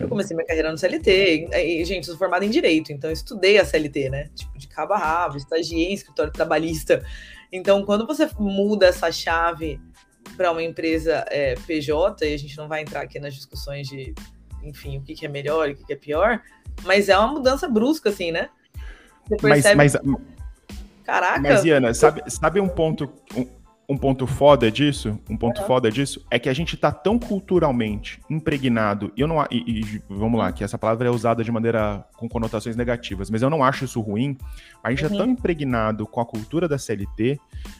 Eu 0.00 0.08
comecei 0.08 0.34
minha 0.34 0.46
carreira 0.46 0.72
no 0.72 0.78
CLT, 0.78 1.50
e, 1.52 1.84
gente, 1.84 2.06
sou 2.06 2.16
formada 2.16 2.44
em 2.44 2.50
Direito, 2.50 2.92
então 2.92 3.10
eu 3.10 3.14
estudei 3.14 3.58
a 3.58 3.64
CLT, 3.64 4.10
né? 4.10 4.28
Tipo, 4.34 4.58
de 4.58 4.66
cabo 4.66 4.92
a 4.94 4.98
rabo, 4.98 5.36
estagiei 5.36 5.90
em 5.90 5.94
escritório 5.94 6.32
trabalhista. 6.32 7.04
Então, 7.52 7.84
quando 7.84 8.04
você 8.04 8.28
muda 8.36 8.86
essa 8.86 9.12
chave 9.12 9.80
para 10.36 10.50
uma 10.50 10.62
empresa 10.62 11.24
é, 11.28 11.54
PJ, 11.66 12.26
e 12.26 12.34
a 12.34 12.38
gente 12.38 12.56
não 12.56 12.68
vai 12.68 12.82
entrar 12.82 13.02
aqui 13.02 13.18
nas 13.18 13.34
discussões 13.34 13.88
de, 13.88 14.14
enfim, 14.62 14.98
o 14.98 15.02
que, 15.02 15.14
que 15.14 15.26
é 15.26 15.28
melhor 15.28 15.68
e 15.68 15.72
o 15.72 15.76
que, 15.76 15.84
que, 15.84 15.92
é 15.92 15.96
pior, 15.96 16.40
mas 16.84 17.08
é 17.08 17.16
uma 17.18 17.28
mudança 17.28 17.68
brusca, 17.68 18.10
assim, 18.10 18.32
né? 18.32 18.48
Você 19.28 19.36
percebe... 19.36 19.76
Mas, 19.76 19.96
mas, 20.02 20.16
Caraca! 21.04 21.40
Mas, 21.40 21.64
Iana, 21.64 21.92
sabe, 21.94 22.22
sabe 22.28 22.60
um 22.60 22.68
ponto... 22.68 23.12
Um, 23.36 23.64
um 23.88 23.96
ponto 23.96 24.26
foda 24.26 24.70
disso, 24.70 25.18
um 25.28 25.36
ponto 25.36 25.60
uhum. 25.60 25.66
foda 25.66 25.90
disso, 25.90 26.24
é 26.30 26.38
que 26.38 26.48
a 26.48 26.52
gente 26.54 26.76
tá 26.76 26.90
tão 26.90 27.18
culturalmente 27.18 28.20
impregnado, 28.30 29.12
e 29.16 29.20
eu 29.20 29.28
não 29.28 29.42
e, 29.50 29.80
e, 29.80 30.02
vamos 30.08 30.38
lá, 30.38 30.52
que 30.52 30.64
essa 30.64 30.78
palavra 30.78 31.08
é 31.08 31.10
usada 31.10 31.44
de 31.44 31.52
maneira 31.52 32.04
com 32.16 32.28
conotações 32.28 32.76
negativas, 32.76 33.28
mas 33.28 33.42
eu 33.42 33.50
não 33.50 33.62
acho 33.62 33.84
isso 33.84 34.00
ruim. 34.00 34.36
A 34.82 34.90
gente 34.90 35.04
uhum. 35.04 35.14
é 35.14 35.18
tão 35.18 35.26
impregnado 35.26 36.06
com 36.06 36.20
a 36.20 36.26
cultura 36.26 36.66
da 36.66 36.78
CLT 36.78 37.38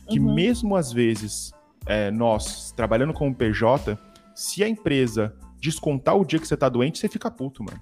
que 0.08 0.20
uhum. 0.20 0.34
mesmo 0.34 0.76
às 0.76 0.92
vezes 0.92 1.52
é, 1.86 2.10
nós, 2.10 2.72
trabalhando 2.72 3.12
como 3.12 3.34
PJ, 3.34 3.98
se 4.34 4.62
a 4.64 4.68
empresa 4.68 5.34
descontar 5.60 6.16
o 6.16 6.24
dia 6.24 6.38
que 6.38 6.46
você 6.46 6.56
tá 6.56 6.68
doente, 6.68 6.98
você 6.98 7.08
fica 7.08 7.30
puto, 7.30 7.62
mano. 7.62 7.80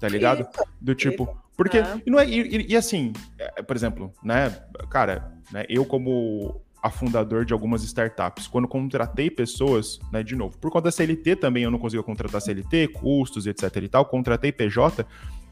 Tá 0.00 0.08
ligado? 0.08 0.48
Do 0.80 0.94
tipo. 0.94 1.28
Porque. 1.56 1.78
E, 2.06 2.10
não 2.10 2.18
é, 2.18 2.26
e, 2.26 2.70
e 2.70 2.76
assim, 2.76 3.12
é, 3.38 3.62
por 3.62 3.76
exemplo, 3.76 4.12
né, 4.22 4.50
cara, 4.88 5.30
né, 5.52 5.66
eu 5.68 5.84
como 5.84 6.62
afundador 6.82 7.44
de 7.44 7.52
algumas 7.52 7.82
startups. 7.82 8.46
Quando 8.46 8.66
contratei 8.66 9.30
pessoas, 9.30 9.98
né, 10.10 10.22
de 10.22 10.34
novo, 10.34 10.56
por 10.58 10.70
conta 10.70 10.84
da 10.84 10.90
CLT 10.90 11.36
também 11.36 11.62
eu 11.62 11.70
não 11.70 11.78
conseguia 11.78 12.02
contratar 12.02 12.40
CLT, 12.40 12.88
custos, 12.88 13.46
etc 13.46 13.76
e 13.76 13.88
tal, 13.88 14.06
contratei 14.06 14.50
PJ, 14.50 15.06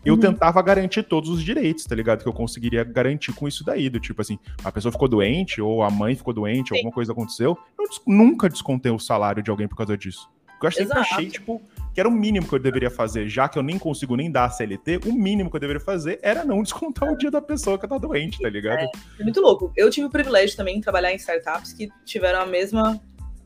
eu 0.05 0.15
uhum. 0.15 0.21
tentava 0.21 0.61
garantir 0.63 1.03
todos 1.03 1.29
os 1.29 1.43
direitos, 1.43 1.85
tá 1.85 1.95
ligado? 1.95 2.23
Que 2.23 2.29
eu 2.29 2.33
conseguiria 2.33 2.85
garantir 2.85 3.33
com 3.33 3.49
isso 3.49 3.65
daí, 3.65 3.89
do 3.89 4.01
tipo 4.01 4.21
assim, 4.21 4.39
a 4.65 4.71
pessoa 4.71 4.93
ficou 4.93 5.09
doente, 5.09 5.61
ou 5.61 5.83
a 5.83 5.91
mãe 5.91 6.15
ficou 6.15 6.33
doente, 6.33 6.69
Sim. 6.69 6.77
alguma 6.77 6.93
coisa 6.93 7.13
aconteceu, 7.13 7.59
eu 7.79 7.87
nunca 8.07 8.49
descontei 8.49 8.93
o 8.93 8.99
salário 8.99 9.43
de 9.43 9.51
alguém 9.51 9.69
por 9.69 9.77
causa 9.77 9.97
disso. 9.97 10.29
Eu 10.61 10.73
sempre 10.73 10.99
achei, 10.99 11.27
tipo, 11.27 11.63
que 11.95 12.01
era 12.01 12.09
o 12.09 12.13
mínimo 12.13 12.47
que 12.47 12.55
eu 12.55 12.59
deveria 12.59 12.91
fazer, 12.91 13.29
já 13.29 13.49
que 13.49 13.59
eu 13.59 13.63
nem 13.63 13.79
consigo 13.79 14.17
nem 14.17 14.31
dar 14.31 14.47
a 14.47 14.51
CLT, 14.51 15.01
o 15.07 15.13
mínimo 15.13 15.49
que 15.49 15.57
eu 15.57 15.61
deveria 15.61 15.81
fazer 15.81 16.19
era 16.21 16.45
não 16.45 16.63
descontar 16.63 17.13
o 17.13 17.17
dia 17.17 17.31
da 17.31 17.41
pessoa 17.41 17.79
que 17.79 17.87
tá 17.87 17.97
doente, 17.97 18.41
tá 18.41 18.49
ligado? 18.49 18.81
É, 18.81 18.91
é 19.21 19.23
muito 19.23 19.41
louco. 19.41 19.73
Eu 19.77 19.89
tive 19.89 20.07
o 20.07 20.11
privilégio 20.11 20.57
também 20.57 20.77
de 20.77 20.83
trabalhar 20.83 21.13
em 21.13 21.17
startups 21.17 21.73
que 21.73 21.89
tiveram 22.05 22.41
a 22.41 22.47
mesma 22.47 23.01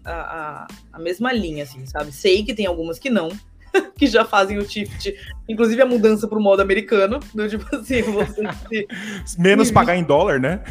a, 0.04 0.12
a, 0.12 0.66
a 0.94 0.98
mesma 0.98 1.32
linha, 1.32 1.64
assim, 1.64 1.84
sabe? 1.86 2.12
Sei 2.12 2.42
que 2.44 2.54
tem 2.54 2.66
algumas 2.66 2.98
que 2.98 3.10
não, 3.10 3.28
que 3.96 4.06
já 4.06 4.24
fazem 4.24 4.58
o 4.58 4.68
shift, 4.68 5.14
inclusive 5.48 5.80
a 5.80 5.86
mudança 5.86 6.28
para 6.28 6.38
o 6.38 6.42
modo 6.42 6.60
americano, 6.60 7.20
do 7.34 7.48
tipo 7.48 7.64
assim, 7.74 8.02
você 8.02 8.42
se... 8.68 8.86
menos 9.38 9.70
pagar 9.70 9.96
em 9.96 10.04
dólar, 10.04 10.40
né? 10.40 10.62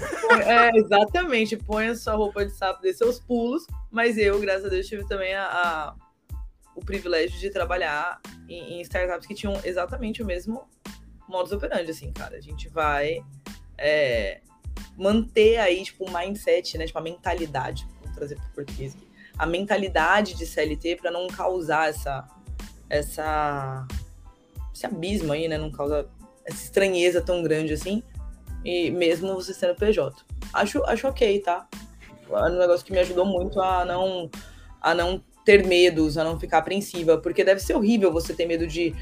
É, 0.46 0.78
exatamente, 0.78 1.58
põe 1.58 1.88
a 1.88 1.96
sua 1.96 2.14
roupa 2.14 2.46
de 2.46 2.52
sapo, 2.52 2.82
dê 2.82 2.94
seus 2.94 3.20
pulos, 3.20 3.66
mas 3.90 4.18
eu, 4.18 4.40
graças 4.40 4.66
a 4.66 4.70
Deus, 4.70 4.88
tive 4.88 5.08
também 5.08 5.34
a, 5.34 5.46
a 5.46 5.96
o 6.74 6.84
privilégio 6.84 7.38
de 7.38 7.50
trabalhar 7.50 8.20
em, 8.48 8.76
em, 8.76 8.82
startups 8.82 9.28
que 9.28 9.36
tinham 9.36 9.60
exatamente 9.64 10.24
o 10.24 10.26
mesmo 10.26 10.68
modus 11.28 11.52
operandi, 11.52 11.92
assim, 11.92 12.12
cara, 12.12 12.38
a 12.38 12.42
gente 12.42 12.70
vai 12.70 13.22
é, 13.78 14.42
manter 14.98 15.58
aí, 15.58 15.84
tipo, 15.84 16.06
o 16.06 16.18
mindset, 16.18 16.78
né, 16.78 16.86
tipo, 16.86 16.98
a 16.98 17.02
mentalidade, 17.02 17.86
vou 18.04 18.14
trazer 18.14 18.36
para 18.36 18.46
o 18.48 18.52
português 18.52 18.96
aqui, 18.96 19.08
a 19.38 19.46
mentalidade 19.46 20.36
de 20.36 20.46
CLT 20.46 20.98
para 20.98 21.12
não 21.12 21.28
causar 21.28 21.90
essa 21.90 22.28
essa 22.92 23.88
esse 24.74 24.86
abismo 24.86 25.32
aí, 25.32 25.48
né? 25.48 25.58
Não 25.58 25.72
causa 25.72 26.08
essa 26.46 26.64
estranheza 26.64 27.22
tão 27.22 27.42
grande 27.42 27.74
assim. 27.74 28.04
E 28.64 28.92
mesmo 28.92 29.34
você 29.34 29.54
sendo 29.54 29.76
PJ. 29.76 30.14
Acho, 30.54 30.84
acho 30.84 31.08
ok, 31.08 31.40
tá? 31.40 31.68
É 32.30 32.44
um 32.44 32.60
negócio 32.60 32.86
que 32.86 32.92
me 32.92 33.00
ajudou 33.00 33.26
muito 33.26 33.60
a 33.62 33.86
não, 33.86 34.30
a 34.82 34.94
não 34.94 35.24
ter 35.46 35.66
medos, 35.66 36.18
a 36.18 36.24
não 36.24 36.40
ficar 36.40 36.60
apreensiva. 36.60 37.18
Porque 37.18 37.44
deve 37.44 37.62
ser 37.62 37.76
horrível 37.76 38.12
você 38.12 38.34
ter 38.34 38.46
medo 38.46 38.68
de 38.68 38.94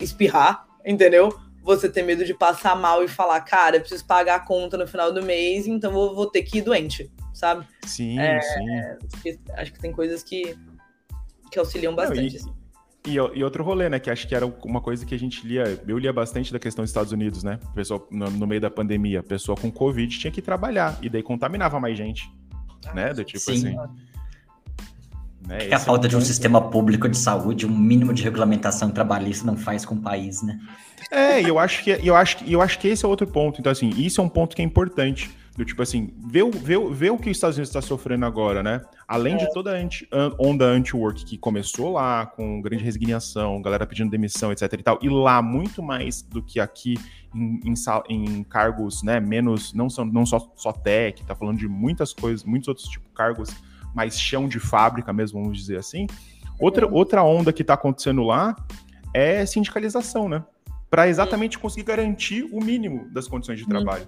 espirrar, 0.00 0.66
entendeu? 0.84 1.38
Você 1.62 1.88
ter 1.88 2.02
medo 2.02 2.24
de 2.24 2.32
passar 2.32 2.76
mal 2.76 3.04
e 3.04 3.08
falar, 3.08 3.40
cara, 3.42 3.76
eu 3.76 3.80
preciso 3.80 4.06
pagar 4.06 4.36
a 4.36 4.40
conta 4.40 4.76
no 4.76 4.86
final 4.86 5.12
do 5.12 5.22
mês, 5.22 5.66
então 5.66 5.92
vou, 5.92 6.14
vou 6.14 6.26
ter 6.26 6.42
que 6.42 6.58
ir 6.58 6.62
doente, 6.62 7.10
sabe? 7.34 7.66
Sim, 7.84 8.18
é, 8.20 8.40
sim. 8.40 9.38
Acho 9.54 9.72
que 9.72 9.80
tem 9.80 9.90
coisas 9.90 10.22
que, 10.22 10.56
que 11.50 11.58
auxiliam 11.58 11.94
bastante. 11.94 12.20
Não, 12.20 12.32
e... 12.32 12.36
assim. 12.36 12.65
E, 13.06 13.14
e, 13.14 13.44
outro 13.44 13.62
rolê, 13.62 13.88
né? 13.88 14.00
Que 14.00 14.10
acho 14.10 14.26
que 14.26 14.34
era 14.34 14.44
uma 14.64 14.80
coisa 14.80 15.06
que 15.06 15.14
a 15.14 15.18
gente 15.18 15.46
lia. 15.46 15.80
Eu 15.86 15.96
lia 15.96 16.12
bastante 16.12 16.52
da 16.52 16.58
questão 16.58 16.82
dos 16.82 16.90
Estados 16.90 17.12
Unidos, 17.12 17.44
né? 17.44 17.58
Pessoa, 17.74 18.04
no, 18.10 18.28
no 18.30 18.46
meio 18.46 18.60
da 18.60 18.70
pandemia, 18.70 19.22
pessoa 19.22 19.56
com 19.56 19.70
Covid 19.70 20.18
tinha 20.18 20.30
que 20.30 20.42
trabalhar. 20.42 20.98
E 21.00 21.08
daí 21.08 21.22
contaminava 21.22 21.78
mais 21.78 21.96
gente. 21.96 22.28
Ah, 22.86 22.94
né? 22.94 23.14
Do 23.14 23.24
tipo 23.24 23.38
sim. 23.38 23.52
assim. 23.52 23.76
Né? 25.46 25.58
Que 25.58 25.74
a 25.74 25.78
falta 25.78 26.06
é 26.06 26.08
um 26.08 26.10
de 26.10 26.16
um 26.16 26.20
sistema 26.20 26.60
público 26.60 27.08
de 27.08 27.16
saúde, 27.16 27.64
um 27.64 27.76
mínimo 27.76 28.12
de 28.12 28.22
regulamentação 28.24 28.90
trabalhista 28.90 29.46
não 29.46 29.56
faz 29.56 29.84
com 29.84 29.94
o 29.94 30.00
país, 30.00 30.42
né? 30.42 30.58
É, 31.10 31.40
eu 31.40 31.58
acho 31.58 31.84
que 31.84 31.90
eu 31.90 32.16
acho 32.16 32.38
que 32.38 32.52
eu 32.52 32.60
acho 32.60 32.78
que 32.80 32.88
esse 32.88 33.04
é 33.04 33.08
outro 33.08 33.26
ponto. 33.26 33.60
Então, 33.60 33.70
assim, 33.70 33.90
isso 33.90 34.20
é 34.20 34.24
um 34.24 34.28
ponto 34.28 34.56
que 34.56 34.62
é 34.62 34.64
importante. 34.64 35.30
Do 35.56 35.64
tipo 35.64 35.82
assim, 35.82 36.12
ver, 36.18 36.44
ver, 36.50 36.78
ver 36.92 37.10
o 37.10 37.16
que 37.16 37.30
os 37.30 37.36
Estados 37.36 37.56
Unidos 37.56 37.70
está 37.70 37.80
sofrendo 37.80 38.26
agora, 38.26 38.62
né? 38.62 38.82
Além 39.08 39.34
é. 39.34 39.36
de 39.38 39.52
toda 39.54 39.72
a 39.72 39.74
anti, 39.74 40.06
onda 40.38 40.66
anti-work 40.66 41.24
que 41.24 41.38
começou 41.38 41.92
lá, 41.92 42.26
com 42.26 42.60
grande 42.60 42.84
resignação, 42.84 43.62
galera 43.62 43.86
pedindo 43.86 44.10
demissão, 44.10 44.52
etc 44.52 44.70
e 44.72 44.82
tal, 44.82 44.98
e 45.00 45.08
lá 45.08 45.40
muito 45.40 45.82
mais 45.82 46.20
do 46.20 46.42
que 46.42 46.60
aqui 46.60 46.98
em, 47.34 47.60
em, 47.64 47.74
em 48.08 48.44
cargos, 48.44 49.02
né, 49.02 49.18
menos, 49.18 49.72
não, 49.72 49.88
são, 49.88 50.04
não 50.04 50.26
só, 50.26 50.52
só 50.56 50.72
tech, 50.72 51.24
tá 51.24 51.34
falando 51.34 51.58
de 51.58 51.68
muitas 51.68 52.12
coisas, 52.12 52.44
muitos 52.44 52.68
outros 52.68 52.86
tipos 52.88 53.08
de 53.08 53.14
cargos 53.14 53.50
mais 53.94 54.20
chão 54.20 54.46
de 54.46 54.60
fábrica 54.60 55.10
mesmo, 55.10 55.40
vamos 55.40 55.56
dizer 55.58 55.78
assim. 55.78 56.06
Outra, 56.58 56.86
outra 56.86 57.22
onda 57.22 57.52
que 57.52 57.62
está 57.62 57.74
acontecendo 57.74 58.22
lá 58.22 58.54
é 59.14 59.44
sindicalização, 59.46 60.28
né? 60.28 60.44
Para 60.90 61.08
exatamente 61.08 61.58
conseguir 61.58 61.84
garantir 61.84 62.42
o 62.52 62.62
mínimo 62.62 63.08
das 63.10 63.26
condições 63.26 63.58
de 63.58 63.64
uhum. 63.64 63.70
trabalho. 63.70 64.06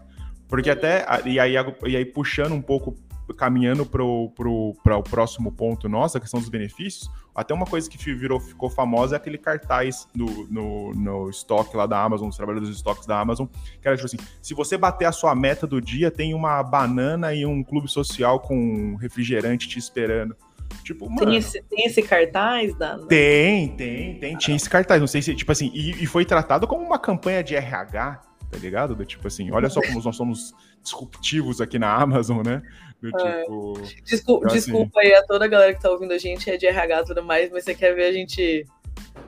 Porque 0.49 0.71
até, 0.71 1.05
e 1.27 1.39
aí, 1.39 1.55
e 1.87 1.97
aí 1.97 2.05
puxando 2.05 2.53
um 2.53 2.63
pouco 2.63 2.97
caminhando 3.37 3.85
para 3.85 4.03
o 4.03 5.03
próximo 5.09 5.53
ponto 5.53 5.89
nosso, 5.89 6.17
a 6.17 6.21
questão 6.21 6.41
dos 6.41 6.49
benefícios, 6.49 7.11
até 7.35 7.55
uma 7.55 7.67
coisa 7.67 7.89
que 7.89 7.97
virou, 8.15 8.41
ficou 8.41 8.69
famosa 8.69 9.15
é 9.15 9.19
aquele 9.19 9.39
cartaz 9.39 10.09
no, 10.15 10.49
no, 10.49 10.93
no 10.93 11.31
estoque 11.31 11.77
lá 11.77 11.87
da 11.87 12.03
Amazon, 12.03 12.29
os 12.29 12.37
trabalhadores 12.37 12.71
dos 12.71 12.79
estoques 12.79 13.07
da 13.07 13.21
Amazon, 13.21 13.47
que 13.81 13.87
era 13.87 13.97
tipo 13.97 14.07
assim, 14.07 14.17
se 14.43 14.55
você 14.55 14.77
bater 14.77 15.05
a 15.05 15.13
sua 15.13 15.35
meta 15.35 15.67
do 15.67 15.81
dia, 15.81 16.11
tem 16.11 16.35
uma 16.35 16.63
banana 16.63 17.33
e 17.35 17.47
um 17.47 17.63
clube 17.63 17.89
social 17.89 18.41
com 18.41 18.97
refrigerante 18.97 19.69
te 19.69 19.79
esperando. 19.79 20.35
Tipo, 20.83 21.09
mano, 21.09 21.27
tem, 21.27 21.37
esse, 21.37 21.63
tem 21.63 21.87
esse 21.87 22.03
cartaz, 22.03 22.75
Tem, 23.07 23.69
tem, 23.69 24.19
tem. 24.19 24.37
Tinha 24.37 24.57
esse 24.57 24.69
cartaz. 24.69 25.01
Não 25.01 25.07
sei 25.07 25.23
se, 25.23 25.35
tipo 25.35 25.51
assim, 25.51 25.71
e, 25.73 26.03
e 26.03 26.07
foi 26.07 26.25
tratado 26.25 26.67
como 26.67 26.85
uma 26.85 26.99
campanha 26.99 27.43
de 27.43 27.55
RH, 27.55 28.21
tá 28.51 28.59
ligado? 28.59 28.95
Do, 28.95 29.05
tipo 29.05 29.27
assim, 29.27 29.51
olha 29.51 29.69
só 29.69 29.81
como 29.81 30.03
nós 30.03 30.17
somos 30.17 30.55
disruptivos 30.83 31.61
aqui 31.61 31.79
na 31.79 31.95
Amazon, 31.95 32.43
né? 32.45 32.63
Do, 33.01 33.09
é. 33.09 33.43
tipo, 33.43 33.81
Desculpa, 34.05 34.47
então, 34.47 34.57
assim... 34.57 34.73
desculpa 34.73 35.01
aí 35.01 35.15
a 35.15 35.23
toda 35.25 35.45
a 35.45 35.49
galera 35.49 35.75
que 35.75 35.81
tá 35.81 35.91
ouvindo 35.91 36.13
a 36.13 36.19
gente, 36.19 36.51
é 36.51 36.57
de 36.57 36.67
RH 36.67 37.01
e 37.01 37.05
tudo 37.05 37.23
mais, 37.23 37.51
mas 37.51 37.65
você 37.65 37.75
quer 37.75 37.95
ver 37.95 38.07
a 38.07 38.13
gente 38.13 38.67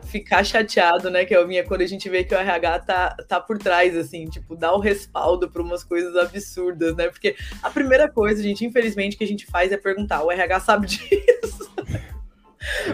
ficar 0.05 0.43
chateado, 0.43 1.09
né, 1.11 1.25
que 1.25 1.35
é 1.35 1.45
minha 1.47 1.64
quando 1.64 1.83
a 1.83 1.87
gente 1.87 2.09
vê 2.09 2.25
que 2.25 2.35
o 2.35 2.39
RH 2.39 2.81
tá, 2.81 3.16
tá 3.29 3.41
por 3.41 3.59
trás, 3.59 3.97
assim, 3.97 4.27
tipo, 4.27 4.57
dá 4.57 4.73
o 4.75 4.81
respaldo 4.81 5.49
para 5.49 5.62
umas 5.62 5.85
coisas 5.85 6.16
absurdas, 6.16 6.97
né? 6.97 7.09
Porque 7.09 7.37
a 7.62 7.71
primeira 7.71 8.11
coisa, 8.11 8.43
gente, 8.43 8.64
infelizmente, 8.64 9.16
que 9.16 9.25
a 9.25 9.27
gente 9.27 9.47
faz 9.47 9.71
é 9.71 9.77
perguntar: 9.77 10.23
o 10.25 10.31
RH 10.31 10.61
sabe 10.61 10.87
disso? 10.89 11.71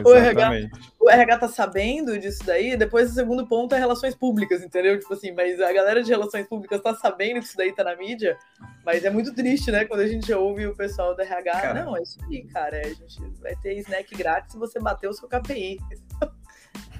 O, 0.05 0.15
RH, 0.15 0.71
o 1.01 1.11
RH 1.11 1.39
tá 1.39 1.49
sabendo 1.49 2.19
disso 2.19 2.45
daí. 2.45 2.77
Depois, 2.77 3.11
o 3.11 3.15
segundo 3.15 3.47
ponto 3.47 3.75
é 3.75 3.79
relações 3.79 4.15
públicas, 4.15 4.63
entendeu? 4.63 4.99
Tipo 4.99 5.15
assim, 5.15 5.33
mas 5.33 5.61
a 5.61 5.73
galera 5.73 6.03
de 6.03 6.11
relações 6.11 6.47
públicas 6.47 6.81
tá 6.81 6.95
sabendo 6.95 7.41
que 7.41 7.47
isso 7.47 7.57
daí 7.57 7.73
tá 7.73 7.83
na 7.83 7.97
mídia. 7.97 8.39
Mas 8.85 9.05
é 9.05 9.11
muito 9.11 9.35
triste, 9.35 9.71
né? 9.73 9.85
Quando 9.85 10.01
a 10.01 10.07
gente 10.07 10.33
ouve 10.33 10.67
o 10.67 10.77
pessoal 10.77 11.15
do 11.15 11.23
RH. 11.23 11.53
Cara. 11.53 11.85
Não, 11.85 11.97
é 11.97 12.03
isso 12.03 12.19
aí, 12.25 12.45
cara. 12.45 12.81
A 12.81 12.89
gente 12.89 13.21
vai 13.41 13.57
ter 13.57 13.77
snack 13.79 14.15
grátis 14.17 14.53
se 14.53 14.59
você 14.59 14.79
bater 14.79 15.09
o 15.09 15.13
seu 15.13 15.29
KPI. 15.29 15.79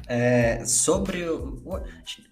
É, 0.09 0.65
sobre 0.65 1.29
o, 1.29 1.61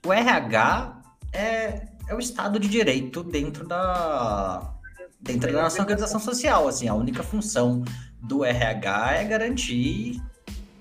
o 0.07 0.13
RH 0.13 1.03
é, 1.33 1.89
é 2.09 2.15
o 2.15 2.19
Estado 2.19 2.59
de 2.59 2.69
Direito 2.69 3.25
dentro 3.25 3.67
da 3.67 4.75
dentro 5.21 5.53
da 5.53 5.63
nossa 5.63 5.81
organização 5.81 6.21
social. 6.21 6.69
Assim, 6.69 6.87
a 6.87 6.95
única 6.95 7.23
função 7.23 7.83
do 8.25 8.45
RH 8.45 9.13
é 9.15 9.25
garantir 9.25 10.21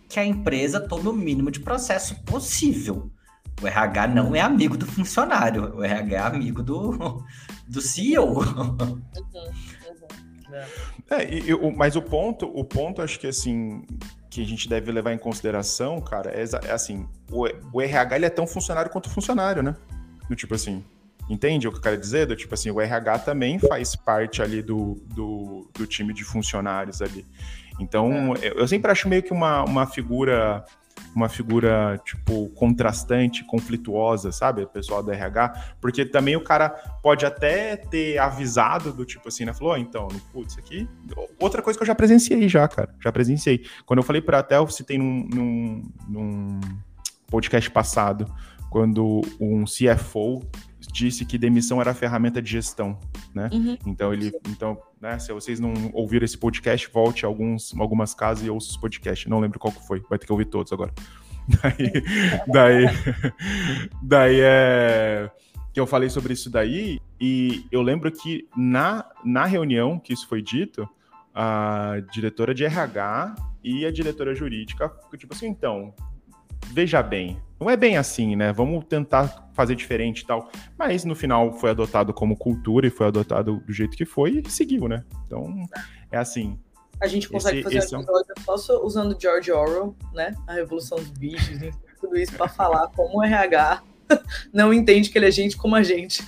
que 0.09 0.19
a 0.19 0.25
empresa 0.25 0.79
tome 0.79 1.07
o 1.07 1.13
mínimo 1.13 1.51
de 1.51 1.59
processo 1.59 2.21
possível. 2.23 3.11
O 3.61 3.67
RH 3.67 4.07
não 4.07 4.35
é 4.35 4.41
amigo 4.41 4.77
do 4.77 4.85
funcionário, 4.85 5.75
o 5.75 5.83
RH 5.83 6.15
é 6.15 6.19
amigo 6.19 6.61
do, 6.63 7.23
do 7.67 7.81
CEO. 7.81 8.39
Uhum, 8.39 8.77
uhum. 8.79 9.01
É, 11.09 11.23
e, 11.33 11.75
mas 11.75 11.95
o 11.95 12.01
ponto, 12.01 12.45
o 12.45 12.63
ponto, 12.63 13.01
acho 13.01 13.19
que 13.19 13.27
assim, 13.27 13.83
que 14.29 14.41
a 14.41 14.45
gente 14.45 14.69
deve 14.69 14.91
levar 14.91 15.13
em 15.13 15.17
consideração, 15.17 15.99
cara, 15.99 16.31
é, 16.31 16.43
é 16.67 16.71
assim, 16.71 17.07
o, 17.31 17.47
o, 17.71 17.81
RH 17.81 18.15
ele 18.15 18.25
é 18.25 18.29
tão 18.29 18.47
funcionário 18.47 18.91
quanto 18.91 19.09
funcionário, 19.09 19.61
né? 19.61 19.75
Do 20.29 20.35
tipo 20.35 20.55
assim, 20.55 20.83
entende 21.29 21.67
o 21.67 21.71
que 21.71 21.77
eu 21.77 21.81
quero 21.81 21.97
dizer? 21.97 22.25
Do 22.25 22.35
tipo 22.35 22.53
assim, 22.53 22.69
o 22.69 22.79
RH 22.79 23.19
também 23.19 23.59
faz 23.59 23.95
parte 23.95 24.41
ali 24.41 24.61
do, 24.61 25.01
do, 25.07 25.69
do 25.73 25.87
time 25.87 26.13
de 26.13 26.23
funcionários 26.23 27.01
ali. 27.01 27.25
Então, 27.79 28.35
é. 28.41 28.53
eu 28.55 28.67
sempre 28.67 28.91
acho 28.91 29.09
meio 29.09 29.23
que 29.23 29.31
uma, 29.31 29.63
uma 29.63 29.87
figura 29.87 30.63
uma 31.15 31.29
figura, 31.29 31.99
tipo, 32.03 32.49
contrastante, 32.49 33.43
conflituosa, 33.43 34.31
sabe? 34.31 34.63
O 34.63 34.67
pessoal 34.67 35.03
do 35.03 35.11
RH, 35.11 35.75
porque 35.79 36.05
também 36.05 36.35
o 36.35 36.43
cara 36.43 36.69
pode 37.01 37.25
até 37.25 37.75
ter 37.75 38.17
avisado 38.17 38.91
do 38.91 39.05
tipo 39.05 39.27
assim, 39.27 39.45
né? 39.45 39.53
Falou, 39.53 39.73
oh, 39.73 39.77
então, 39.77 40.07
putz, 40.31 40.57
aqui. 40.57 40.87
Outra 41.39 41.61
coisa 41.61 41.77
que 41.77 41.83
eu 41.83 41.87
já 41.87 41.95
presenciei 41.95 42.49
já, 42.49 42.67
cara. 42.67 42.93
Já 42.99 43.11
presenciei. 43.11 43.63
Quando 43.85 43.99
eu 43.99 44.03
falei 44.03 44.21
pra 44.21 44.39
até, 44.39 44.57
eu 44.57 44.67
citei 44.67 44.97
num, 44.97 45.27
num, 45.31 45.91
num 46.07 46.59
podcast 47.27 47.69
passado, 47.69 48.25
quando 48.69 49.21
um 49.39 49.65
CFO 49.65 50.41
disse 50.91 51.25
que 51.25 51.37
demissão 51.37 51.79
era 51.79 51.93
ferramenta 51.93 52.41
de 52.41 52.51
gestão, 52.51 52.99
né? 53.33 53.49
Uhum. 53.51 53.77
Então 53.85 54.13
ele, 54.13 54.31
então, 54.47 54.77
né? 54.99 55.19
Se 55.19 55.31
vocês 55.31 55.59
não 55.59 55.73
ouviram 55.93 56.25
esse 56.25 56.37
podcast, 56.37 56.89
volte 56.91 57.25
a 57.25 57.27
alguns, 57.27 57.73
algumas 57.79 58.13
casas 58.13 58.45
e 58.45 58.49
ouça 58.49 58.71
os 58.71 58.77
podcasts. 58.77 59.29
Não 59.29 59.39
lembro 59.39 59.59
qual 59.59 59.73
que 59.73 59.85
foi, 59.85 60.01
vai 60.09 60.17
ter 60.17 60.25
que 60.25 60.31
ouvir 60.31 60.45
todos 60.45 60.71
agora. 60.71 60.93
Daí, 61.61 61.91
daí, 62.47 62.85
daí 64.01 64.39
é 64.39 65.29
que 65.73 65.79
eu 65.79 65.87
falei 65.87 66.07
sobre 66.07 66.33
isso 66.33 66.49
daí 66.49 67.01
e 67.19 67.65
eu 67.71 67.81
lembro 67.81 68.11
que 68.11 68.47
na, 68.55 69.05
na 69.25 69.43
reunião 69.43 69.99
que 69.99 70.13
isso 70.13 70.27
foi 70.27 70.41
dito, 70.41 70.87
a 71.33 71.95
diretora 72.11 72.53
de 72.53 72.63
RH 72.63 73.35
e 73.63 73.85
a 73.85 73.91
diretora 73.91 74.35
jurídica, 74.35 74.93
tipo 75.17 75.33
assim, 75.33 75.47
então, 75.47 75.93
veja 76.71 77.01
bem, 77.01 77.41
não 77.63 77.69
é 77.69 77.77
bem 77.77 77.97
assim, 77.97 78.35
né? 78.35 78.51
Vamos 78.51 78.83
tentar 78.85 79.49
fazer 79.53 79.75
diferente 79.75 80.21
e 80.21 80.27
tal. 80.27 80.49
Mas 80.77 81.05
no 81.05 81.15
final 81.15 81.53
foi 81.53 81.69
adotado 81.69 82.13
como 82.13 82.35
cultura 82.35 82.85
e 82.85 82.89
foi 82.89 83.07
adotado 83.07 83.63
do 83.65 83.73
jeito 83.73 83.95
que 83.95 84.05
foi 84.05 84.43
e 84.45 84.49
seguiu, 84.49 84.87
né? 84.87 85.03
Então, 85.25 85.63
é 86.11 86.17
assim. 86.17 86.59
A 87.01 87.07
gente 87.07 87.29
consegue 87.29 87.59
esse, 87.59 87.63
fazer 87.63 87.77
esse 87.77 87.95
um 87.95 88.01
episódio 88.01 88.33
é 88.37 88.57
só 88.57 88.83
usando 88.83 89.17
George 89.19 89.51
Orwell, 89.51 89.95
né? 90.13 90.35
A 90.45 90.53
Revolução 90.53 90.97
dos 90.97 91.09
Bichos, 91.11 91.57
tudo 91.99 92.17
isso 92.17 92.33
para 92.33 92.49
falar 92.49 92.89
como 92.89 93.19
o 93.19 93.23
RH 93.23 93.81
não 94.53 94.73
entende 94.73 95.09
que 95.09 95.17
ele 95.17 95.27
é 95.27 95.31
gente 95.31 95.57
como 95.57 95.75
a 95.75 95.83
gente. 95.83 96.23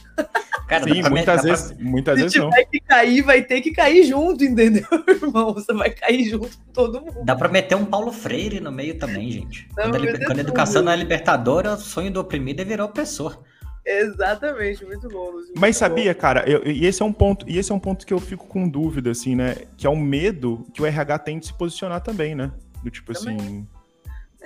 Cara, 0.68 0.84
Sim, 0.84 1.04
muitas 1.10 1.44
vezes, 1.44 1.78
muitas 1.80 2.16
Se 2.16 2.22
vezes 2.24 2.40
não. 2.40 2.52
Se 2.52 2.58
tiver 2.58 2.70
que 2.72 2.80
cair, 2.80 3.22
vai 3.22 3.42
ter 3.42 3.62
que 3.62 3.72
cair 3.72 4.04
junto, 4.04 4.44
entendeu, 4.44 4.86
irmão? 5.08 5.54
Você 5.54 5.74
vai 5.74 5.92
cair 5.92 6.24
junto 6.26 6.58
com 6.58 6.72
todo 6.74 7.02
mundo. 7.02 7.24
Dá 7.24 7.36
pra 7.36 7.48
meter 7.48 7.76
um 7.76 7.86
Paulo 7.86 8.12
Freire 8.12 8.60
no 8.60 8.72
meio 8.72 8.98
também, 8.98 9.30
gente. 9.30 9.68
Não, 9.78 9.92
quando, 9.92 10.08
a, 10.08 10.26
quando 10.26 10.38
a 10.38 10.42
educação 10.42 10.82
não 10.82 10.92
é 10.92 10.96
libertadora, 10.96 11.74
o 11.74 11.78
sonho 11.78 12.10
do 12.12 12.20
oprimido 12.20 12.62
é 12.62 12.66
virar 12.66 12.86
opressor. 12.86 13.44
Exatamente, 13.86 14.84
muito 14.84 15.08
bom. 15.08 15.32
Muito 15.32 15.52
Mas 15.56 15.78
sabia, 15.78 16.12
bom. 16.14 16.20
cara, 16.20 16.50
eu, 16.50 16.66
e 16.66 16.88
esse 16.88 17.04
é 17.04 17.06
um 17.06 17.14
ponto, 17.14 17.48
e 17.48 17.60
esse 17.60 17.72
é 17.72 17.76
um 17.76 17.80
ponto 17.80 18.06
que 18.06 18.14
eu 18.14 18.20
fico 18.20 18.48
com 18.48 18.68
dúvida, 18.68 19.12
assim, 19.12 19.36
né? 19.36 19.56
Que 19.78 19.86
é 19.86 19.90
o 19.90 19.96
medo 19.96 20.66
que 20.74 20.82
o 20.82 20.86
RH 20.86 21.20
tem 21.20 21.38
de 21.38 21.46
se 21.46 21.54
posicionar 21.54 22.02
também, 22.02 22.34
né? 22.34 22.52
Do 22.84 22.90
tipo 22.90 23.14
também. 23.14 23.38
assim. 23.38 23.68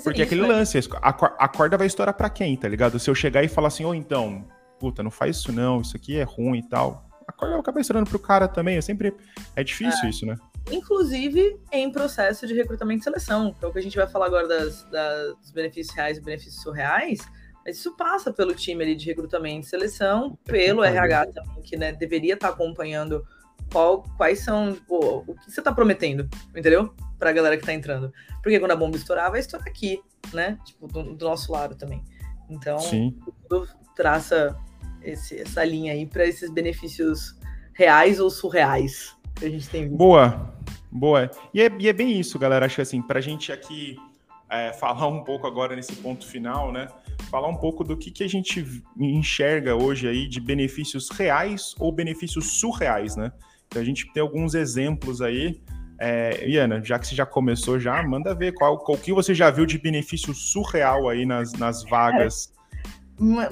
Porque 0.04 0.22
é 0.22 0.26
aquele 0.26 0.42
lance, 0.42 0.80
a, 1.02 1.48
corda 1.48 1.78
vai 1.78 1.88
estourar 1.88 2.14
para 2.14 2.30
quem, 2.30 2.56
tá 2.56 2.68
ligado? 2.68 3.00
Se 3.00 3.10
eu 3.10 3.16
chegar 3.16 3.44
e 3.44 3.48
falar 3.48 3.68
assim, 3.68 3.86
ou 3.86 3.92
oh, 3.92 3.96
então, 3.96 4.46
puta, 4.80 5.04
não 5.04 5.12
faz 5.12 5.38
isso 5.38 5.52
não, 5.52 5.82
isso 5.82 5.96
aqui 5.96 6.18
é 6.18 6.24
ruim 6.24 6.60
e 6.60 6.68
tal. 6.68 7.06
A 7.28 7.32
corda 7.32 7.54
vai 7.54 7.62
acabar 7.62 7.82
estourando 7.82 8.10
pro 8.10 8.20
cara 8.20 8.48
também, 8.48 8.78
é 8.78 8.82
sempre. 8.82 9.14
É 9.56 9.64
difícil 9.64 10.06
é. 10.06 10.10
isso, 10.10 10.26
né? 10.26 10.36
Inclusive 10.72 11.60
em 11.72 11.92
processo 11.92 12.48
de 12.48 12.54
recrutamento 12.54 13.02
e 13.02 13.04
seleção, 13.04 13.54
que 13.54 13.64
é 13.64 13.68
o 13.68 13.72
que 13.72 13.80
a 13.80 13.82
gente 13.82 13.96
vai 13.96 14.08
falar 14.08 14.26
agora 14.26 14.48
das, 14.48 14.84
das, 14.86 15.36
dos 15.38 15.52
benefícios 15.52 15.96
reais 15.96 16.18
e 16.18 16.22
benefícios 16.22 16.62
surreais. 16.62 17.20
Mas 17.66 17.78
isso 17.78 17.96
passa 17.96 18.32
pelo 18.32 18.54
time 18.54 18.84
ali 18.84 18.96
de 18.96 19.06
recrutamento 19.06 19.68
e 19.68 19.70
seleção, 19.70 20.38
pelo 20.44 20.84
RH 20.84 21.28
também, 21.28 21.62
que 21.62 21.78
né, 21.78 21.92
deveria 21.92 22.34
estar 22.34 22.48
tá 22.48 22.54
acompanhando 22.54 23.24
qual, 23.72 24.04
quais 24.18 24.40
são 24.40 24.76
pô, 24.88 25.24
o 25.28 25.36
que 25.36 25.52
você 25.52 25.60
está 25.60 25.72
prometendo, 25.72 26.28
entendeu? 26.56 26.94
Para 27.20 27.30
a 27.30 27.34
galera 27.34 27.58
que 27.58 27.64
está 27.64 27.74
entrando. 27.74 28.12
Porque 28.42 28.60
quando 28.60 28.72
a 28.72 28.76
bomba 28.76 28.98
estourar, 28.98 29.30
vai 29.30 29.42
estourar 29.42 29.68
aqui, 29.68 30.02
né? 30.34 30.58
Tipo, 30.66 30.88
do, 30.88 31.16
do 31.16 31.26
nosso 31.26 31.52
lado 31.52 31.76
também. 31.76 32.02
Então, 32.50 32.80
Sim. 32.80 33.16
tudo 33.48 33.68
traça 33.96 34.58
esse, 35.04 35.42
essa 35.42 35.64
linha 35.64 35.94
aí 35.94 36.06
para 36.06 36.26
esses 36.26 36.50
benefícios 36.50 37.38
reais 37.74 38.20
ou 38.20 38.30
surreais 38.30 39.16
que 39.36 39.46
a 39.46 39.50
gente 39.50 39.70
tem 39.70 39.84
visto. 39.84 39.98
Boa, 39.98 40.54
boa. 40.92 41.30
E 41.54 41.62
é, 41.62 41.72
e 41.80 41.88
é 41.88 41.94
bem 41.94 42.20
isso, 42.20 42.40
galera. 42.40 42.66
Acho 42.66 42.76
que 42.76 42.82
assim, 42.82 43.02
para 43.02 43.20
a 43.20 43.22
gente 43.22 43.52
aqui 43.52 43.98
é, 44.50 44.74
falar 44.74 45.08
um 45.08 45.24
pouco 45.24 45.46
agora 45.48 45.76
nesse 45.76 45.96
ponto 45.96 46.26
final, 46.26 46.72
né? 46.72 46.88
Falar 47.30 47.48
um 47.48 47.56
pouco 47.56 47.84
do 47.84 47.96
que, 47.96 48.12
que 48.12 48.24
a 48.24 48.28
gente 48.28 48.66
enxerga 48.98 49.76
hoje 49.76 50.08
aí 50.08 50.28
de 50.28 50.42
benefícios 50.42 51.10
reais 51.10 51.76
ou 51.80 51.92
benefícios 51.92 52.60
surreais, 52.60 53.16
né? 53.16 53.32
Então 53.68 53.82
a 53.82 53.86
gente 53.86 54.12
tem 54.12 54.22
alguns 54.22 54.56
exemplos 54.56 55.22
aí. 55.22 55.62
É, 56.00 56.48
Iana, 56.48 56.82
já 56.82 56.98
que 56.98 57.06
você 57.06 57.14
já 57.14 57.26
começou, 57.26 57.78
já 57.78 58.02
manda 58.02 58.34
ver 58.34 58.54
qual, 58.54 58.78
qual 58.78 58.98
que 58.98 59.12
você 59.12 59.36
já 59.36 59.52
viu 59.52 59.66
de 59.66 59.78
benefício 59.78 60.34
surreal 60.34 61.10
aí 61.10 61.26
nas, 61.26 61.52
nas 61.54 61.84
vagas. 61.84 62.54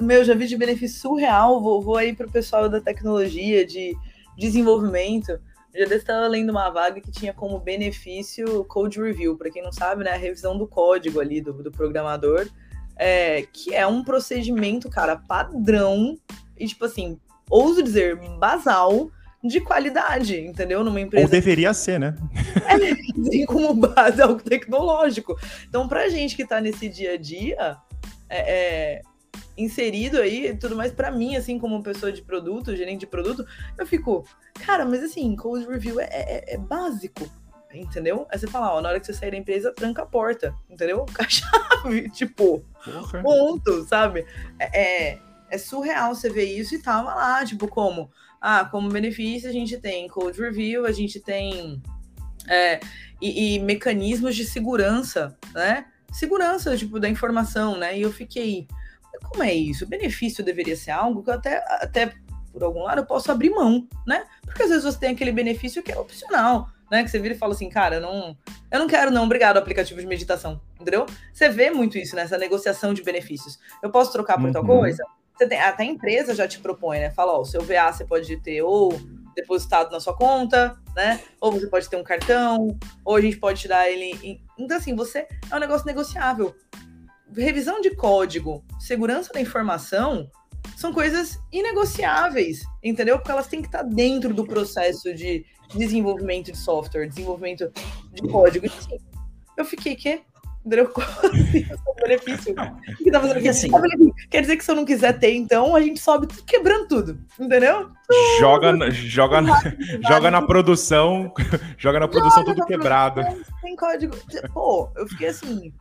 Meu, 0.00 0.24
já 0.24 0.34
vi 0.34 0.46
de 0.46 0.56
benefício 0.56 0.98
surreal. 0.98 1.60
Vou, 1.60 1.82
vou 1.82 1.96
aí 1.96 2.16
para 2.16 2.26
o 2.26 2.32
pessoal 2.32 2.66
da 2.66 2.80
tecnologia, 2.80 3.66
de 3.66 3.94
desenvolvimento. 4.38 5.38
Já 5.74 5.84
estava 5.94 6.26
lendo 6.26 6.48
uma 6.48 6.70
vaga 6.70 7.02
que 7.02 7.10
tinha 7.10 7.34
como 7.34 7.60
benefício 7.60 8.64
code 8.64 8.98
review. 8.98 9.36
Para 9.36 9.50
quem 9.50 9.62
não 9.62 9.70
sabe, 9.70 10.02
né, 10.02 10.12
a 10.12 10.16
revisão 10.16 10.56
do 10.56 10.66
código 10.66 11.20
ali 11.20 11.42
do, 11.42 11.52
do 11.52 11.70
programador, 11.70 12.48
é, 12.96 13.42
que 13.52 13.74
é 13.74 13.86
um 13.86 14.02
procedimento, 14.02 14.88
cara, 14.88 15.16
padrão 15.16 16.18
e 16.58 16.66
tipo 16.66 16.86
assim, 16.86 17.20
ouso 17.50 17.82
dizer, 17.82 18.16
basal 18.38 19.10
de 19.42 19.60
qualidade, 19.60 20.40
entendeu? 20.40 20.82
Numa 20.82 21.00
empresa. 21.00 21.26
Ou 21.26 21.30
deveria 21.30 21.72
ser, 21.72 21.98
né? 21.98 22.14
É, 22.68 23.30
tem 23.30 23.46
como 23.46 23.72
base 23.72 24.20
algo 24.20 24.42
tecnológico. 24.42 25.38
Então, 25.66 25.88
pra 25.88 26.08
gente 26.08 26.36
que 26.36 26.46
tá 26.46 26.60
nesse 26.60 26.88
dia 26.88 27.14
a 27.14 27.16
dia, 27.16 27.76
é, 28.28 28.98
é 28.98 29.02
inserido 29.56 30.18
aí 30.18 30.56
tudo 30.56 30.76
mais 30.76 30.92
para 30.92 31.10
mim, 31.10 31.34
assim, 31.36 31.58
como 31.58 31.82
pessoa 31.82 32.12
de 32.12 32.22
produto, 32.22 32.76
gerente 32.76 33.00
de 33.00 33.06
produto, 33.06 33.44
eu 33.76 33.86
fico, 33.86 34.24
cara, 34.64 34.84
mas 34.84 35.02
assim, 35.02 35.34
code 35.34 35.66
review 35.66 35.98
é, 35.98 36.08
é, 36.10 36.54
é 36.54 36.58
básico, 36.58 37.28
entendeu? 37.74 38.26
Aí 38.30 38.38
você 38.38 38.46
fala, 38.46 38.74
ó, 38.74 38.80
na 38.80 38.90
hora 38.90 39.00
que 39.00 39.06
você 39.06 39.12
sair 39.12 39.32
da 39.32 39.36
empresa, 39.36 39.72
tranca 39.72 40.02
a 40.02 40.06
porta, 40.06 40.54
entendeu? 40.70 41.04
Com 41.14 41.22
a 41.22 41.28
chave, 41.28 42.08
tipo, 42.10 42.64
Porra. 42.84 43.22
ponto, 43.22 43.84
sabe? 43.84 44.24
É, 44.58 44.80
é, 44.80 45.18
é, 45.50 45.58
surreal 45.58 46.14
você 46.14 46.30
ver 46.30 46.44
isso 46.44 46.74
e 46.74 46.82
tava 46.82 47.14
lá, 47.14 47.44
tipo, 47.44 47.66
como? 47.66 48.10
Ah, 48.40 48.64
como 48.64 48.88
benefício 48.88 49.48
a 49.48 49.52
gente 49.52 49.76
tem 49.78 50.08
code 50.08 50.40
review, 50.40 50.86
a 50.86 50.92
gente 50.92 51.20
tem 51.20 51.82
é, 52.48 52.80
e, 53.20 53.56
e 53.56 53.58
mecanismos 53.58 54.34
de 54.34 54.44
segurança, 54.44 55.36
né? 55.54 55.86
Segurança, 56.12 56.76
tipo, 56.76 56.98
da 56.98 57.08
informação, 57.08 57.76
né? 57.76 57.98
E 57.98 58.02
eu 58.02 58.12
fiquei, 58.12 58.66
como 59.30 59.42
é 59.42 59.52
isso? 59.52 59.84
O 59.84 59.88
benefício 59.88 60.44
deveria 60.44 60.76
ser 60.76 60.92
algo 60.92 61.22
que 61.22 61.30
eu 61.30 61.34
até, 61.34 61.64
até 61.82 62.14
por 62.52 62.62
algum 62.62 62.82
lado, 62.82 63.00
eu 63.00 63.06
posso 63.06 63.30
abrir 63.30 63.50
mão, 63.50 63.86
né? 64.06 64.24
Porque 64.42 64.62
às 64.62 64.70
vezes 64.70 64.84
você 64.84 64.98
tem 64.98 65.10
aquele 65.10 65.32
benefício 65.32 65.82
que 65.82 65.92
é 65.92 65.98
opcional, 65.98 66.68
né? 66.90 67.04
Que 67.04 67.10
você 67.10 67.18
vira 67.18 67.34
e 67.34 67.38
fala 67.38 67.52
assim, 67.52 67.68
cara, 67.68 67.96
eu 67.96 68.00
não, 68.00 68.36
eu 68.70 68.78
não 68.78 68.86
quero 68.86 69.10
não, 69.10 69.24
obrigado, 69.24 69.58
aplicativo 69.58 70.00
de 70.00 70.06
meditação, 70.06 70.60
entendeu? 70.80 71.06
Você 71.32 71.48
vê 71.48 71.70
muito 71.70 71.98
isso 71.98 72.16
nessa 72.16 72.38
negociação 72.38 72.94
de 72.94 73.02
benefícios. 73.02 73.58
Eu 73.82 73.90
posso 73.90 74.10
trocar 74.12 74.36
por 74.36 74.46
uhum. 74.46 74.52
tal 74.52 74.64
coisa? 74.64 75.04
Tem, 75.38 75.58
até 75.60 75.84
a 75.84 75.86
empresa 75.86 76.34
já 76.34 76.48
te 76.48 76.58
propõe, 76.58 76.98
né? 76.98 77.10
Fala, 77.10 77.32
ó, 77.32 77.40
o 77.40 77.44
seu 77.44 77.62
VA 77.62 77.92
você 77.92 78.04
pode 78.04 78.36
ter 78.38 78.62
ou 78.62 78.92
depositado 79.34 79.90
na 79.90 80.00
sua 80.00 80.16
conta, 80.16 80.76
né? 80.96 81.20
Ou 81.40 81.52
você 81.52 81.68
pode 81.68 81.88
ter 81.88 81.96
um 81.96 82.02
cartão, 82.02 82.76
ou 83.04 83.16
a 83.16 83.20
gente 83.20 83.36
pode 83.36 83.60
te 83.60 83.68
dar 83.68 83.88
ele. 83.88 84.18
Em... 84.22 84.42
Então, 84.58 84.76
assim, 84.76 84.96
você 84.96 85.28
é 85.50 85.56
um 85.56 85.60
negócio 85.60 85.86
negociável 85.86 86.54
revisão 87.36 87.80
de 87.80 87.94
código, 87.94 88.64
segurança 88.78 89.32
da 89.32 89.40
informação 89.40 90.30
são 90.76 90.92
coisas 90.92 91.38
inegociáveis, 91.52 92.62
entendeu? 92.82 93.18
Porque 93.18 93.30
elas 93.30 93.48
têm 93.48 93.60
que 93.60 93.68
estar 93.68 93.82
dentro 93.82 94.32
do 94.32 94.44
processo 94.44 95.14
de 95.14 95.44
desenvolvimento 95.74 96.52
de 96.52 96.58
software, 96.58 97.08
desenvolvimento 97.08 97.70
de 98.12 98.22
código. 98.28 98.66
Assim, 98.66 98.98
eu 99.56 99.64
fiquei, 99.64 99.96
que? 99.96 100.22
Entendeu? 100.68 100.92
benefício. 102.00 102.54
Que 102.98 103.10
tá 103.10 103.20
fazendo 103.20 103.38
aqui? 103.38 103.48
Assim, 103.48 103.70
quer 104.30 104.42
dizer 104.42 104.56
que 104.58 104.64
se 104.64 104.70
eu 104.70 104.76
não 104.76 104.84
quiser 104.84 105.18
ter, 105.18 105.34
então, 105.34 105.74
a 105.74 105.80
gente 105.80 105.98
sobe 105.98 106.26
quebrando 106.44 106.86
tudo, 106.86 107.18
entendeu? 107.40 107.90
Joga, 108.38 108.90
joga, 108.90 109.40
na, 109.40 109.60
joga 110.06 110.30
na 110.30 110.42
produção, 110.42 111.32
joga 111.78 112.00
na 112.00 112.08
produção 112.08 112.42
joga 112.42 112.50
tudo 112.50 112.58
na 112.58 112.66
quebrado. 112.66 113.22
Código. 113.78 114.14
Pô, 114.52 114.90
eu 114.94 115.08
fiquei 115.08 115.28
assim, 115.28 115.72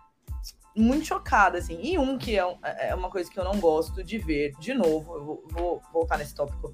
muito 0.75 1.05
chocada, 1.05 1.57
assim. 1.57 1.79
E 1.81 1.97
um 1.97 2.17
que 2.17 2.39
é, 2.39 2.43
é, 2.63 2.89
é, 2.89 2.95
uma 2.95 3.09
coisa 3.09 3.29
que 3.29 3.37
eu 3.37 3.43
não 3.43 3.59
gosto 3.59 4.03
de 4.03 4.17
ver, 4.17 4.53
de 4.59 4.73
novo, 4.73 5.15
eu 5.15 5.25
vou, 5.25 5.43
vou 5.51 5.81
voltar 5.91 6.17
nesse 6.17 6.33
tópico 6.33 6.73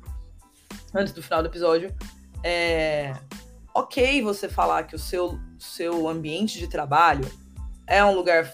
antes 0.93 1.14
do 1.14 1.24
final 1.24 1.41
do 1.41 1.49
episódio. 1.49 1.91
É 2.43 3.14
ok 3.76 4.22
você 4.22 4.47
falar 4.47 4.84
que 4.84 4.95
o 4.95 4.99
seu, 4.99 5.39
seu 5.57 6.07
ambiente 6.07 6.59
de 6.59 6.68
trabalho 6.68 7.26
é 7.88 8.03
um 8.03 8.15
lugar 8.15 8.49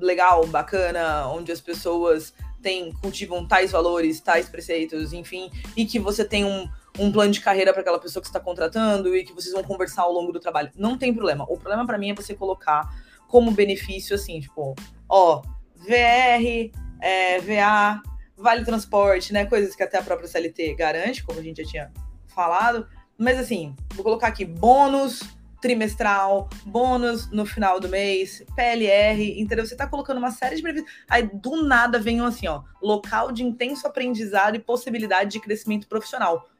legal, 0.00 0.46
bacana, 0.46 1.28
onde 1.28 1.52
as 1.52 1.60
pessoas 1.60 2.34
têm, 2.60 2.92
cultivam 2.92 3.46
tais 3.46 3.72
valores, 3.72 4.20
tais 4.20 4.48
preceitos, 4.48 5.12
enfim, 5.12 5.50
e 5.76 5.84
que 5.84 5.98
você 5.98 6.24
tem 6.24 6.44
um, 6.44 6.68
um 6.98 7.10
plano 7.10 7.32
de 7.32 7.40
carreira 7.40 7.72
para 7.72 7.82
aquela 7.82 7.98
pessoa 7.98 8.20
que 8.20 8.28
está 8.28 8.40
contratando 8.40 9.16
e 9.16 9.24
que 9.24 9.32
vocês 9.32 9.52
vão 9.52 9.62
conversar 9.62 10.02
ao 10.02 10.12
longo 10.12 10.32
do 10.32 10.40
trabalho. 10.40 10.70
Não 10.76 10.96
tem 10.96 11.12
problema. 11.12 11.44
O 11.44 11.56
problema 11.56 11.86
para 11.86 11.98
mim 11.98 12.10
é 12.10 12.14
você 12.14 12.34
colocar 12.34 12.88
como 13.28 13.50
benefício, 13.50 14.14
assim, 14.14 14.40
tipo, 14.40 14.74
ó, 15.08 15.42
VR, 15.76 16.70
é, 17.00 17.40
VA, 17.40 18.00
vale 18.36 18.64
transporte, 18.64 19.32
né? 19.32 19.46
Coisas 19.46 19.74
que 19.74 19.82
até 19.82 19.98
a 19.98 20.02
própria 20.02 20.28
CLT 20.28 20.74
garante, 20.74 21.24
como 21.24 21.40
a 21.40 21.42
gente 21.42 21.62
já 21.62 21.68
tinha 21.68 21.92
falado. 22.28 22.86
Mas 23.16 23.38
assim, 23.38 23.74
vou 23.94 24.04
colocar 24.04 24.28
aqui 24.28 24.44
bônus 24.44 25.22
trimestral, 25.62 26.50
bônus 26.66 27.30
no 27.30 27.46
final 27.46 27.78
do 27.78 27.88
mês, 27.88 28.44
PLR, 28.54 29.40
entendeu? 29.40 29.64
Você 29.64 29.76
tá 29.76 29.86
colocando 29.86 30.18
uma 30.18 30.32
série 30.32 30.56
de 30.56 30.62
benefícios. 30.62 30.92
Aí 31.08 31.22
do 31.22 31.62
nada 31.62 31.98
vem 32.00 32.20
um 32.20 32.26
assim, 32.26 32.48
ó, 32.48 32.64
local 32.82 33.30
de 33.30 33.44
intenso 33.44 33.86
aprendizado 33.86 34.56
e 34.56 34.58
possibilidade 34.58 35.30
de 35.30 35.40
crescimento 35.40 35.86
profissional. 35.86 36.50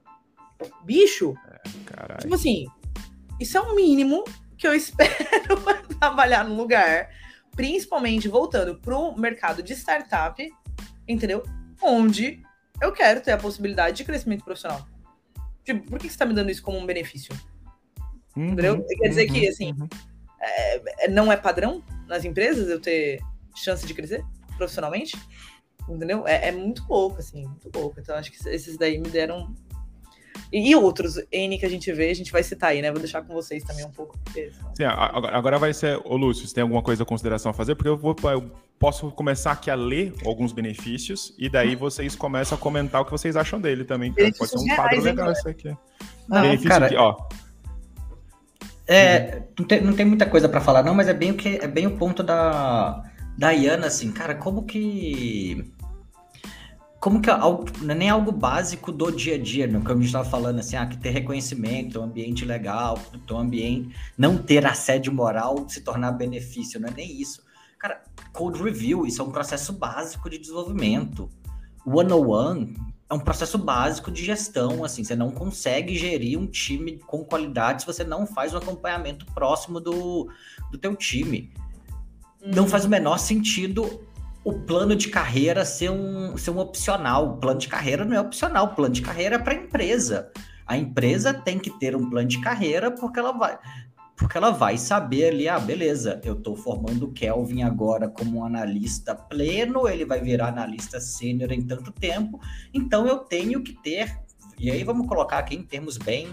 Bicho, 0.84 1.34
é, 1.44 2.16
tipo 2.18 2.34
assim, 2.34 2.66
isso 3.40 3.58
é 3.58 3.60
o 3.60 3.74
mínimo 3.74 4.22
que 4.56 4.66
eu 4.66 4.72
espero 4.74 5.60
trabalhar 5.98 6.44
num 6.44 6.56
lugar, 6.56 7.10
principalmente 7.56 8.28
voltando 8.28 8.76
para 8.76 8.96
o 8.96 9.18
mercado 9.18 9.64
de 9.64 9.72
startup, 9.72 10.40
entendeu? 11.08 11.42
Onde 11.82 12.40
eu 12.80 12.92
quero 12.92 13.20
ter 13.20 13.32
a 13.32 13.38
possibilidade 13.38 13.96
de 13.96 14.04
crescimento 14.04 14.44
profissional. 14.44 14.86
Tipo, 15.64 15.90
por 15.90 15.98
que 15.98 16.06
você 16.06 16.14
está 16.14 16.24
me 16.24 16.34
dando 16.34 16.50
isso 16.50 16.62
como 16.62 16.78
um 16.78 16.86
benefício? 16.86 17.34
Uhum, 18.36 18.52
entendeu? 18.52 18.84
Quer 18.84 19.08
dizer 19.08 19.28
uhum, 19.28 19.34
que, 19.34 19.48
assim, 19.48 19.72
uhum. 19.72 19.88
é, 20.40 21.04
é, 21.04 21.08
não 21.08 21.30
é 21.32 21.36
padrão 21.36 21.82
nas 22.08 22.24
empresas 22.24 22.68
eu 22.68 22.80
ter 22.80 23.20
chance 23.54 23.86
de 23.86 23.94
crescer 23.94 24.24
profissionalmente? 24.56 25.16
Entendeu? 25.88 26.26
É, 26.26 26.48
é 26.48 26.52
muito 26.52 26.84
louco, 26.88 27.18
assim, 27.18 27.44
muito 27.44 27.70
louco. 27.74 27.98
Então, 27.98 28.16
acho 28.16 28.30
que 28.30 28.48
esses 28.48 28.76
daí 28.76 28.98
me 28.98 29.08
deram 29.08 29.54
e 30.52 30.74
outros 30.76 31.18
N 31.32 31.58
que 31.58 31.64
a 31.64 31.68
gente 31.68 31.90
vê, 31.92 32.10
a 32.10 32.14
gente 32.14 32.30
vai 32.30 32.42
citar 32.42 32.70
aí, 32.70 32.82
né? 32.82 32.90
Vou 32.90 33.00
deixar 33.00 33.22
com 33.22 33.32
vocês 33.32 33.64
também 33.64 33.86
um 33.86 33.90
pouco. 33.90 34.18
Sim, 34.74 34.84
agora 34.84 35.58
vai 35.58 35.72
ser, 35.72 35.98
ô 36.04 36.14
Lúcio, 36.14 36.46
você 36.46 36.54
tem 36.54 36.62
alguma 36.62 36.82
coisa 36.82 37.04
a 37.04 37.06
consideração 37.06 37.50
a 37.50 37.54
fazer? 37.54 37.74
Porque 37.74 37.88
eu, 37.88 37.96
vou, 37.96 38.14
eu 38.24 38.52
posso 38.78 39.10
começar 39.12 39.52
aqui 39.52 39.70
a 39.70 39.74
ler 39.74 40.12
alguns 40.26 40.52
benefícios 40.52 41.34
e 41.38 41.48
daí 41.48 41.74
vocês 41.74 42.14
começam 42.14 42.56
a 42.58 42.60
comentar 42.60 43.00
o 43.00 43.04
que 43.06 43.10
vocês 43.10 43.34
acham 43.34 43.58
dele 43.58 43.84
também. 43.84 44.12
Pode 44.12 44.50
ser 44.50 44.58
um 44.58 44.76
quadro 44.76 45.00
legal 45.00 45.32
isso 45.32 45.48
aqui. 45.48 45.74
Não, 46.28 46.42
Benefício 46.42 46.68
cara, 46.68 46.86
aqui, 46.86 46.96
ó. 46.96 47.16
É, 48.92 49.48
não 49.58 49.66
tem, 49.66 49.80
não 49.80 49.92
tem 49.94 50.06
muita 50.06 50.26
coisa 50.26 50.48
para 50.48 50.60
falar, 50.60 50.82
não, 50.82 50.94
mas 50.94 51.08
é 51.08 51.14
bem 51.14 51.30
o 51.30 51.36
que 51.36 51.56
é 51.56 51.66
bem 51.66 51.86
o 51.86 51.96
ponto 51.96 52.22
da, 52.22 53.02
da 53.36 53.50
Iana, 53.50 53.86
assim, 53.86 54.12
cara, 54.12 54.34
como 54.34 54.64
que 54.64 55.72
como 57.02 57.20
que 57.20 57.28
algo, 57.28 57.64
não 57.80 57.94
é 57.94 57.98
nem 57.98 58.08
algo 58.08 58.30
básico 58.30 58.92
do 58.92 59.10
dia 59.10 59.34
a 59.34 59.38
dia, 59.38 59.66
no 59.66 59.84
que 59.84 59.90
a 59.90 59.94
gente 59.94 60.04
estava 60.04 60.28
falando 60.28 60.60
assim, 60.60 60.76
ah, 60.76 60.86
que 60.86 60.96
ter 60.96 61.10
reconhecimento, 61.10 61.98
um 61.98 62.04
ambiente 62.04 62.44
legal, 62.44 62.96
um 63.28 63.38
ambiente, 63.38 63.92
não 64.16 64.38
ter 64.38 64.64
assédio 64.64 65.12
moral 65.12 65.68
se 65.68 65.80
tornar 65.80 66.12
benefício, 66.12 66.78
não 66.78 66.88
é 66.88 66.92
nem 66.92 67.20
isso. 67.20 67.42
Cara, 67.76 68.00
code 68.32 68.62
review, 68.62 69.04
isso 69.04 69.20
é 69.20 69.24
um 69.24 69.32
processo 69.32 69.72
básico 69.72 70.30
de 70.30 70.38
desenvolvimento. 70.38 71.28
One-on-one 71.84 72.76
é 73.12 73.14
um 73.14 73.20
processo 73.20 73.58
básico 73.58 74.10
de 74.10 74.24
gestão, 74.24 74.82
assim, 74.82 75.04
você 75.04 75.14
não 75.14 75.30
consegue 75.30 75.94
gerir 75.94 76.38
um 76.38 76.46
time 76.46 76.98
com 77.06 77.22
qualidade 77.22 77.82
se 77.82 77.86
você 77.86 78.02
não 78.02 78.26
faz 78.26 78.54
um 78.54 78.56
acompanhamento 78.56 79.26
próximo 79.34 79.78
do, 79.78 80.30
do 80.70 80.78
teu 80.78 80.96
time. 80.96 81.52
Não 82.42 82.66
faz 82.66 82.86
o 82.86 82.88
menor 82.88 83.18
sentido 83.18 84.00
o 84.42 84.54
plano 84.54 84.96
de 84.96 85.08
carreira 85.08 85.62
ser 85.62 85.90
um, 85.90 86.38
ser 86.38 86.52
um 86.52 86.58
opcional. 86.58 87.34
O 87.34 87.36
plano 87.36 87.60
de 87.60 87.68
carreira 87.68 88.02
não 88.02 88.16
é 88.16 88.20
opcional, 88.20 88.64
o 88.64 88.74
plano 88.74 88.94
de 88.94 89.02
carreira 89.02 89.36
é 89.36 89.38
para 89.38 89.52
a 89.52 89.56
empresa. 89.56 90.32
A 90.66 90.78
empresa 90.78 91.34
tem 91.34 91.58
que 91.58 91.68
ter 91.78 91.94
um 91.94 92.08
plano 92.08 92.26
de 92.26 92.40
carreira 92.40 92.90
porque 92.90 93.18
ela 93.18 93.32
vai 93.32 93.58
porque 94.22 94.38
ela 94.38 94.50
vai 94.50 94.78
saber 94.78 95.28
ali, 95.28 95.48
ah, 95.48 95.58
beleza, 95.58 96.20
eu 96.24 96.34
estou 96.34 96.56
formando 96.56 97.06
o 97.06 97.12
Kelvin 97.12 97.62
agora 97.62 98.08
como 98.08 98.38
um 98.38 98.44
analista 98.44 99.14
pleno, 99.14 99.88
ele 99.88 100.04
vai 100.04 100.20
virar 100.20 100.48
analista 100.48 101.00
sênior 101.00 101.50
em 101.52 101.60
tanto 101.60 101.90
tempo, 101.90 102.40
então 102.72 103.06
eu 103.06 103.18
tenho 103.18 103.62
que 103.62 103.72
ter 103.72 104.22
e 104.58 104.70
aí 104.70 104.84
vamos 104.84 105.08
colocar 105.08 105.38
aqui 105.38 105.56
em 105.56 105.62
termos 105.62 105.98
bem, 105.98 106.28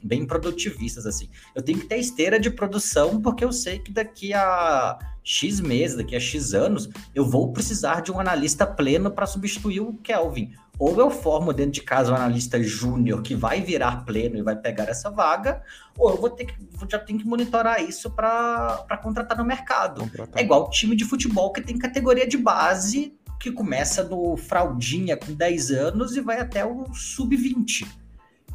bem 0.00 0.24
produtivistas, 0.24 1.06
assim. 1.06 1.28
Eu 1.56 1.60
tenho 1.60 1.80
que 1.80 1.86
ter 1.86 1.96
esteira 1.96 2.38
de 2.38 2.48
produção, 2.48 3.20
porque 3.20 3.44
eu 3.44 3.52
sei 3.52 3.80
que 3.80 3.90
daqui 3.90 4.32
a 4.32 4.96
X 5.24 5.58
meses, 5.58 5.96
daqui 5.96 6.14
a 6.14 6.20
X 6.20 6.54
anos, 6.54 6.88
eu 7.12 7.28
vou 7.28 7.52
precisar 7.52 8.00
de 8.00 8.12
um 8.12 8.20
analista 8.20 8.64
pleno 8.64 9.10
para 9.10 9.26
substituir 9.26 9.80
o 9.80 9.94
Kelvin. 9.94 10.52
Ou 10.78 10.98
eu 10.98 11.10
formo 11.10 11.52
dentro 11.52 11.72
de 11.72 11.82
casa 11.82 12.12
um 12.12 12.16
analista 12.16 12.60
júnior 12.62 13.22
que 13.22 13.34
vai 13.34 13.60
virar 13.60 14.04
pleno 14.04 14.36
e 14.36 14.42
vai 14.42 14.56
pegar 14.56 14.88
essa 14.88 15.08
vaga, 15.10 15.62
ou 15.96 16.10
eu 16.10 16.20
vou 16.20 16.30
ter 16.30 16.46
que 16.46 16.54
já 16.88 16.98
tenho 16.98 17.18
que 17.18 17.26
monitorar 17.26 17.80
isso 17.82 18.10
para 18.10 18.98
contratar 19.02 19.38
no 19.38 19.44
mercado. 19.44 20.00
Contratar. 20.00 20.40
É 20.40 20.44
igual 20.44 20.68
time 20.70 20.96
de 20.96 21.04
futebol 21.04 21.52
que 21.52 21.60
tem 21.60 21.78
categoria 21.78 22.26
de 22.26 22.36
base 22.36 23.16
que 23.38 23.52
começa 23.52 24.02
do 24.02 24.36
fraldinha 24.36 25.16
com 25.16 25.32
10 25.32 25.70
anos 25.70 26.16
e 26.16 26.20
vai 26.20 26.40
até 26.40 26.64
o 26.64 26.86
sub-20. 26.94 27.86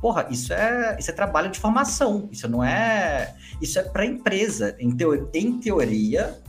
Porra, 0.01 0.27
isso 0.29 0.53
é, 0.53 0.97
isso 0.97 1.11
é 1.11 1.13
trabalho 1.13 1.51
de 1.51 1.59
formação. 1.59 2.29
Isso 2.31 2.47
não 2.47 2.63
é. 2.63 3.35
Isso 3.61 3.77
é 3.77 3.83
para 3.83 4.05
empresa. 4.05 4.75
Em, 4.79 4.91
teo, 4.91 5.29
em 5.33 5.59
teoria, 5.59 6.39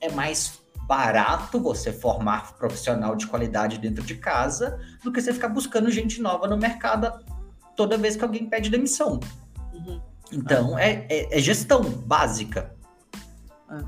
é 0.00 0.10
mais 0.10 0.60
barato 0.88 1.60
você 1.60 1.92
formar 1.92 2.56
profissional 2.56 3.14
de 3.14 3.26
qualidade 3.26 3.76
dentro 3.76 4.02
de 4.02 4.14
casa 4.14 4.80
do 5.04 5.12
que 5.12 5.20
você 5.20 5.34
ficar 5.34 5.50
buscando 5.50 5.90
gente 5.90 6.18
nova 6.22 6.48
no 6.48 6.56
mercado 6.56 7.12
toda 7.76 7.98
vez 7.98 8.16
que 8.16 8.24
alguém 8.24 8.48
pede 8.48 8.70
demissão. 8.70 9.20
Uhum. 9.74 10.00
Então, 10.32 10.78
é, 10.78 11.06
é, 11.10 11.36
é, 11.36 11.40
gestão 11.40 11.82
básica. 11.82 12.74
É. 13.70 13.84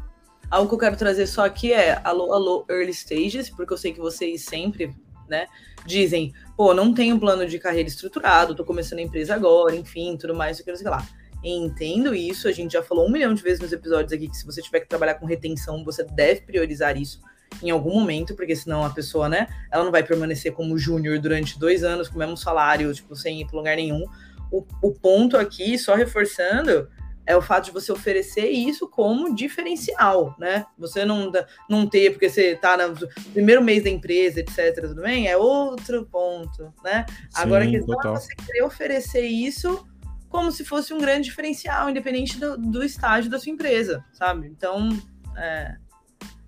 Algo 0.50 0.68
que 0.68 0.74
eu 0.74 0.78
quero 0.78 0.96
trazer 0.96 1.26
só 1.26 1.46
aqui 1.46 1.72
é 1.72 1.98
alô, 2.04 2.34
alô, 2.34 2.66
early 2.68 2.92
stages, 2.92 3.48
porque 3.48 3.72
eu 3.72 3.78
sei 3.78 3.94
que 3.94 4.00
vocês 4.00 4.42
sempre, 4.42 4.94
né, 5.26 5.46
dizem, 5.86 6.34
pô, 6.54 6.74
não 6.74 6.92
tenho 6.92 7.16
um 7.16 7.18
plano 7.18 7.46
de 7.46 7.58
carreira 7.58 7.88
estruturado, 7.88 8.54
tô 8.54 8.64
começando 8.64 8.98
a 8.98 9.02
empresa 9.02 9.34
agora, 9.34 9.74
enfim, 9.74 10.18
tudo 10.18 10.34
mais, 10.34 10.58
sei 10.58 10.74
lá. 10.84 11.02
Entendo 11.42 12.14
isso, 12.14 12.48
a 12.48 12.52
gente 12.52 12.72
já 12.72 12.82
falou 12.82 13.06
um 13.06 13.10
milhão 13.10 13.32
de 13.32 13.42
vezes 13.42 13.60
nos 13.60 13.72
episódios 13.72 14.12
aqui 14.12 14.28
que 14.28 14.36
se 14.36 14.44
você 14.44 14.60
tiver 14.60 14.80
que 14.80 14.88
trabalhar 14.88 15.14
com 15.14 15.26
retenção, 15.26 15.82
você 15.84 16.04
deve 16.04 16.42
priorizar 16.42 16.96
isso 16.96 17.20
em 17.62 17.70
algum 17.70 17.94
momento, 17.94 18.34
porque 18.34 18.54
senão 18.54 18.84
a 18.84 18.90
pessoa, 18.90 19.28
né, 19.28 19.48
ela 19.70 19.82
não 19.84 19.90
vai 19.90 20.02
permanecer 20.02 20.52
como 20.52 20.78
júnior 20.78 21.18
durante 21.18 21.58
dois 21.58 21.82
anos 21.82 22.08
com 22.08 22.16
o 22.16 22.18
mesmo 22.18 22.36
salário, 22.36 22.92
tipo, 22.92 23.16
sem 23.16 23.40
ir 23.40 23.46
para 23.46 23.56
lugar 23.56 23.76
nenhum. 23.76 24.04
O, 24.50 24.64
o 24.82 24.92
ponto 24.92 25.36
aqui, 25.36 25.78
só 25.78 25.94
reforçando, 25.94 26.88
é 27.26 27.36
o 27.36 27.42
fato 27.42 27.66
de 27.66 27.70
você 27.70 27.92
oferecer 27.92 28.48
isso 28.48 28.88
como 28.88 29.34
diferencial, 29.34 30.34
né? 30.38 30.66
Você 30.78 31.04
não, 31.04 31.30
não 31.68 31.86
ter, 31.86 32.10
porque 32.10 32.28
você 32.28 32.52
está 32.52 32.76
no 32.76 32.96
primeiro 33.32 33.62
mês 33.62 33.84
da 33.84 33.90
empresa, 33.90 34.40
etc, 34.40 34.80
tudo 34.88 35.02
bem? 35.02 35.28
É 35.28 35.36
outro 35.36 36.06
ponto, 36.06 36.72
né? 36.82 37.06
Sim, 37.08 37.42
Agora, 37.42 37.64
total. 37.82 38.14
é 38.14 38.18
você 38.18 38.34
querer 38.34 38.62
oferecer 38.62 39.26
isso 39.26 39.86
como 40.30 40.50
se 40.50 40.64
fosse 40.64 40.94
um 40.94 40.98
grande 40.98 41.24
diferencial, 41.24 41.90
independente 41.90 42.38
do, 42.38 42.56
do 42.56 42.82
estágio 42.82 43.30
da 43.30 43.38
sua 43.38 43.52
empresa, 43.52 44.02
sabe? 44.12 44.46
Então, 44.46 44.88
é, 45.36 45.74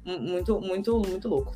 muito, 0.07 0.61
muito, 0.61 0.99
muito 1.01 1.29
louco. 1.29 1.55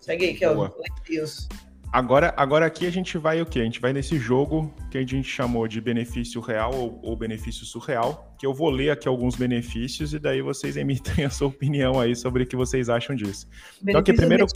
Segue 0.00 0.24
aí, 0.24 0.34
Kelvin. 0.34 0.72
Deus. 1.06 1.46
Agora, 1.92 2.34
agora 2.36 2.66
aqui 2.66 2.86
a 2.86 2.90
gente 2.90 3.16
vai 3.16 3.40
o 3.40 3.46
quê? 3.46 3.60
A 3.60 3.64
gente 3.64 3.80
vai 3.80 3.92
nesse 3.92 4.18
jogo 4.18 4.74
que 4.90 4.98
a 4.98 5.00
gente 5.00 5.24
chamou 5.24 5.66
de 5.66 5.80
benefício 5.80 6.40
real 6.40 6.74
ou, 6.74 7.00
ou, 7.02 7.16
benefício 7.16 7.64
surreal, 7.64 8.34
que 8.38 8.46
eu 8.46 8.52
vou 8.52 8.68
ler 8.68 8.90
aqui 8.90 9.08
alguns 9.08 9.36
benefícios 9.36 10.12
e 10.12 10.18
daí 10.18 10.42
vocês 10.42 10.76
emitem 10.76 11.24
a 11.24 11.30
sua 11.30 11.48
opinião 11.48 11.98
aí 11.98 12.14
sobre 12.14 12.42
o 12.42 12.46
que 12.46 12.56
vocês 12.56 12.90
acham 12.90 13.16
disso. 13.16 13.46
Então 13.82 14.00
aqui 14.00 14.12
primeiro... 14.12 14.46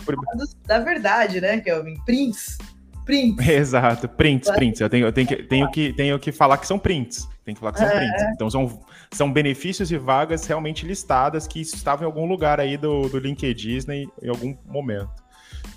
Da 0.67 0.79
verdade, 0.81 1.41
né, 1.41 1.61
Kelvin? 1.61 1.99
Prints. 2.05 2.59
Prints. 3.05 3.47
Exato, 3.49 4.09
prints, 4.09 4.51
prints. 4.51 4.81
Eu 4.81 4.89
tenho, 4.89 5.07
eu 5.07 5.13
tenho, 5.13 5.27
que, 5.27 5.37
tenho, 5.43 5.71
que, 5.71 5.93
tenho 5.93 6.19
que 6.19 6.33
falar 6.33 6.59
que 6.59 6.67
são 6.67 6.79
prints. 6.79 7.29
Tem 7.45 7.55
que 7.55 7.61
falar 7.61 7.73
que 7.73 7.79
são 7.81 7.89
é. 7.89 7.99
prints. 7.99 8.23
Então 8.35 8.51
são, 8.51 8.81
são 9.11 9.33
benefícios 9.33 9.91
e 9.91 9.99
vagas 9.99 10.47
realmente 10.47 10.87
listadas 10.87 11.47
que 11.47 11.61
estavam 11.61 12.05
em 12.05 12.07
algum 12.07 12.27
lugar 12.27 12.61
aí 12.61 12.77
do, 12.77 13.09
do 13.09 13.19
LinkedIn 13.19 13.91
em 14.23 14.29
algum 14.29 14.57
momento. 14.65 15.11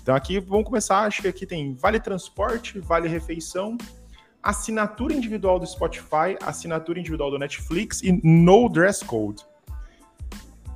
Então 0.02 0.14
aqui 0.14 0.38
vamos 0.38 0.64
começar, 0.66 1.00
acho 1.00 1.22
que 1.22 1.28
aqui 1.28 1.46
tem 1.46 1.74
vale 1.74 1.98
transporte, 1.98 2.78
vale 2.78 3.08
refeição, 3.08 3.76
assinatura 4.42 5.12
individual 5.12 5.58
do 5.58 5.66
Spotify, 5.66 6.36
assinatura 6.42 7.00
individual 7.00 7.30
do 7.30 7.38
Netflix 7.38 8.02
e 8.02 8.12
no 8.22 8.68
dress 8.68 9.04
code. 9.04 9.44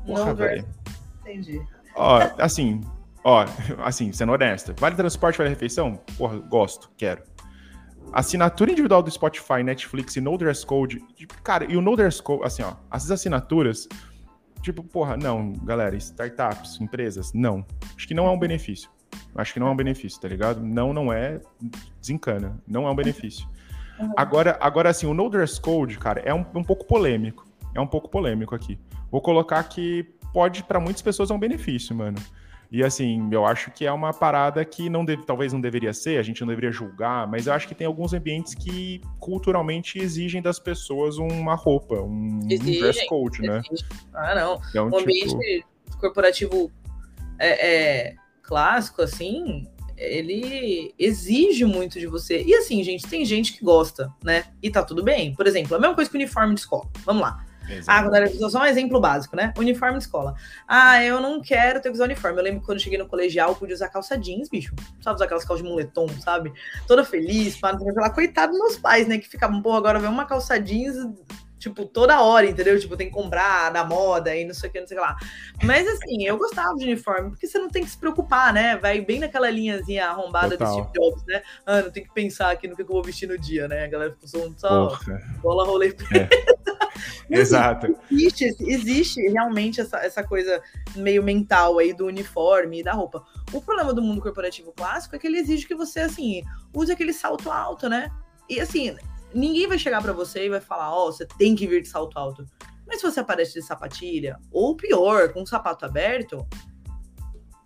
Porra, 0.05 0.27
no 0.27 0.35
velho. 0.35 0.67
Entendi. 1.21 1.63
Ó, 1.95 2.19
assim, 2.39 2.81
ó, 3.25 3.45
assim, 3.85 4.13
sendo 4.13 4.33
honesta, 4.33 4.75
vale 4.79 4.97
transporte, 4.97 5.39
vale 5.39 5.51
refeição? 5.51 6.01
Porra, 6.17 6.39
gosto, 6.39 6.91
quero. 6.97 7.23
Assinatura 8.13 8.73
individual 8.73 9.03
do 9.03 9.11
Spotify, 9.11 9.63
Netflix 9.63 10.17
e 10.17 10.21
No 10.21 10.37
Dress 10.37 10.67
Code. 10.67 11.01
Tipo, 11.15 11.41
cara, 11.43 11.71
e 11.71 11.77
o 11.77 11.81
No 11.81 11.97
Dress 11.97 12.21
Code, 12.21 12.45
assim, 12.45 12.63
ó, 12.63 12.75
essas 12.93 13.11
assinaturas, 13.11 13.89
tipo, 14.63 14.83
porra, 14.83 15.17
não, 15.17 15.53
galera, 15.53 15.97
startups, 15.97 16.81
empresas, 16.81 17.33
não. 17.33 17.65
Acho 17.97 18.09
que 18.09 18.15
não 18.15 18.27
é 18.27 18.31
um 18.31 18.39
benefício. 18.39 18.91
Acho 19.35 19.53
que 19.53 19.61
não 19.61 19.69
é 19.69 19.71
um 19.71 19.77
benefício, 19.77 20.21
tá 20.21 20.29
ligado? 20.29 20.61
Não, 20.61 20.93
não 20.93 21.13
é. 21.13 21.41
Desencana. 22.01 22.61
Não 22.67 22.87
é 22.87 22.91
um 22.91 22.95
benefício. 22.95 23.49
Agora, 24.17 24.59
agora 24.61 24.89
assim, 24.89 25.07
o 25.07 25.15
No 25.15 25.29
Dress 25.29 25.61
Code, 25.61 25.99
cara, 25.99 26.21
é 26.21 26.35
um, 26.35 26.45
um 26.55 26.65
pouco 26.65 26.87
polêmico. 26.87 27.47
É 27.75 27.81
um 27.81 27.87
pouco 27.87 28.09
polêmico 28.09 28.55
aqui. 28.55 28.79
Vou 29.11 29.21
colocar 29.21 29.63
que 29.65 30.05
pode, 30.33 30.65
para 30.65 30.81
muitas 30.81 31.03
pessoas, 31.03 31.31
é 31.31 31.35
um 31.35 31.39
benefício, 31.39 31.95
mano. 31.95 32.19
E 32.73 32.85
assim, 32.85 33.29
eu 33.33 33.45
acho 33.45 33.73
que 33.73 33.85
é 33.85 33.91
uma 33.91 34.13
parada 34.13 34.65
que 34.65 34.89
não 34.89 35.05
deve, 35.05 35.25
talvez 35.25 35.53
não 35.53 35.61
deveria 35.61 35.93
ser, 35.93 36.19
a 36.19 36.23
gente 36.23 36.41
não 36.41 36.49
deveria 36.49 36.71
julgar, 36.71 37.27
mas 37.27 37.49
eu 37.49 37.53
acho 37.53 37.67
que 37.67 37.75
tem 37.75 37.87
alguns 37.87 38.13
ambientes 38.13 38.55
que 38.55 39.01
culturalmente 39.19 39.99
exigem 39.99 40.41
das 40.41 40.61
pessoas 40.61 41.19
uma 41.19 41.57
roupa, 41.57 41.97
um, 41.97 42.39
um 42.43 42.49
dress 42.49 43.05
code, 43.07 43.43
né? 43.43 43.61
Ah, 44.15 44.35
não. 44.37 44.61
Então, 44.71 44.89
o 44.89 44.99
ambiente 44.99 45.37
tipo... 45.37 45.99
corporativo 45.99 46.71
é, 47.41 48.09
é, 48.09 48.15
clássico, 48.41 49.03
assim, 49.03 49.67
ele 49.97 50.95
exige 50.97 51.65
muito 51.65 51.99
de 51.99 52.07
você. 52.07 52.43
E 52.43 52.55
assim, 52.55 52.85
gente, 52.85 53.07
tem 53.07 53.25
gente 53.25 53.53
que 53.53 53.65
gosta, 53.65 54.13
né? 54.23 54.45
E 54.63 54.71
tá 54.71 54.85
tudo 54.85 55.03
bem. 55.03 55.35
Por 55.35 55.47
exemplo, 55.47 55.77
a 55.77 55.81
mesma 55.81 55.95
coisa 55.97 56.09
que 56.09 56.17
o 56.17 56.21
uniforme 56.21 56.55
de 56.55 56.61
escola. 56.61 56.89
Vamos 57.05 57.23
lá. 57.23 57.45
Exato. 57.71 57.85
Ah, 57.87 58.03
quando 58.03 58.15
era 58.15 58.51
só 58.51 58.61
um 58.61 58.67
exemplo 58.67 59.01
básico, 59.01 59.37
né? 59.37 59.53
Uniforme 59.57 59.99
de 59.99 60.05
escola. 60.05 60.35
Ah, 60.67 61.03
eu 61.03 61.21
não 61.21 61.41
quero 61.41 61.81
ter 61.81 61.89
que 61.89 61.95
usar 61.95 62.05
uniforme. 62.05 62.39
Eu 62.39 62.45
lembro 62.45 62.61
que 62.61 62.67
quando 62.67 62.81
cheguei 62.81 62.99
no 62.99 63.07
colegial, 63.07 63.51
eu 63.51 63.57
podia 63.57 63.75
usar 63.75 63.89
calça 63.89 64.17
jeans, 64.19 64.49
bicho. 64.49 64.75
Sabe 65.01 65.17
usar 65.17 65.25
aquelas 65.25 65.45
calças 65.45 65.65
de 65.65 65.71
moletom, 65.71 66.09
sabe? 66.21 66.53
Toda 66.87 67.05
feliz, 67.05 67.57
para 67.57 67.79
não 67.79 68.11
Coitado 68.11 68.53
dos 68.53 68.61
meus 68.61 68.77
pais, 68.77 69.07
né? 69.07 69.19
Que 69.19 69.29
ficavam, 69.29 69.63
pô, 69.63 69.73
agora 69.73 69.99
vem 69.99 70.11
uma 70.11 70.27
calça 70.27 70.59
jeans 70.61 70.97
tipo, 71.61 71.85
toda 71.85 72.23
hora, 72.23 72.47
entendeu? 72.47 72.81
Tipo, 72.81 72.97
tem 72.97 73.09
que 73.09 73.13
comprar 73.13 73.71
da 73.71 73.85
moda 73.85 74.35
e 74.35 74.47
não 74.47 74.55
sei 74.55 74.71
o 74.71 74.73
que, 74.73 74.81
não 74.81 74.89
sei 74.89 74.97
o 74.97 75.01
que 75.01 75.07
lá. 75.07 75.17
Mas 75.63 75.87
assim, 75.87 76.25
eu 76.25 76.39
gostava 76.39 76.75
de 76.75 76.85
uniforme, 76.85 77.31
porque 77.31 77.47
você 77.47 77.59
não 77.59 77.69
tem 77.69 77.85
que 77.85 77.91
se 77.91 77.99
preocupar, 77.99 78.53
né? 78.53 78.77
Vai 78.79 79.03
bem 79.03 79.21
naquela 79.21 79.51
linhazinha 79.51 80.07
arrombada 80.07 80.57
Total. 80.57 80.67
do 80.67 80.73
Steve 80.73 80.93
Jobs, 80.95 81.23
né? 81.27 81.43
Ah, 81.67 81.83
não 81.83 81.91
tem 81.91 82.03
que 82.03 82.13
pensar 82.15 82.51
aqui 82.51 82.67
no 82.67 82.75
que 82.75 82.83
eu 82.83 82.87
vou 82.87 83.03
vestir 83.03 83.29
no 83.29 83.39
dia, 83.39 83.69
né? 83.69 83.85
A 83.85 83.89
galera 83.89 84.13
ficou 84.13 84.29
só, 84.29 84.51
só 84.57 84.99
bola 85.43 85.67
rolê 85.67 85.95
é. 86.15 86.29
Exato. 87.31 87.95
Existe, 88.11 88.45
existe 88.61 89.21
realmente 89.29 89.81
essa, 89.81 89.99
essa 89.99 90.25
coisa 90.25 90.63
meio 90.97 91.23
mental 91.23 91.79
aí 91.79 91.93
do 91.93 92.07
uniforme 92.07 92.81
e 92.81 92.83
da 92.83 92.93
roupa. 92.93 93.25
O 93.53 93.61
problema 93.61 93.93
do 93.93 94.03
mundo 94.03 94.21
corporativo 94.21 94.73
clássico 94.73 95.15
é 95.15 95.19
que 95.19 95.27
ele 95.27 95.39
exige 95.39 95.67
que 95.67 95.75
você, 95.75 96.01
assim, 96.01 96.43
use 96.75 96.91
aquele 96.91 97.13
salto 97.13 97.51
alto, 97.51 97.89
né? 97.89 98.11
E 98.49 98.61
assim, 98.61 98.97
ninguém 99.35 99.67
vai 99.67 99.79
chegar 99.79 100.03
para 100.03 100.13
você 100.13 100.47
e 100.47 100.49
vai 100.49 100.61
falar, 100.61 100.93
ó, 100.95 101.09
oh, 101.09 101.13
você 101.13 101.27
tem 101.27 101.55
que 101.55 101.67
vir 101.67 101.83
de 101.83 101.89
salto 101.89 102.19
alto. 102.19 102.45
Mas 102.87 103.01
se 103.01 103.03
você 103.03 103.21
aparece 103.21 103.55
de 103.55 103.63
sapatilha, 103.63 104.39
ou 104.51 104.77
pior, 104.77 105.33
com 105.33 105.43
o 105.43 105.47
sapato 105.47 105.85
aberto, 105.85 106.47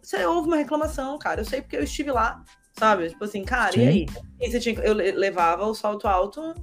você 0.02 0.24
ouve 0.26 0.48
uma 0.48 0.56
reclamação, 0.56 1.18
cara. 1.18 1.40
Eu 1.40 1.44
sei 1.46 1.62
porque 1.62 1.76
eu 1.76 1.82
estive 1.82 2.12
lá, 2.12 2.44
sabe? 2.74 3.08
Tipo 3.08 3.24
assim, 3.24 3.42
cara, 3.42 3.72
Sim. 3.72 3.80
e 3.80 3.88
aí? 3.88 4.06
E 4.40 4.50
você 4.50 4.60
tinha, 4.60 4.78
eu 4.80 4.92
levava 4.92 5.64
o 5.64 5.74
salto 5.74 6.06
alto 6.06 6.54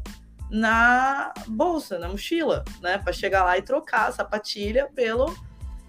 na 0.49 1.33
bolsa, 1.47 1.97
na 1.97 2.07
mochila, 2.07 2.63
né? 2.81 2.99
Para 2.99 3.13
chegar 3.13 3.43
lá 3.43 3.57
e 3.57 3.63
trocar 3.63 4.09
a 4.09 4.11
sapatilha 4.11 4.87
pelo 4.93 5.33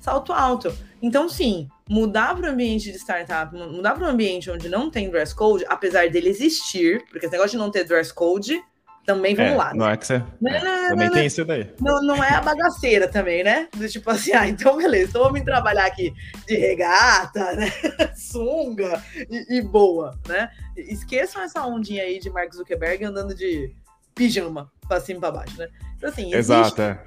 salto 0.00 0.32
alto. 0.32 0.74
Então, 1.02 1.28
sim, 1.28 1.68
mudar 1.88 2.34
para 2.34 2.48
o 2.48 2.52
ambiente 2.52 2.90
de 2.90 2.98
startup, 2.98 3.54
mudar 3.54 3.94
para 3.94 4.06
um 4.06 4.10
ambiente 4.10 4.50
onde 4.50 4.68
não 4.68 4.90
tem 4.90 5.10
dress 5.10 5.34
code, 5.34 5.64
apesar 5.68 6.08
dele 6.08 6.28
existir, 6.28 7.04
porque 7.10 7.26
esse 7.26 7.32
negócio 7.32 7.52
de 7.52 7.58
não 7.58 7.70
ter 7.70 7.84
dress 7.84 8.12
code 8.12 8.62
também 9.04 9.34
vamos 9.34 9.52
é, 9.52 9.56
lá. 9.56 9.74
Não 9.74 9.88
é 9.88 9.96
que 9.96 10.06
você. 10.06 10.22
Não, 10.40 10.50
é, 10.50 10.62
não, 10.62 10.88
também 10.90 11.10
tem 11.10 11.26
isso 11.26 11.44
daí. 11.44 11.72
Não, 11.80 12.02
não 12.02 12.22
é 12.22 12.34
a 12.34 12.40
bagaceira 12.40 13.08
também, 13.08 13.42
né? 13.42 13.68
Do 13.76 13.88
tipo 13.88 14.08
assim, 14.10 14.32
ah, 14.32 14.46
então 14.48 14.76
beleza, 14.76 15.10
então 15.10 15.24
vamos 15.24 15.42
trabalhar 15.42 15.86
aqui 15.86 16.14
de 16.46 16.56
regata, 16.56 17.54
né? 17.54 17.66
Sunga 18.14 19.02
e, 19.28 19.58
e, 19.58 19.62
boa, 19.62 20.18
né? 20.28 20.50
Esqueçam 20.76 21.42
essa 21.42 21.66
ondinha 21.66 22.04
aí 22.04 22.20
de 22.20 22.30
Mark 22.30 22.52
Zuckerberg 22.54 23.04
andando 23.04 23.34
de 23.34 23.74
pijama 24.14 24.70
pra 24.86 25.00
cima 25.00 25.18
e 25.18 25.20
pra 25.20 25.30
baixo, 25.32 25.58
né? 25.58 25.68
Então, 25.96 26.08
assim, 26.08 26.32
Exato. 26.32 26.80
É. 26.80 26.98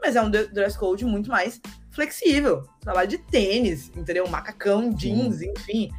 Mas 0.00 0.16
é 0.16 0.22
um 0.22 0.30
dress 0.30 0.78
code 0.78 1.04
muito 1.04 1.28
mais 1.28 1.60
flexível. 1.90 2.62
Trabalho 2.80 3.08
de 3.08 3.18
tênis, 3.18 3.90
entendeu? 3.94 4.26
Macacão, 4.28 4.92
jeans, 4.92 5.40
hum. 5.40 5.52
enfim. 5.56 5.90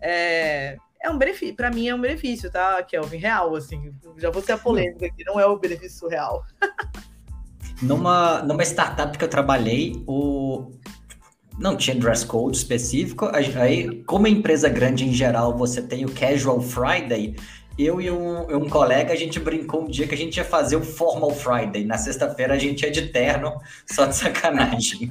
É, 0.00 0.76
é 1.04 1.10
um 1.10 1.18
benefício, 1.18 1.54
para 1.54 1.70
mim 1.70 1.86
é 1.86 1.94
um 1.94 2.00
benefício, 2.00 2.50
tá, 2.50 2.82
Kelvin? 2.82 3.18
Real, 3.18 3.54
assim. 3.54 3.92
Já 4.16 4.30
vou 4.30 4.42
ser 4.42 4.52
a 4.52 4.58
polêmica 4.58 5.04
aqui, 5.04 5.22
não 5.24 5.38
é 5.38 5.44
o 5.44 5.58
benefício 5.58 6.08
real. 6.08 6.42
numa, 7.82 8.42
numa 8.42 8.62
startup 8.62 9.16
que 9.16 9.22
eu 9.22 9.28
trabalhei, 9.28 10.02
o 10.06 10.72
não 11.58 11.76
tinha 11.76 11.94
dress 11.94 12.26
code 12.26 12.56
específico. 12.56 13.30
Aí, 13.32 14.02
como 14.04 14.26
empresa 14.26 14.68
grande 14.68 15.06
em 15.06 15.12
geral, 15.12 15.56
você 15.56 15.82
tem 15.82 16.04
o 16.04 16.10
Casual 16.10 16.60
Friday. 16.60 17.36
Eu 17.78 18.00
e 18.00 18.10
um, 18.10 18.56
um 18.56 18.68
colega, 18.68 19.12
a 19.12 19.16
gente 19.16 19.38
brincou 19.38 19.82
um 19.82 19.88
dia 19.88 20.06
que 20.06 20.14
a 20.14 20.18
gente 20.18 20.36
ia 20.36 20.44
fazer 20.44 20.76
o 20.76 20.82
Formal 20.82 21.32
Friday. 21.32 21.84
Na 21.84 21.98
sexta-feira 21.98 22.54
a 22.54 22.58
gente 22.58 22.82
ia 22.82 22.90
de 22.90 23.08
terno, 23.08 23.60
só 23.86 24.06
de 24.06 24.16
sacanagem. 24.16 25.08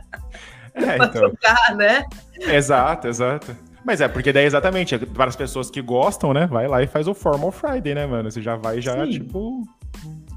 é, 0.74 0.96
então... 0.96 1.10
trocar, 1.32 1.74
né? 1.74 2.06
Exato, 2.38 3.08
exato. 3.08 3.56
Mas 3.84 4.00
é, 4.00 4.08
porque 4.08 4.32
daí 4.32 4.46
exatamente, 4.46 4.96
para 4.98 5.26
as 5.26 5.36
pessoas 5.36 5.70
que 5.70 5.82
gostam, 5.82 6.32
né? 6.32 6.46
Vai 6.46 6.66
lá 6.66 6.82
e 6.82 6.86
faz 6.86 7.06
o 7.06 7.14
Formal 7.14 7.52
Friday, 7.52 7.94
né, 7.94 8.06
mano? 8.06 8.30
Você 8.30 8.40
já 8.40 8.56
vai 8.56 8.80
já, 8.80 9.04
Sim. 9.04 9.12
tipo, 9.12 9.62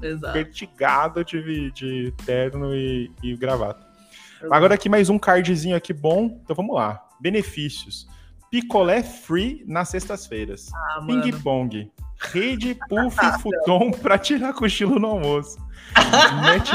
Exato. 0.02 0.34
vertigado 0.34 1.24
de, 1.24 1.70
de 1.72 2.12
terno 2.26 2.74
e, 2.74 3.10
e 3.22 3.34
gravata. 3.36 3.86
Exato. 4.38 4.54
Agora 4.54 4.74
aqui 4.74 4.88
mais 4.88 5.08
um 5.08 5.18
cardzinho 5.18 5.74
aqui 5.74 5.92
bom. 5.94 6.38
Então 6.44 6.54
vamos 6.54 6.74
lá. 6.76 7.02
Benefícios. 7.20 8.06
Picolé 8.50 9.02
free 9.02 9.64
nas 9.66 9.88
sextas-feiras. 9.88 10.70
Ah, 10.74 11.04
Ping 11.06 11.32
pong. 11.42 11.90
rede, 12.32 12.78
puff, 12.88 13.16
futon 13.42 13.90
pra 13.92 14.18
tirar 14.18 14.52
cochilo 14.52 14.98
no 14.98 15.08
almoço. 15.08 15.58
Net... 16.42 16.70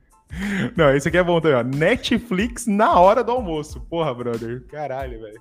Não, 0.76 0.94
esse 0.94 1.08
aqui 1.08 1.16
é 1.16 1.22
bom 1.22 1.40
também, 1.40 1.56
ó. 1.56 1.62
Netflix 1.62 2.66
na 2.66 2.98
hora 2.98 3.24
do 3.24 3.32
almoço. 3.32 3.80
Porra, 3.80 4.12
brother. 4.14 4.64
Caralho, 4.66 5.20
velho. 5.20 5.40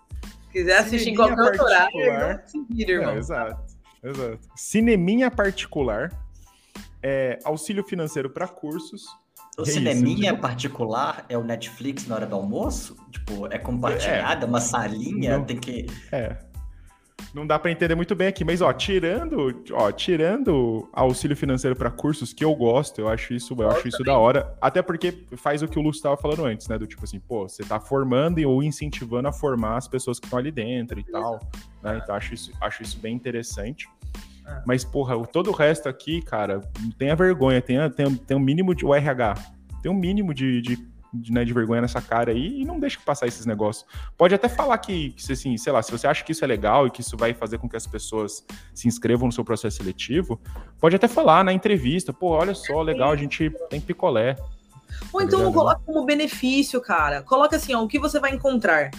Quiser 0.56 0.78
assistir 0.78 1.10
em 1.10 1.16
qualquer 1.16 1.38
outro 1.38 1.64
horário, 1.64 2.14
não 2.14 2.48
se 2.48 2.66
vira, 2.70 2.92
irmão. 2.94 3.12
É, 3.12 3.18
exato, 3.18 3.76
exato. 4.02 4.40
Cineminha 4.56 5.30
particular, 5.30 6.12
é, 7.04 7.38
auxílio 7.44 7.84
financeiro 7.84 8.30
para 8.30 8.48
cursos. 8.48 9.06
O 9.58 9.64
é 9.64 9.66
cineminha 9.66 10.32
isso, 10.32 10.42
particular 10.42 11.26
é 11.28 11.38
o 11.38 11.44
Netflix 11.44 12.08
na 12.08 12.16
hora 12.16 12.26
do 12.26 12.36
almoço? 12.36 12.96
Tipo, 13.12 13.48
é 13.48 13.58
compartilhada, 13.58 14.46
é, 14.46 14.50
uma 14.50 14.62
salinha, 14.62 15.38
não, 15.38 15.46
tem 15.46 15.58
que... 15.58 15.88
É, 16.12 16.38
não 17.34 17.46
dá 17.46 17.60
para 17.60 17.72
entender 17.72 17.96
muito 17.96 18.16
bem 18.16 18.28
aqui, 18.28 18.46
mas 18.46 18.62
ó, 18.62 18.72
tirando, 18.72 19.64
ó, 19.72 19.92
tirando 19.92 20.88
auxílio 20.94 21.36
financeiro 21.36 21.76
para 21.76 21.92
cursos 21.92 22.34
que 22.34 22.46
eu 22.46 22.56
gosto, 22.56 23.00
eu 23.00 23.10
acho 23.10 23.34
isso, 23.34 23.56
eu 23.58 23.70
acho 23.70 23.88
isso 23.88 24.04
da 24.04 24.18
hora, 24.18 24.56
até 24.62 24.82
porque 24.82 25.26
faz 25.36 25.62
o 25.62 25.68
que 25.68 25.78
o 25.78 25.82
Lúcio 25.82 26.00
estava 26.00 26.18
falando 26.18 26.46
antes, 26.46 26.68
né, 26.68 26.78
do 26.78 26.88
tipo 26.88 27.04
assim, 27.04 27.20
pô, 27.20 27.48
você 27.48 27.64
tá 27.64 27.80
formando 27.80 28.40
ou 28.48 28.64
incentivando 28.64 29.28
a 29.28 29.34
formar 29.34 29.78
as 29.78 29.88
pessoas 29.88 30.20
que 30.20 30.26
estão 30.26 30.40
ali 30.40 30.52
dentro 30.52 31.00
e 31.00 31.04
tal, 31.04 31.40
né? 31.84 32.00
Então 32.02 32.16
acho 32.16 32.34
isso, 32.34 32.52
acho 32.62 32.84
isso 32.84 33.00
bem 33.00 33.16
interessante. 33.16 33.88
É. 34.46 34.62
Mas, 34.66 34.84
porra, 34.84 35.16
todo 35.28 35.50
o 35.50 35.54
resto 35.54 35.90
aqui, 35.90 36.22
cara, 36.22 36.62
tenha 36.98 37.16
vergonha, 37.16 37.62
tenha, 37.62 37.90
tenha, 37.90 38.16
tenha 38.16 38.38
um 38.38 38.44
mínimo 38.44 38.76
de. 38.76 38.86
O 38.86 38.94
RH, 38.94 39.36
tem 39.82 39.92
um 39.92 39.96
mínimo 39.96 40.34
de 40.34 40.62
de, 40.62 40.88
né, 41.30 41.46
de 41.46 41.54
vergonha 41.54 41.82
nessa 41.82 42.02
cara 42.02 42.32
aí 42.32 42.62
e 42.62 42.66
não 42.66 42.80
deixa 42.80 43.00
passar 43.06 43.28
esses 43.28 43.46
negócios. 43.46 43.86
Pode 44.18 44.34
até 44.34 44.50
falar 44.50 44.78
que, 44.78 45.12
que, 45.12 45.34
assim, 45.34 45.58
sei 45.58 45.72
lá, 45.72 45.82
se 45.82 45.92
você 45.92 46.08
acha 46.08 46.24
que 46.24 46.32
isso 46.32 46.44
é 46.44 46.48
legal 46.48 46.88
e 46.88 46.92
que 46.92 47.02
isso 47.02 47.16
vai 47.18 47.34
fazer 47.34 47.58
com 47.58 47.70
que 47.70 47.76
as 47.76 47.88
pessoas 47.88 48.46
se 48.74 48.88
inscrevam 48.88 49.28
no 49.28 49.32
seu 49.32 49.44
processo 49.44 49.78
seletivo, 49.78 50.40
pode 50.80 50.96
até 50.96 51.08
falar 51.08 51.44
na 51.44 51.54
entrevista, 51.54 52.14
pô, 52.14 52.30
olha 52.30 52.54
só, 52.54 52.82
legal, 52.82 53.12
a 53.12 53.16
gente 53.16 53.52
tem 53.70 53.80
picolé. 53.80 54.36
Ou 55.12 55.22
então 55.22 55.42
não 55.42 55.52
coloca 55.52 55.82
como 55.86 56.06
benefício, 56.06 56.80
cara. 56.82 57.22
Coloca 57.22 57.56
assim, 57.56 57.74
ó, 57.74 57.84
o 57.84 57.88
que 57.88 58.00
você 58.00 58.20
vai 58.20 58.32
encontrar. 58.32 58.92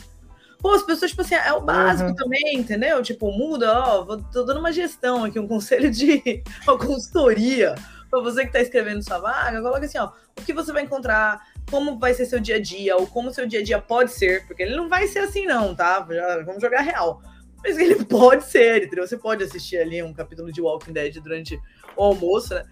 Pô, 0.58 0.70
as 0.72 0.82
pessoas, 0.82 1.10
tipo 1.10 1.22
assim, 1.22 1.34
é 1.34 1.52
o 1.52 1.60
básico 1.60 2.10
uhum. 2.10 2.16
também, 2.16 2.56
entendeu? 2.56 3.02
Tipo, 3.02 3.30
muda, 3.30 3.72
ó, 3.78 4.04
tô 4.32 4.42
dando 4.42 4.60
uma 4.60 4.72
gestão 4.72 5.24
aqui, 5.24 5.38
um 5.38 5.46
conselho 5.46 5.90
de 5.90 6.42
uma 6.66 6.78
consultoria 6.78 7.74
para 8.10 8.20
você 8.20 8.46
que 8.46 8.52
tá 8.52 8.60
escrevendo 8.60 9.02
sua 9.02 9.18
vaga, 9.18 9.60
coloca 9.60 9.84
assim, 9.84 9.98
ó, 9.98 10.10
o 10.38 10.42
que 10.42 10.52
você 10.52 10.72
vai 10.72 10.82
encontrar, 10.84 11.40
como 11.70 11.98
vai 11.98 12.14
ser 12.14 12.26
seu 12.26 12.40
dia 12.40 12.56
a 12.56 12.60
dia, 12.60 12.96
ou 12.96 13.06
como 13.06 13.32
seu 13.32 13.46
dia 13.46 13.60
a 13.60 13.62
dia 13.62 13.80
pode 13.80 14.12
ser, 14.12 14.46
porque 14.46 14.62
ele 14.62 14.76
não 14.76 14.88
vai 14.88 15.06
ser 15.06 15.20
assim, 15.20 15.46
não, 15.46 15.74
tá? 15.74 16.06
Já, 16.08 16.42
vamos 16.42 16.62
jogar 16.62 16.80
real. 16.80 17.20
Mas 17.62 17.76
ele 17.76 18.02
pode 18.06 18.44
ser, 18.44 18.84
entendeu? 18.84 19.06
Você 19.06 19.16
pode 19.16 19.42
assistir 19.42 19.78
ali 19.78 20.02
um 20.02 20.14
capítulo 20.14 20.52
de 20.52 20.60
Walking 20.60 20.92
Dead 20.92 21.20
durante 21.20 21.60
o 21.96 22.02
almoço, 22.02 22.54
né? 22.54 22.64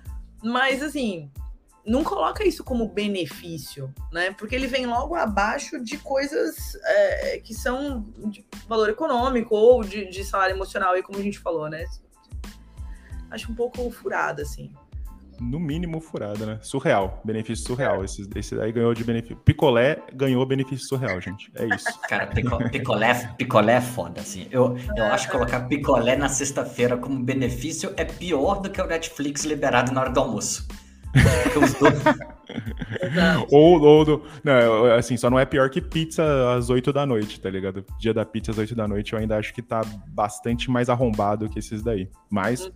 Mas 0.43 0.83
assim, 0.83 1.31
não 1.85 2.05
coloca 2.05 2.47
isso 2.47 2.63
como 2.63 2.89
benefício, 2.89 3.93
né? 4.13 4.31
Porque 4.33 4.55
ele 4.55 4.67
vem 4.67 4.87
logo 4.87 5.15
abaixo 5.15 5.83
de 5.83 5.99
coisas 5.99 6.77
é, 6.85 7.39
que 7.39 7.55
são 7.55 8.07
de 8.27 8.47
valor 8.69 8.89
econômico 8.91 9.57
ou 9.57 9.83
de, 9.83 10.09
de 10.09 10.25
salário 10.25 10.55
emocional, 10.55 10.93
aí 10.93 11.03
como 11.03 11.19
a 11.19 11.23
gente 11.23 11.39
falou, 11.39 11.69
né? 11.69 11.85
Acho 13.31 13.51
um 13.51 13.55
pouco 13.55 13.91
furada, 13.91 14.43
assim 14.43 14.73
no 15.41 15.59
mínimo 15.59 16.01
furada, 16.01 16.47
né? 16.47 16.59
Surreal. 16.63 17.21
Benefício 17.25 17.67
surreal. 17.67 18.05
Esse, 18.05 18.29
esse 18.35 18.55
daí 18.55 18.73
ganhou 18.73 18.95
de 18.95 19.05
benefício. 19.05 19.37
Picolé 19.37 20.03
ganhou 20.13 20.45
benefício 20.47 20.87
surreal, 20.87 21.21
gente. 21.21 21.51
É 21.55 21.67
isso. 21.75 21.87
Cara, 22.09 22.27
picolé, 22.27 23.15
picolé 23.37 23.75
é 23.75 23.81
foda, 23.81 24.21
assim. 24.21 24.47
Eu, 24.51 24.77
eu 24.97 25.05
acho 25.05 25.27
que 25.27 25.33
colocar 25.33 25.61
picolé 25.69 26.17
na 26.17 26.29
sexta-feira 26.29 26.97
como 26.97 27.23
benefício 27.23 27.93
é 27.97 28.05
pior 28.05 28.61
do 28.61 28.71
que 28.71 28.81
o 28.81 28.87
Netflix 28.87 29.45
liberado 29.45 29.93
na 29.93 30.01
hora 30.01 30.11
do 30.11 30.21
almoço. 30.21 30.67
ou, 33.51 33.81
ou 33.81 34.05
do, 34.05 34.23
não, 34.43 34.87
assim, 34.93 35.17
só 35.17 35.31
não 35.31 35.39
é 35.39 35.45
pior 35.45 35.71
que 35.71 35.81
pizza 35.81 36.23
às 36.57 36.71
8 36.71 36.93
da 36.93 37.07
noite, 37.07 37.41
tá 37.41 37.49
ligado? 37.49 37.85
Dia 37.99 38.13
da 38.13 38.25
pizza 38.25 38.51
às 38.51 38.59
8 38.59 38.75
da 38.75 38.89
noite 38.89 39.13
eu 39.13 39.19
ainda 39.19 39.37
acho 39.37 39.55
que 39.55 39.63
tá 39.63 39.83
bastante 40.09 40.71
mais 40.71 40.89
arrombado 40.89 41.49
que 41.49 41.59
esses 41.59 41.83
daí. 41.83 42.09
Mas, 42.31 42.71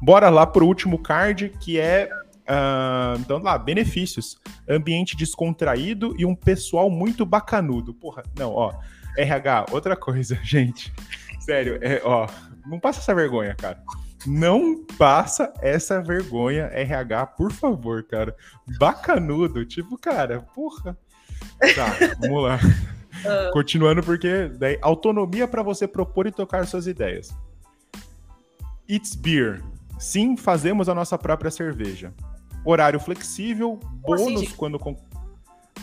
bora 0.00 0.30
lá 0.30 0.46
pro 0.46 0.66
último 0.66 0.98
card, 0.98 1.50
que 1.60 1.78
é. 1.78 2.08
Uh, 2.44 3.18
então, 3.20 3.38
lá, 3.38 3.56
benefícios. 3.56 4.38
Ambiente 4.68 5.16
descontraído 5.16 6.14
e 6.18 6.24
um 6.26 6.34
pessoal 6.34 6.90
muito 6.90 7.24
bacanudo. 7.24 7.94
Porra, 7.94 8.22
não, 8.36 8.52
ó. 8.52 8.72
RH, 9.16 9.66
outra 9.70 9.96
coisa, 9.96 10.38
gente. 10.42 10.92
Sério, 11.40 11.78
é, 11.82 12.00
ó, 12.04 12.26
não 12.66 12.80
passa 12.80 13.00
essa 13.00 13.14
vergonha, 13.14 13.54
cara. 13.54 13.82
Não 14.26 14.84
passa 14.98 15.52
essa 15.60 16.00
vergonha, 16.00 16.70
RH, 16.72 17.26
por 17.26 17.52
favor, 17.52 18.02
cara. 18.04 18.34
Bacanudo, 18.78 19.64
tipo, 19.64 19.98
cara, 19.98 20.40
porra. 20.54 20.96
Tá, 21.74 22.14
vamos 22.18 22.42
lá. 22.42 22.56
Uh. 22.56 23.52
Continuando, 23.52 24.02
porque 24.02 24.48
daí, 24.48 24.78
autonomia 24.80 25.46
para 25.46 25.62
você 25.62 25.86
propor 25.86 26.26
e 26.26 26.32
tocar 26.32 26.66
suas 26.66 26.86
ideias. 26.86 27.36
It's 28.88 29.14
beer. 29.14 29.62
Sim, 29.98 30.36
fazemos 30.36 30.88
a 30.88 30.94
nossa 30.94 31.16
própria 31.16 31.50
cerveja. 31.50 32.12
Horário 32.64 32.98
flexível, 32.98 33.78
bônus 34.00 34.42
assim, 34.42 34.54
quando. 34.56 34.78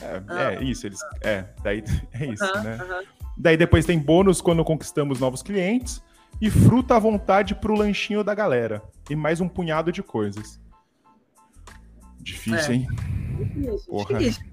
É, 0.01 0.23
ah. 0.27 0.53
é, 0.53 0.63
isso, 0.63 0.87
eles. 0.87 0.99
É, 1.21 1.45
daí 1.63 1.83
é 2.13 2.25
isso, 2.25 2.43
uh 2.43 2.47
-huh, 2.47 2.63
né? 2.63 2.75
Uh 2.75 2.87
-huh. 2.87 3.07
Daí 3.37 3.57
depois 3.57 3.85
tem 3.85 3.99
bônus 3.99 4.41
quando 4.41 4.63
conquistamos 4.63 5.19
novos 5.19 5.41
clientes 5.41 6.01
e 6.41 6.49
fruta 6.49 6.95
à 6.95 6.99
vontade 6.99 7.55
pro 7.55 7.75
lanchinho 7.75 8.23
da 8.23 8.33
galera. 8.33 8.81
E 9.09 9.15
mais 9.15 9.41
um 9.41 9.47
punhado 9.47 9.91
de 9.91 10.03
coisas. 10.03 10.59
Difícil, 12.19 12.71
é. 12.71 12.75
hein? 12.75 12.87
Difícil, 13.37 13.79
Porra. 13.87 14.17
difícil. 14.19 14.51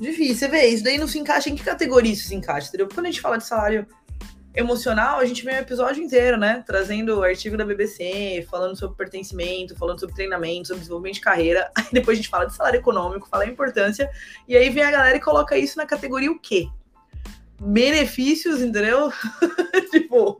Difícil, 0.00 0.34
você 0.34 0.48
vê, 0.48 0.66
isso 0.66 0.82
daí 0.82 0.98
não 0.98 1.06
se 1.06 1.18
encaixa 1.18 1.48
em 1.48 1.54
que 1.54 1.62
categoria 1.62 2.12
isso 2.12 2.26
se 2.26 2.34
encaixa, 2.34 2.68
entendeu? 2.68 2.88
Quando 2.92 3.06
a 3.06 3.10
gente 3.10 3.20
fala 3.20 3.38
de 3.38 3.46
salário 3.46 3.86
emocional, 4.54 5.18
a 5.18 5.24
gente 5.24 5.44
vê 5.44 5.52
um 5.52 5.58
episódio 5.58 6.02
inteiro, 6.02 6.36
né? 6.36 6.62
Trazendo 6.66 7.18
o 7.18 7.22
artigo 7.22 7.56
da 7.56 7.64
BBC, 7.64 8.46
falando 8.50 8.76
sobre 8.76 8.96
pertencimento, 8.96 9.76
falando 9.76 10.00
sobre 10.00 10.14
treinamento, 10.14 10.68
sobre 10.68 10.80
desenvolvimento 10.80 11.14
de 11.14 11.20
carreira. 11.20 11.70
Aí 11.76 11.86
depois 11.92 12.18
a 12.18 12.20
gente 12.20 12.28
fala 12.28 12.46
de 12.46 12.54
salário 12.54 12.78
econômico, 12.78 13.28
fala 13.28 13.44
a 13.44 13.48
importância, 13.48 14.10
e 14.46 14.56
aí 14.56 14.68
vem 14.70 14.82
a 14.82 14.90
galera 14.90 15.16
e 15.16 15.20
coloca 15.20 15.56
isso 15.56 15.78
na 15.78 15.86
categoria 15.86 16.30
o 16.30 16.38
quê? 16.38 16.68
Benefícios, 17.60 18.60
entendeu? 18.60 19.12
tipo, 19.90 20.38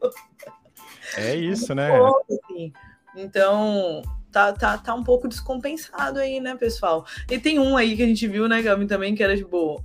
é 1.17 1.35
isso, 1.35 1.75
né? 1.75 1.91
assim. 2.31 2.73
Então, 3.17 4.03
tá, 4.31 4.53
tá, 4.53 4.79
tá 4.79 4.95
um 4.95 5.05
pouco 5.05 5.29
descompensado 5.29 6.19
aí, 6.19 6.41
né, 6.41 6.57
pessoal? 6.57 7.07
E 7.31 7.39
tem 7.39 7.59
um 7.59 7.77
aí 7.77 7.97
que 7.97 8.03
a 8.03 8.07
gente 8.07 8.27
viu, 8.27 8.49
né, 8.49 8.63
Gabi, 8.63 8.87
também, 8.87 9.15
que 9.15 9.23
era, 9.23 9.37
tipo, 9.37 9.83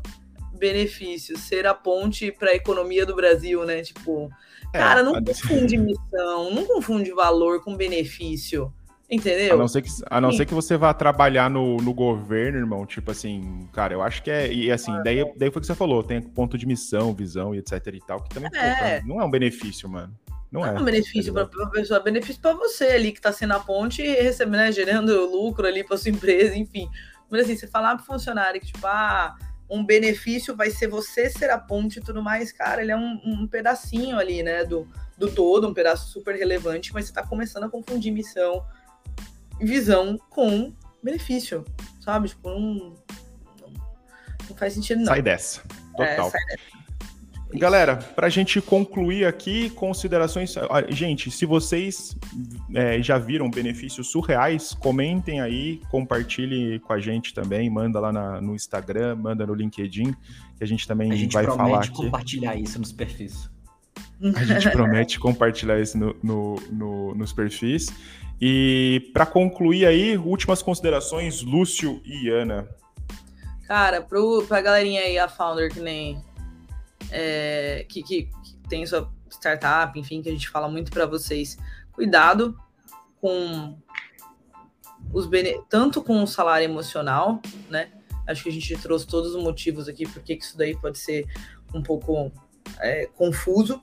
benefício, 0.57 1.37
ser 1.37 1.65
a 1.65 1.73
ponte 1.73 2.31
para 2.31 2.51
a 2.51 2.55
economia 2.55 3.05
do 3.05 3.15
Brasil, 3.15 3.65
né? 3.65 3.81
Tipo, 3.81 4.29
é, 4.73 4.77
cara, 4.77 5.03
não 5.03 5.23
confunde 5.23 5.77
missão, 5.77 6.51
não 6.53 6.65
confunde 6.65 7.11
valor 7.11 7.63
com 7.63 7.75
benefício. 7.75 8.73
Entendeu? 9.09 9.55
A 9.55 9.57
não 9.57 9.69
ser 9.69 9.81
que, 9.81 9.89
a 10.09 10.19
não 10.19 10.33
ser 10.33 10.45
que 10.45 10.53
você 10.53 10.75
vá 10.75 10.93
trabalhar 10.93 11.49
no, 11.49 11.77
no 11.77 11.93
governo, 11.93 12.57
irmão, 12.57 12.85
tipo 12.85 13.09
assim, 13.09 13.65
cara, 13.71 13.93
eu 13.93 14.01
acho 14.01 14.21
que 14.21 14.29
é. 14.29 14.51
E 14.51 14.69
assim, 14.69 14.91
daí, 15.01 15.23
daí 15.37 15.49
foi 15.49 15.59
o 15.59 15.61
que 15.61 15.67
você 15.67 15.75
falou, 15.75 16.03
tem 16.03 16.21
ponto 16.21 16.57
de 16.57 16.65
missão, 16.65 17.13
visão 17.13 17.55
e 17.55 17.59
etc 17.59 17.87
e 17.93 17.99
tal, 18.05 18.21
que 18.21 18.29
também 18.29 18.49
é. 18.53 18.99
Pô, 18.99 19.07
não 19.07 19.21
é 19.21 19.23
um 19.23 19.31
benefício, 19.31 19.87
mano. 19.87 20.13
Não, 20.51 20.61
não 20.61 20.67
é, 20.67 20.75
é 20.75 20.79
um 20.79 20.83
benefício 20.83 21.31
para 21.33 21.43
a 21.43 21.69
pessoa, 21.69 21.99
é 21.99 22.03
benefício 22.03 22.41
para 22.41 22.53
você 22.53 22.85
ali 22.85 23.13
que 23.13 23.19
está 23.19 23.31
sendo 23.31 23.53
a 23.53 23.59
ponte 23.59 24.01
e 24.01 24.21
recebendo, 24.21 24.57
né, 24.57 24.71
gerando 24.73 25.25
lucro 25.25 25.65
ali 25.65 25.85
para 25.85 25.95
sua 25.95 26.11
empresa, 26.11 26.53
enfim. 26.57 26.89
Mas 27.29 27.43
assim, 27.43 27.55
você 27.55 27.67
falar 27.67 27.95
para 27.95 28.05
funcionário 28.05 28.59
que, 28.59 28.67
tipo, 28.67 28.85
ah, 28.85 29.35
um 29.69 29.85
benefício 29.85 30.55
vai 30.55 30.71
ser 30.71 30.87
você 30.87 31.29
ser 31.29 31.49
a 31.49 31.57
ponte 31.57 31.99
e 31.99 32.01
tudo 32.01 32.23
mais, 32.23 32.51
cara, 32.51 32.81
ele 32.81 32.91
é 32.91 32.97
um, 32.97 33.19
um 33.25 33.47
pedacinho 33.47 34.17
ali, 34.17 34.41
né, 34.41 34.63
do, 34.63 34.87
do 35.17 35.29
todo, 35.29 35.67
um 35.67 35.73
pedaço 35.73 36.09
super 36.09 36.35
relevante, 36.35 36.93
mas 36.93 37.05
você 37.05 37.11
está 37.11 37.25
começando 37.25 37.63
a 37.63 37.69
confundir 37.69 38.11
missão, 38.13 38.65
visão 39.59 40.17
com 40.29 40.73
benefício, 41.03 41.65
sabe? 41.99 42.29
Tipo, 42.29 42.49
não, 42.49 42.95
não 44.49 44.55
faz 44.55 44.73
sentido, 44.73 44.99
não. 44.99 45.07
Sai 45.07 45.21
dessa. 45.21 45.61
É, 45.99 46.15
Total. 46.15 46.27
É, 46.27 46.31
sai 46.31 46.45
dessa. 46.45 46.76
Galera, 47.53 47.95
para 47.95 48.27
a 48.27 48.29
gente 48.29 48.59
concluir 48.59 49.25
aqui, 49.25 49.69
considerações. 49.69 50.53
Gente, 50.89 51.31
se 51.31 51.45
vocês 51.45 52.15
é, 52.73 53.01
já 53.01 53.17
viram 53.17 53.49
benefícios 53.49 54.11
surreais, 54.11 54.73
comentem 54.73 55.39
aí, 55.39 55.81
compartilhe 55.89 56.79
com 56.79 56.91
a 56.91 56.99
gente 56.99 57.33
também, 57.33 57.69
manda 57.69 57.99
lá 57.99 58.11
na, 58.11 58.41
no 58.41 58.53
Instagram, 58.53 59.15
manda 59.15 59.45
no 59.45 59.53
LinkedIn, 59.53 60.13
que 60.57 60.63
a 60.63 60.67
gente 60.67 60.85
também 60.85 61.11
a 61.11 61.15
gente 61.15 61.33
vai 61.33 61.45
falar 61.45 61.79
aqui. 61.79 61.93
compartilhar 61.93 62.55
isso 62.55 62.79
nos 62.79 62.91
perfis. 62.91 63.49
A 64.35 64.43
gente 64.43 64.69
promete 64.71 65.19
compartilhar 65.19 65.79
isso 65.79 65.97
no, 65.97 66.15
no, 66.21 66.55
no, 66.69 67.15
nos 67.15 67.31
perfis. 67.31 67.87
E 68.41 69.09
para 69.13 69.25
concluir 69.25 69.85
aí, 69.85 70.17
últimas 70.17 70.61
considerações, 70.61 71.41
Lúcio 71.43 72.01
e 72.03 72.29
Ana. 72.29 72.67
Cara, 73.67 74.01
pro, 74.01 74.43
pra 74.47 74.61
galerinha 74.61 75.01
aí, 75.01 75.17
a 75.17 75.27
founder 75.27 75.71
que 75.71 75.79
nem 75.79 76.21
é, 77.11 77.85
que, 77.87 78.03
que, 78.03 78.23
que 78.23 78.57
tem 78.69 78.85
sua 78.85 79.11
startup, 79.29 79.97
enfim, 79.99 80.21
que 80.21 80.29
a 80.29 80.31
gente 80.31 80.49
fala 80.49 80.67
muito 80.69 80.91
para 80.91 81.05
vocês. 81.05 81.57
Cuidado, 81.91 82.57
com 83.19 83.77
os 85.11 85.25
bene... 85.25 85.61
tanto 85.69 86.01
com 86.01 86.21
o 86.21 86.27
salário 86.27 86.65
emocional, 86.65 87.41
né? 87.69 87.89
Acho 88.27 88.43
que 88.43 88.49
a 88.49 88.51
gente 88.51 88.75
trouxe 88.77 89.07
todos 89.07 89.33
os 89.33 89.41
motivos 89.41 89.87
aqui 89.87 90.05
porque 90.05 90.35
que 90.35 90.43
isso 90.43 90.57
daí 90.57 90.75
pode 90.75 90.97
ser 90.97 91.25
um 91.73 91.81
pouco 91.81 92.31
é, 92.79 93.07
confuso. 93.15 93.81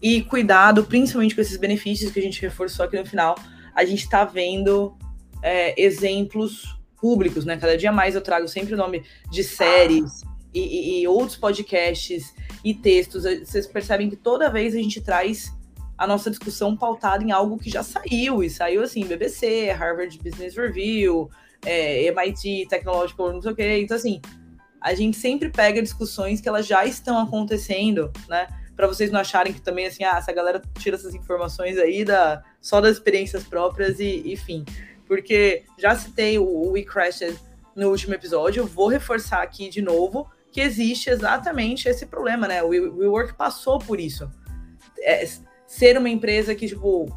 E 0.00 0.22
cuidado, 0.22 0.84
principalmente 0.84 1.34
com 1.34 1.40
esses 1.40 1.56
benefícios 1.56 2.10
que 2.10 2.18
a 2.18 2.22
gente 2.22 2.40
reforçou 2.40 2.86
aqui 2.86 2.98
no 2.98 3.04
final. 3.04 3.34
A 3.74 3.84
gente 3.84 4.04
está 4.04 4.24
vendo 4.24 4.96
é, 5.42 5.80
exemplos 5.80 6.76
públicos, 6.98 7.44
né? 7.44 7.56
Cada 7.56 7.76
dia 7.76 7.92
mais 7.92 8.14
eu 8.14 8.20
trago 8.20 8.48
sempre 8.48 8.74
o 8.74 8.76
nome 8.76 9.04
de 9.30 9.44
séries 9.44 10.22
e, 10.54 10.60
e, 10.60 11.02
e 11.02 11.08
outros 11.08 11.36
podcasts 11.36 12.34
e 12.66 12.74
textos. 12.74 13.22
Vocês 13.22 13.64
percebem 13.64 14.10
que 14.10 14.16
toda 14.16 14.50
vez 14.50 14.74
a 14.74 14.78
gente 14.78 15.00
traz 15.00 15.54
a 15.96 16.04
nossa 16.04 16.28
discussão 16.28 16.76
pautada 16.76 17.22
em 17.22 17.30
algo 17.30 17.56
que 17.56 17.70
já 17.70 17.84
saiu, 17.84 18.42
e 18.42 18.50
saiu 18.50 18.82
assim, 18.82 19.06
BBC, 19.06 19.70
Harvard 19.70 20.18
Business 20.18 20.56
Review, 20.56 21.30
é, 21.64 22.02
MIT 22.06 22.66
Technological, 22.68 23.32
não 23.32 23.40
sei 23.40 23.52
o 23.52 23.54
quê. 23.54 23.80
Então, 23.80 23.96
assim, 23.96 24.20
a 24.80 24.94
gente 24.94 25.16
sempre 25.16 25.48
pega 25.48 25.80
discussões 25.80 26.40
que 26.40 26.48
elas 26.48 26.66
já 26.66 26.84
estão 26.84 27.20
acontecendo, 27.20 28.10
né? 28.28 28.48
Para 28.74 28.88
vocês 28.88 29.12
não 29.12 29.20
acharem 29.20 29.52
que 29.52 29.62
também, 29.62 29.86
assim, 29.86 30.02
ah, 30.02 30.16
essa 30.18 30.32
galera 30.32 30.60
tira 30.76 30.96
essas 30.96 31.14
informações 31.14 31.78
aí 31.78 32.04
da, 32.04 32.42
só 32.60 32.80
das 32.80 32.96
experiências 32.96 33.44
próprias 33.44 34.00
e, 34.00 34.32
enfim. 34.32 34.64
Porque 35.06 35.62
já 35.78 35.94
citei 35.94 36.36
o, 36.36 36.44
o 36.44 36.72
We 36.72 36.82
Crashed 36.82 37.38
no 37.76 37.90
último 37.90 38.12
episódio, 38.12 38.66
vou 38.66 38.88
reforçar 38.88 39.40
aqui 39.40 39.68
de 39.68 39.80
novo 39.80 40.28
que 40.56 40.62
existe 40.62 41.10
exatamente 41.10 41.86
esse 41.86 42.06
problema, 42.06 42.48
né? 42.48 42.62
O 42.62 42.68
WeWork 42.68 43.34
passou 43.34 43.78
por 43.78 44.00
isso. 44.00 44.26
É, 45.00 45.28
ser 45.66 45.98
uma 45.98 46.08
empresa 46.08 46.54
que, 46.54 46.66
tipo, 46.66 47.14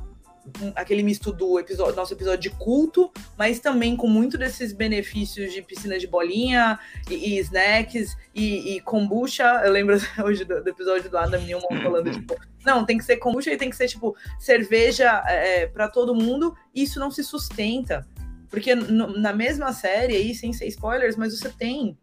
aquele 0.75 1.01
misto 1.01 1.31
do 1.31 1.57
episódio, 1.57 1.95
nosso 1.95 2.13
episódio 2.13 2.41
de 2.41 2.49
culto, 2.57 3.09
mas 3.37 3.61
também 3.61 3.95
com 3.95 4.07
muito 4.07 4.37
desses 4.37 4.73
benefícios 4.73 5.53
de 5.53 5.61
piscina 5.61 5.97
de 5.97 6.05
bolinha 6.05 6.77
e, 7.09 7.13
e 7.13 7.39
snacks 7.39 8.17
e, 8.35 8.75
e, 8.75 8.81
kombucha. 8.81 9.45
Eu 9.63 9.71
lembro 9.71 9.95
hoje 10.21 10.43
do, 10.43 10.61
do 10.61 10.69
episódio 10.69 11.09
do 11.09 11.17
Adam 11.17 11.41
Newman 11.41 11.81
falando, 11.81 12.11
tipo, 12.11 12.35
não, 12.65 12.85
tem 12.85 12.97
que 12.97 13.05
ser 13.05 13.15
kombucha 13.19 13.53
e 13.53 13.57
tem 13.57 13.69
que 13.69 13.77
ser, 13.77 13.87
tipo, 13.87 14.17
cerveja 14.37 15.23
é, 15.25 15.65
para 15.65 15.87
todo 15.87 16.13
mundo. 16.13 16.53
Isso 16.75 16.99
não 16.99 17.09
se 17.09 17.23
sustenta. 17.23 18.05
Porque 18.49 18.75
no, 18.75 19.17
na 19.17 19.31
mesma 19.31 19.71
série 19.71 20.17
aí, 20.17 20.35
sem 20.35 20.51
ser 20.51 20.67
spoilers, 20.67 21.15
mas 21.15 21.39
você 21.39 21.47
tem 21.47 21.97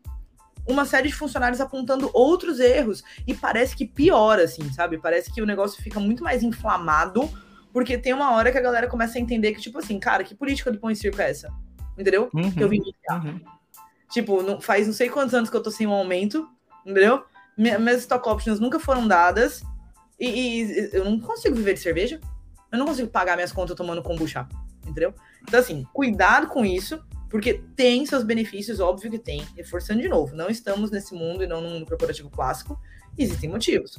uma 0.66 0.84
série 0.84 1.08
de 1.08 1.14
funcionários 1.14 1.60
apontando 1.60 2.10
outros 2.12 2.58
erros. 2.60 3.02
E 3.26 3.34
parece 3.34 3.76
que 3.76 3.86
piora, 3.86 4.44
assim, 4.44 4.70
sabe? 4.72 4.98
Parece 4.98 5.32
que 5.32 5.40
o 5.40 5.46
negócio 5.46 5.82
fica 5.82 6.00
muito 6.00 6.22
mais 6.22 6.42
inflamado, 6.42 7.30
porque 7.72 7.96
tem 7.96 8.12
uma 8.12 8.32
hora 8.32 8.50
que 8.50 8.58
a 8.58 8.62
galera 8.62 8.88
começa 8.88 9.18
a 9.18 9.20
entender 9.20 9.52
que, 9.52 9.60
tipo 9.60 9.78
assim, 9.78 9.98
cara, 9.98 10.24
que 10.24 10.34
política 10.34 10.72
do 10.72 10.78
pão 10.78 10.90
e 10.90 10.96
circo 10.96 11.20
é 11.20 11.30
essa? 11.30 11.52
Entendeu? 11.96 12.30
Uhum, 12.34 12.50
que 12.50 12.62
eu 12.62 12.68
vim 12.68 12.80
uhum. 13.10 13.40
Tipo, 14.10 14.42
não, 14.42 14.60
faz 14.60 14.86
não 14.86 14.94
sei 14.94 15.08
quantos 15.08 15.34
anos 15.34 15.50
que 15.50 15.56
eu 15.56 15.62
tô 15.62 15.70
sem 15.70 15.86
um 15.86 15.92
aumento, 15.92 16.48
entendeu? 16.84 17.24
Minhas 17.56 18.00
stock 18.00 18.28
options 18.28 18.60
nunca 18.60 18.78
foram 18.78 19.06
dadas. 19.08 19.62
E, 20.18 20.62
e, 20.62 20.90
eu 20.92 21.04
não 21.04 21.18
consigo 21.20 21.54
viver 21.54 21.74
de 21.74 21.80
cerveja. 21.80 22.20
Eu 22.70 22.78
não 22.78 22.86
consigo 22.86 23.08
pagar 23.08 23.36
minhas 23.36 23.52
contas 23.52 23.76
tomando 23.76 24.02
kombucha, 24.02 24.46
entendeu? 24.86 25.14
Então, 25.42 25.60
assim, 25.60 25.86
cuidado 25.92 26.48
com 26.48 26.64
isso. 26.64 27.02
Porque 27.28 27.62
tem 27.74 28.06
seus 28.06 28.22
benefícios, 28.22 28.80
óbvio 28.80 29.10
que 29.10 29.18
tem. 29.18 29.46
Reforçando 29.56 30.00
de 30.00 30.08
novo, 30.08 30.34
não 30.34 30.48
estamos 30.48 30.90
nesse 30.90 31.14
mundo 31.14 31.42
e 31.42 31.46
não 31.46 31.60
no 31.60 31.68
mundo 31.68 31.86
corporativo 31.86 32.30
clássico. 32.30 32.78
Existem 33.18 33.50
motivos. 33.50 33.98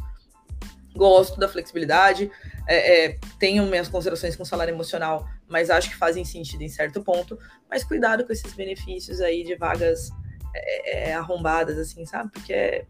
Gosto 0.95 1.39
da 1.39 1.47
flexibilidade, 1.47 2.31
é, 2.67 3.05
é, 3.05 3.19
tenho 3.37 3.65
minhas 3.67 3.87
considerações 3.87 4.35
com 4.35 4.43
salário 4.43 4.73
emocional, 4.73 5.27
mas 5.47 5.69
acho 5.69 5.89
que 5.89 5.95
fazem 5.95 6.25
sentido 6.25 6.63
em 6.63 6.69
certo 6.69 7.03
ponto. 7.03 7.37
Mas 7.69 7.83
cuidado 7.83 8.25
com 8.25 8.31
esses 8.31 8.53
benefícios 8.53 9.21
aí 9.21 9.43
de 9.43 9.55
vagas 9.55 10.09
é, 10.55 11.09
é 11.09 11.13
arrombadas, 11.13 11.77
assim, 11.77 12.05
sabe? 12.05 12.31
Porque 12.31 12.53
é, 12.53 12.85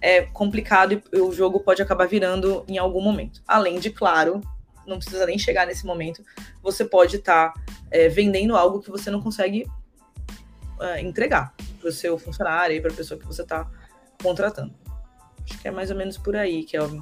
é 0.00 0.22
complicado 0.22 1.02
e 1.12 1.20
o 1.20 1.32
jogo 1.32 1.60
pode 1.60 1.80
acabar 1.80 2.06
virando 2.06 2.64
em 2.68 2.78
algum 2.78 3.00
momento. 3.00 3.42
Além 3.46 3.78
de, 3.78 3.90
claro, 3.90 4.42
não 4.86 4.98
precisa 4.98 5.26
nem 5.26 5.38
chegar 5.38 5.66
nesse 5.66 5.84
momento, 5.84 6.24
você 6.62 6.84
pode 6.84 7.16
estar 7.16 7.52
tá, 7.52 7.60
é, 7.90 8.08
vendendo 8.08 8.56
algo 8.56 8.80
que 8.80 8.90
você 8.90 9.10
não 9.10 9.20
consegue 9.20 9.66
é, 10.80 11.00
entregar 11.00 11.54
para 11.80 11.88
o 11.88 11.92
seu 11.92 12.18
funcionário 12.18 12.76
e 12.76 12.80
para 12.80 12.90
a 12.90 12.94
pessoa 12.94 13.18
que 13.18 13.26
você 13.26 13.42
está 13.42 13.68
contratando. 14.22 14.72
Acho 15.44 15.60
que 15.60 15.68
é 15.68 15.70
mais 15.70 15.90
ou 15.90 15.96
menos 15.96 16.18
por 16.18 16.36
aí, 16.36 16.64
Kelvin. 16.64 17.00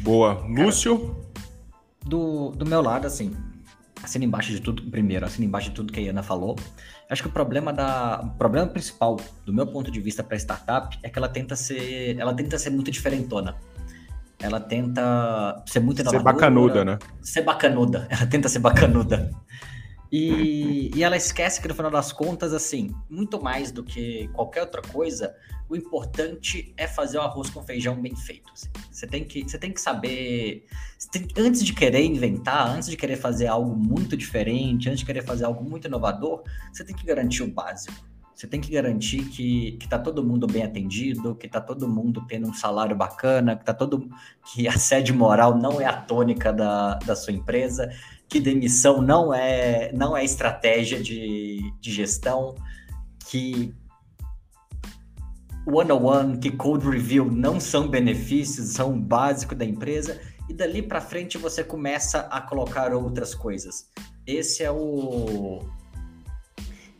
Boa. 0.00 0.44
Lúcio? 0.46 1.16
Do, 2.04 2.50
do 2.50 2.64
meu 2.64 2.80
lado, 2.80 3.06
assim, 3.06 3.36
assina 4.02 4.24
embaixo 4.24 4.50
de 4.50 4.60
tudo, 4.60 4.82
primeiro, 4.90 5.26
assina 5.26 5.44
embaixo 5.44 5.68
de 5.68 5.74
tudo 5.74 5.92
que 5.92 6.06
a 6.06 6.10
Ana 6.10 6.22
falou. 6.22 6.56
Acho 7.08 7.22
que 7.22 7.28
o 7.28 7.32
problema 7.32 7.72
da, 7.72 8.20
o 8.22 8.38
problema 8.38 8.66
principal, 8.66 9.16
do 9.44 9.52
meu 9.52 9.66
ponto 9.66 9.90
de 9.90 10.00
vista 10.00 10.22
para 10.22 10.36
startup, 10.36 10.98
é 11.02 11.10
que 11.10 11.18
ela 11.18 11.28
tenta 11.28 11.56
ser, 11.56 12.18
ela 12.18 12.32
tenta 12.32 12.58
ser 12.58 12.70
muito 12.70 12.90
diferentona 12.90 13.56
ela 14.40 14.60
tenta 14.60 15.62
ser 15.66 15.80
muito 15.80 16.00
inovadora. 16.00 16.22
Ser 16.22 16.34
bacanuda, 16.34 16.84
né? 16.84 16.98
Ser 17.20 17.42
bacanuda. 17.42 18.08
Ela 18.10 18.26
tenta 18.26 18.48
ser 18.48 18.58
bacanuda. 18.58 19.30
E, 20.12 20.90
e 20.92 21.04
ela 21.04 21.16
esquece 21.16 21.60
que 21.60 21.68
no 21.68 21.74
final 21.74 21.90
das 21.90 22.12
contas, 22.12 22.52
assim, 22.52 22.92
muito 23.08 23.40
mais 23.40 23.70
do 23.70 23.84
que 23.84 24.28
qualquer 24.32 24.62
outra 24.62 24.82
coisa, 24.82 25.32
o 25.68 25.76
importante 25.76 26.74
é 26.76 26.88
fazer 26.88 27.18
o 27.18 27.20
arroz 27.20 27.48
com 27.48 27.62
feijão 27.62 27.94
bem 27.94 28.16
feito. 28.16 28.52
Assim. 28.52 28.68
Você, 28.90 29.06
tem 29.06 29.22
que, 29.22 29.48
você 29.48 29.56
tem 29.56 29.72
que 29.72 29.80
saber. 29.80 30.66
Tem, 31.12 31.28
antes 31.38 31.64
de 31.64 31.72
querer 31.72 32.02
inventar, 32.04 32.74
antes 32.74 32.88
de 32.88 32.96
querer 32.96 33.16
fazer 33.16 33.46
algo 33.46 33.76
muito 33.76 34.16
diferente, 34.16 34.88
antes 34.88 34.98
de 34.98 35.06
querer 35.06 35.22
fazer 35.22 35.44
algo 35.44 35.62
muito 35.62 35.86
inovador, 35.86 36.42
você 36.72 36.82
tem 36.82 36.96
que 36.96 37.06
garantir 37.06 37.44
o 37.44 37.46
básico. 37.48 38.09
Você 38.40 38.46
tem 38.46 38.58
que 38.58 38.70
garantir 38.70 39.26
que, 39.26 39.72
que 39.72 39.86
tá 39.86 39.98
todo 39.98 40.24
mundo 40.24 40.46
bem 40.46 40.62
atendido, 40.62 41.34
que 41.34 41.46
tá 41.46 41.60
todo 41.60 41.86
mundo 41.86 42.24
tendo 42.26 42.48
um 42.48 42.54
salário 42.54 42.96
bacana, 42.96 43.54
que 43.54 43.62
tá 43.62 43.74
todo 43.74 44.08
que 44.46 44.66
a 44.66 44.78
sede 44.78 45.12
moral 45.12 45.58
não 45.58 45.78
é 45.78 45.84
a 45.84 45.92
tônica 45.92 46.50
da, 46.50 46.94
da 46.94 47.14
sua 47.14 47.34
empresa, 47.34 47.90
que 48.26 48.40
demissão 48.40 49.02
não 49.02 49.34
é 49.34 49.92
não 49.92 50.16
é 50.16 50.24
estratégia 50.24 51.02
de, 51.02 51.70
de 51.78 51.92
gestão, 51.92 52.54
que 53.28 53.74
one-on-one, 55.66 56.38
que 56.38 56.50
code 56.50 56.88
review 56.88 57.30
não 57.30 57.60
são 57.60 57.88
benefícios, 57.88 58.70
são 58.70 58.94
o 58.94 58.98
básico 58.98 59.54
da 59.54 59.66
empresa, 59.66 60.18
e 60.48 60.54
dali 60.54 60.80
para 60.80 61.02
frente 61.02 61.36
você 61.36 61.62
começa 61.62 62.20
a 62.20 62.40
colocar 62.40 62.94
outras 62.94 63.34
coisas. 63.34 63.90
Esse 64.26 64.62
é 64.64 64.70
o 64.70 65.60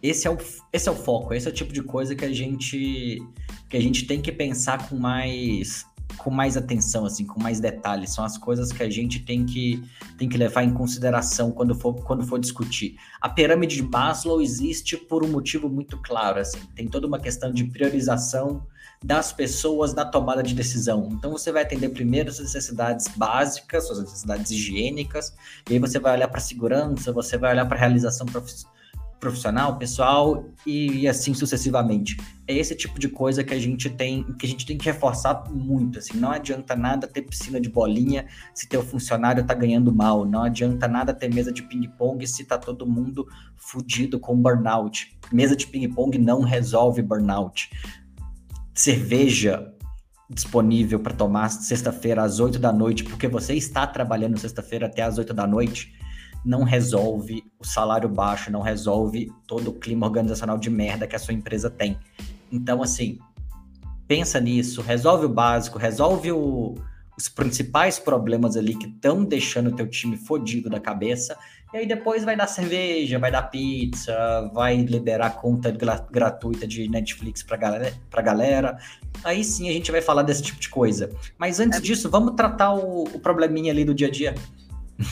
esse 0.02 0.26
é 0.26 0.30
o, 0.30 0.38
esse 0.72 0.88
é 0.88 0.92
o 0.92 0.96
foco, 0.96 1.34
esse 1.34 1.46
é 1.46 1.50
o 1.50 1.54
tipo 1.54 1.72
de 1.72 1.82
coisa 1.82 2.14
que 2.14 2.24
a 2.24 2.32
gente 2.32 3.22
que 3.68 3.76
a 3.76 3.80
gente 3.80 4.06
tem 4.06 4.20
que 4.20 4.32
pensar 4.32 4.88
com 4.88 4.96
mais 4.96 5.86
com 6.16 6.30
mais 6.30 6.56
atenção 6.56 7.04
assim, 7.06 7.24
com 7.24 7.40
mais 7.40 7.60
detalhes, 7.60 8.10
são 8.10 8.24
as 8.24 8.36
coisas 8.36 8.72
que 8.72 8.82
a 8.82 8.90
gente 8.90 9.20
tem 9.20 9.44
que 9.44 9.82
tem 10.18 10.28
que 10.28 10.36
levar 10.36 10.64
em 10.64 10.72
consideração 10.72 11.52
quando 11.52 11.74
for 11.74 11.94
quando 12.02 12.26
for 12.26 12.38
discutir. 12.38 12.96
A 13.20 13.28
pirâmide 13.28 13.76
de 13.76 13.82
Maslow 13.82 14.40
existe 14.40 14.96
por 14.96 15.24
um 15.24 15.28
motivo 15.28 15.68
muito 15.68 15.98
claro 15.98 16.40
assim, 16.40 16.60
tem 16.74 16.88
toda 16.88 17.06
uma 17.06 17.18
questão 17.18 17.52
de 17.52 17.64
priorização 17.64 18.66
das 19.02 19.32
pessoas 19.32 19.94
na 19.94 20.04
tomada 20.04 20.42
de 20.42 20.54
decisão. 20.54 21.08
Então 21.12 21.30
você 21.30 21.50
vai 21.50 21.62
atender 21.62 21.88
primeiro 21.90 22.30
suas 22.30 22.52
necessidades 22.52 23.08
básicas, 23.16 23.86
suas 23.86 24.00
necessidades 24.00 24.50
higiênicas, 24.50 25.34
e 25.68 25.74
aí 25.74 25.78
você 25.78 25.98
vai 25.98 26.14
olhar 26.16 26.28
para 26.28 26.40
segurança, 26.40 27.10
você 27.10 27.38
vai 27.38 27.52
olhar 27.52 27.66
para 27.66 27.78
realização 27.78 28.26
profissional 28.26 28.79
profissional, 29.20 29.76
pessoal 29.76 30.46
e, 30.66 31.06
assim 31.06 31.34
sucessivamente. 31.34 32.16
É 32.48 32.54
esse 32.56 32.74
tipo 32.74 32.98
de 32.98 33.08
coisa 33.08 33.44
que 33.44 33.54
a 33.54 33.60
gente 33.60 33.90
tem 33.90 34.24
que 34.34 34.46
a 34.46 34.48
gente 34.48 34.66
tem 34.66 34.76
que 34.76 34.86
reforçar 34.86 35.44
muito. 35.50 35.98
Assim, 35.98 36.18
não 36.18 36.30
adianta 36.30 36.74
nada 36.74 37.06
ter 37.06 37.22
piscina 37.22 37.60
de 37.60 37.68
bolinha 37.68 38.26
se 38.54 38.66
teu 38.66 38.82
funcionário 38.82 39.44
tá 39.44 39.54
ganhando 39.54 39.94
mal. 39.94 40.24
Não 40.24 40.42
adianta 40.42 40.88
nada 40.88 41.12
ter 41.12 41.32
mesa 41.32 41.52
de 41.52 41.62
ping-pong 41.62 42.26
se 42.26 42.44
tá 42.44 42.58
todo 42.58 42.86
mundo 42.86 43.28
fudido 43.56 44.18
com 44.18 44.34
burnout. 44.34 45.16
Mesa 45.30 45.54
de 45.54 45.66
ping-pong 45.66 46.18
não 46.18 46.40
resolve 46.40 47.02
burnout. 47.02 47.70
Cerveja 48.74 49.72
disponível 50.28 51.00
para 51.00 51.12
tomar 51.12 51.48
sexta-feira 51.50 52.22
às 52.22 52.38
8 52.38 52.58
da 52.58 52.72
noite, 52.72 53.02
porque 53.02 53.26
você 53.26 53.54
está 53.54 53.84
trabalhando 53.84 54.38
sexta-feira 54.38 54.86
até 54.86 55.02
às 55.02 55.18
8 55.18 55.34
da 55.34 55.44
noite 55.44 55.92
não 56.44 56.62
resolve 56.62 57.44
o 57.58 57.64
salário 57.64 58.08
baixo, 58.08 58.50
não 58.50 58.60
resolve 58.60 59.32
todo 59.46 59.70
o 59.70 59.74
clima 59.74 60.06
organizacional 60.06 60.58
de 60.58 60.70
merda 60.70 61.06
que 61.06 61.16
a 61.16 61.18
sua 61.18 61.34
empresa 61.34 61.68
tem. 61.68 61.98
Então, 62.50 62.82
assim, 62.82 63.18
pensa 64.06 64.40
nisso, 64.40 64.82
resolve 64.82 65.26
o 65.26 65.28
básico, 65.28 65.78
resolve 65.78 66.32
o, 66.32 66.74
os 67.16 67.28
principais 67.28 67.98
problemas 67.98 68.56
ali 68.56 68.74
que 68.74 68.86
estão 68.86 69.24
deixando 69.24 69.68
o 69.68 69.76
teu 69.76 69.86
time 69.86 70.16
fodido 70.16 70.68
da 70.70 70.80
cabeça, 70.80 71.36
e 71.72 71.76
aí 71.76 71.86
depois 71.86 72.24
vai 72.24 72.34
dar 72.34 72.48
cerveja, 72.48 73.18
vai 73.18 73.30
dar 73.30 73.42
pizza, 73.42 74.50
vai 74.52 74.76
liberar 74.78 75.30
conta 75.36 75.70
gratuita 76.10 76.66
de 76.66 76.88
Netflix 76.88 77.44
pra 77.44 77.56
galera, 77.56 77.92
pra 78.10 78.20
galera. 78.20 78.76
Aí 79.22 79.44
sim 79.44 79.68
a 79.68 79.72
gente 79.72 79.92
vai 79.92 80.00
falar 80.00 80.22
desse 80.22 80.42
tipo 80.42 80.58
de 80.58 80.68
coisa. 80.68 81.10
Mas 81.38 81.60
antes 81.60 81.78
é. 81.78 81.82
disso, 81.82 82.10
vamos 82.10 82.34
tratar 82.34 82.74
o, 82.74 83.04
o 83.04 83.20
probleminha 83.20 83.70
ali 83.72 83.84
do 83.84 83.94
dia 83.94 84.08
a 84.08 84.10
dia. 84.10 84.34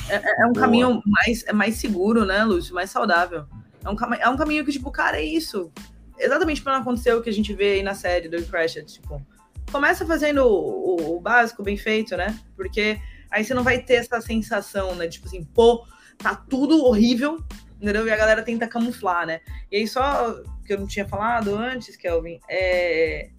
É, 0.09 0.17
é, 0.17 0.43
é 0.43 0.47
um 0.47 0.53
Boa. 0.53 0.65
caminho 0.65 1.03
mais, 1.07 1.45
é 1.47 1.53
mais 1.53 1.77
seguro, 1.77 2.25
né, 2.25 2.45
Lúcio? 2.45 2.75
Mais 2.75 2.91
saudável. 2.91 3.47
É 3.85 3.89
um, 3.89 4.15
é 4.15 4.29
um 4.29 4.37
caminho 4.37 4.65
que, 4.65 4.73
tipo, 4.73 4.91
cara, 4.91 5.19
é 5.19 5.25
isso. 5.25 5.73
Exatamente 6.19 6.63
para 6.63 6.75
não 6.75 6.81
acontecer 6.81 7.13
o 7.15 7.23
que 7.23 7.31
a 7.31 7.33
gente 7.33 7.55
vê 7.55 7.75
aí 7.75 7.83
na 7.83 7.95
série 7.95 8.29
do 8.29 8.43
Crash, 8.45 8.75
tipo, 8.87 9.25
começa 9.71 10.05
fazendo 10.05 10.45
o, 10.45 10.97
o, 10.97 11.17
o, 11.17 11.21
básico 11.21 11.63
bem 11.63 11.77
feito, 11.77 12.17
né? 12.17 12.39
Porque 12.57 12.99
aí 13.31 13.45
você 13.45 13.55
não 13.55 13.63
vai 13.63 13.79
ter 13.79 13.95
essa 13.95 14.21
sensação, 14.21 14.95
né? 14.95 15.07
Tipo 15.09 15.27
assim, 15.27 15.45
pô, 15.45 15.87
tá 16.17 16.35
tudo 16.35 16.85
horrível, 16.85 17.43
entendeu? 17.81 18.07
E 18.07 18.11
a 18.11 18.17
galera 18.17 18.43
tenta 18.43 18.67
camuflar, 18.67 19.27
né? 19.27 19.41
E 19.71 19.77
aí, 19.77 19.87
só 19.87 20.43
que 20.67 20.73
eu 20.73 20.81
não 20.81 20.87
tinha 20.87 21.07
falado 21.07 21.55
antes, 21.55 21.97
Kelvin, 21.97 22.41
é 22.49 23.31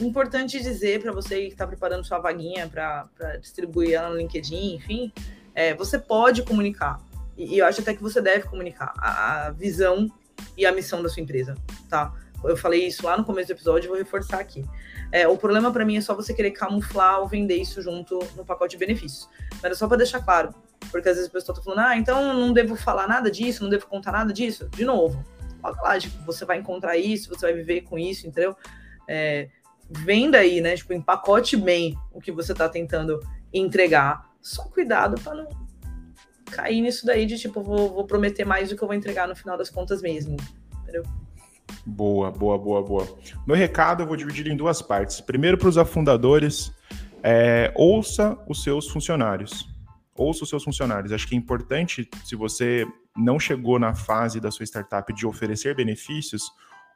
importante 0.00 0.60
dizer 0.60 1.00
para 1.00 1.12
você 1.12 1.42
que 1.42 1.52
está 1.52 1.66
preparando 1.66 2.04
sua 2.04 2.18
vaguinha 2.18 2.68
para 2.68 3.36
distribuir 3.40 3.94
ela 3.94 4.10
no 4.10 4.16
LinkedIn, 4.16 4.76
enfim, 4.76 5.12
é, 5.60 5.74
você 5.74 5.98
pode 5.98 6.42
comunicar. 6.42 6.98
E, 7.36 7.56
e, 7.56 7.58
eu 7.58 7.66
acho 7.66 7.82
até 7.82 7.92
que 7.92 8.02
você 8.02 8.18
deve 8.18 8.48
comunicar 8.48 8.94
a, 8.96 9.48
a 9.48 9.50
visão 9.50 10.10
e 10.56 10.64
a 10.64 10.72
missão 10.72 11.02
da 11.02 11.08
sua 11.10 11.22
empresa, 11.22 11.54
tá? 11.86 12.14
Eu 12.42 12.56
falei 12.56 12.86
isso 12.86 13.04
lá 13.04 13.14
no 13.14 13.24
começo 13.24 13.48
do 13.48 13.52
episódio, 13.52 13.90
vou 13.90 13.98
reforçar 13.98 14.40
aqui. 14.40 14.64
É, 15.12 15.28
o 15.28 15.36
problema 15.36 15.70
para 15.70 15.84
mim 15.84 15.98
é 15.98 16.00
só 16.00 16.14
você 16.14 16.32
querer 16.32 16.52
camuflar 16.52 17.20
ou 17.20 17.28
vender 17.28 17.56
isso 17.56 17.82
junto 17.82 18.18
no 18.34 18.42
pacote 18.42 18.70
de 18.70 18.78
benefícios. 18.78 19.28
Mas 19.62 19.72
é 19.72 19.74
só 19.74 19.86
para 19.86 19.98
deixar 19.98 20.24
claro, 20.24 20.54
porque 20.90 21.10
às 21.10 21.16
vezes 21.16 21.28
a 21.28 21.32
pessoa 21.32 21.54
tá 21.54 21.62
falando, 21.62 21.80
ah, 21.80 21.94
então 21.94 22.32
não 22.32 22.54
devo 22.54 22.74
falar 22.74 23.06
nada 23.06 23.30
disso, 23.30 23.62
não 23.62 23.68
devo 23.68 23.86
contar 23.86 24.12
nada 24.12 24.32
disso. 24.32 24.66
De 24.70 24.86
novo, 24.86 25.22
lá, 25.62 25.98
tipo, 25.98 26.24
você 26.24 26.46
vai 26.46 26.56
encontrar 26.56 26.96
isso, 26.96 27.28
você 27.28 27.44
vai 27.44 27.52
viver 27.52 27.82
com 27.82 27.98
isso, 27.98 28.26
entendeu? 28.26 28.56
É, 29.06 29.50
venda 29.90 30.38
aí, 30.38 30.62
né? 30.62 30.74
Tipo, 30.74 30.94
empacote 30.94 31.54
bem 31.54 31.98
o 32.10 32.18
que 32.18 32.32
você 32.32 32.54
tá 32.54 32.66
tentando 32.66 33.20
entregar. 33.52 34.29
Só 34.40 34.64
cuidado 34.64 35.20
para 35.20 35.34
não 35.34 35.48
cair 36.50 36.80
nisso 36.80 37.06
daí 37.06 37.26
de 37.26 37.38
tipo, 37.38 37.62
vou, 37.62 37.92
vou 37.94 38.04
prometer 38.04 38.44
mais 38.44 38.68
do 38.68 38.76
que 38.76 38.82
eu 38.82 38.88
vou 38.88 38.96
entregar 38.96 39.28
no 39.28 39.36
final 39.36 39.56
das 39.56 39.70
contas 39.70 40.02
mesmo. 40.02 40.36
Entendeu? 40.82 41.04
Boa, 41.86 42.30
boa, 42.30 42.58
boa, 42.58 42.82
boa. 42.82 43.18
Meu 43.46 43.56
recado 43.56 44.02
eu 44.02 44.06
vou 44.06 44.16
dividir 44.16 44.46
em 44.48 44.56
duas 44.56 44.82
partes. 44.82 45.20
Primeiro, 45.20 45.56
para 45.56 45.68
os 45.68 45.78
afundadores, 45.78 46.72
é, 47.22 47.72
ouça 47.74 48.36
os 48.48 48.62
seus 48.62 48.88
funcionários. 48.88 49.68
Ouça 50.16 50.42
os 50.42 50.50
seus 50.50 50.64
funcionários. 50.64 51.12
Acho 51.12 51.26
que 51.26 51.34
é 51.34 51.38
importante, 51.38 52.08
se 52.24 52.34
você 52.34 52.86
não 53.16 53.38
chegou 53.38 53.78
na 53.78 53.94
fase 53.94 54.40
da 54.40 54.50
sua 54.50 54.64
startup 54.64 55.12
de 55.12 55.26
oferecer 55.26 55.74
benefícios, 55.74 56.50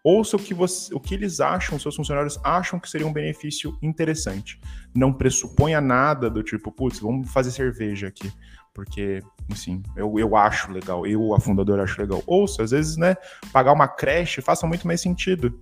ouça 0.04 0.36
o 0.36 0.38
que, 0.38 0.54
você, 0.54 0.94
o 0.94 1.00
que 1.00 1.14
eles 1.14 1.40
acham, 1.40 1.78
seus 1.78 1.96
funcionários 1.96 2.38
acham 2.44 2.78
que 2.78 2.88
seria 2.88 3.06
um 3.06 3.12
benefício 3.12 3.76
interessante. 3.82 4.60
Não 4.94 5.12
pressuponha 5.12 5.80
nada 5.80 6.30
do 6.30 6.42
tipo, 6.42 6.70
putz, 6.70 7.00
vamos 7.00 7.32
fazer 7.32 7.50
cerveja 7.50 8.06
aqui 8.06 8.30
porque, 8.74 9.22
enfim, 9.48 9.82
eu, 9.96 10.18
eu 10.18 10.36
acho 10.36 10.70
legal, 10.72 11.06
eu, 11.06 11.32
a 11.32 11.38
fundadora, 11.38 11.84
acho 11.84 12.00
legal. 12.00 12.22
Ouça, 12.26 12.64
às 12.64 12.72
vezes, 12.72 12.96
né, 12.96 13.16
pagar 13.52 13.72
uma 13.72 13.86
creche 13.86 14.42
faça 14.42 14.66
muito 14.66 14.86
mais 14.86 15.00
sentido. 15.00 15.60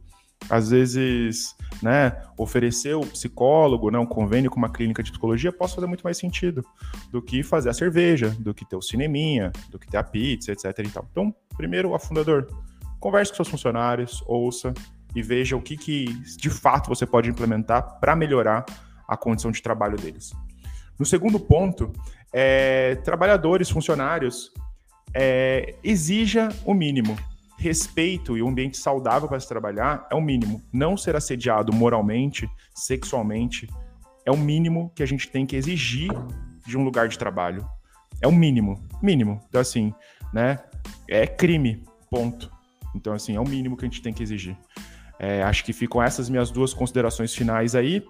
Às 0.50 0.70
vezes, 0.70 1.54
né, 1.80 2.20
oferecer 2.36 2.94
o 2.94 3.02
psicólogo, 3.02 3.90
né, 3.90 3.98
um 3.98 4.06
convênio 4.06 4.50
com 4.50 4.56
uma 4.56 4.72
clínica 4.72 5.02
de 5.02 5.12
psicologia 5.12 5.52
possa 5.52 5.76
fazer 5.76 5.86
muito 5.86 6.02
mais 6.02 6.16
sentido 6.16 6.64
do 7.12 7.22
que 7.22 7.44
fazer 7.44 7.68
a 7.68 7.74
cerveja, 7.74 8.30
do 8.40 8.52
que 8.52 8.64
ter 8.64 8.74
o 8.74 8.82
cineminha, 8.82 9.52
do 9.70 9.78
que 9.78 9.86
ter 9.86 9.98
a 9.98 10.02
pizza, 10.02 10.50
etc 10.50 10.64
e 10.78 10.88
tal. 10.88 11.06
Então, 11.12 11.32
primeiro, 11.56 11.94
a 11.94 11.98
fundador, 11.98 12.48
converse 13.02 13.32
com 13.32 13.36
seus 13.36 13.48
funcionários, 13.48 14.22
ouça 14.26 14.72
e 15.14 15.20
veja 15.20 15.56
o 15.56 15.60
que, 15.60 15.76
que 15.76 16.04
de 16.38 16.48
fato 16.48 16.88
você 16.88 17.04
pode 17.04 17.28
implementar 17.28 17.98
para 17.98 18.14
melhorar 18.14 18.64
a 19.06 19.16
condição 19.16 19.50
de 19.50 19.60
trabalho 19.60 19.98
deles. 19.98 20.32
No 20.98 21.04
segundo 21.04 21.38
ponto, 21.38 21.92
é, 22.32 22.94
trabalhadores, 23.04 23.68
funcionários, 23.68 24.52
é, 25.12 25.74
exija 25.82 26.48
o 26.64 26.72
mínimo. 26.72 27.16
Respeito 27.58 28.36
e 28.36 28.42
um 28.42 28.48
ambiente 28.48 28.76
saudável 28.76 29.28
para 29.28 29.38
se 29.38 29.48
trabalhar 29.48 30.06
é 30.10 30.14
o 30.14 30.20
mínimo. 30.20 30.62
Não 30.72 30.96
ser 30.96 31.16
assediado 31.16 31.72
moralmente, 31.72 32.48
sexualmente, 32.74 33.68
é 34.24 34.30
o 34.30 34.36
mínimo 34.36 34.92
que 34.94 35.02
a 35.02 35.06
gente 35.06 35.28
tem 35.28 35.44
que 35.44 35.56
exigir 35.56 36.10
de 36.66 36.78
um 36.78 36.84
lugar 36.84 37.08
de 37.08 37.18
trabalho. 37.18 37.68
É 38.20 38.28
o 38.28 38.32
mínimo, 38.32 38.80
mínimo. 39.02 39.40
Então, 39.48 39.60
assim, 39.60 39.92
né? 40.32 40.58
É 41.08 41.26
crime, 41.26 41.82
ponto. 42.08 42.50
Então, 42.94 43.12
assim, 43.12 43.36
é 43.36 43.40
o 43.40 43.48
mínimo 43.48 43.76
que 43.76 43.84
a 43.84 43.88
gente 43.88 44.02
tem 44.02 44.12
que 44.12 44.22
exigir. 44.22 44.56
É, 45.18 45.42
acho 45.42 45.64
que 45.64 45.72
ficam 45.72 46.02
essas 46.02 46.28
minhas 46.28 46.50
duas 46.50 46.74
considerações 46.74 47.34
finais 47.34 47.74
aí. 47.74 48.04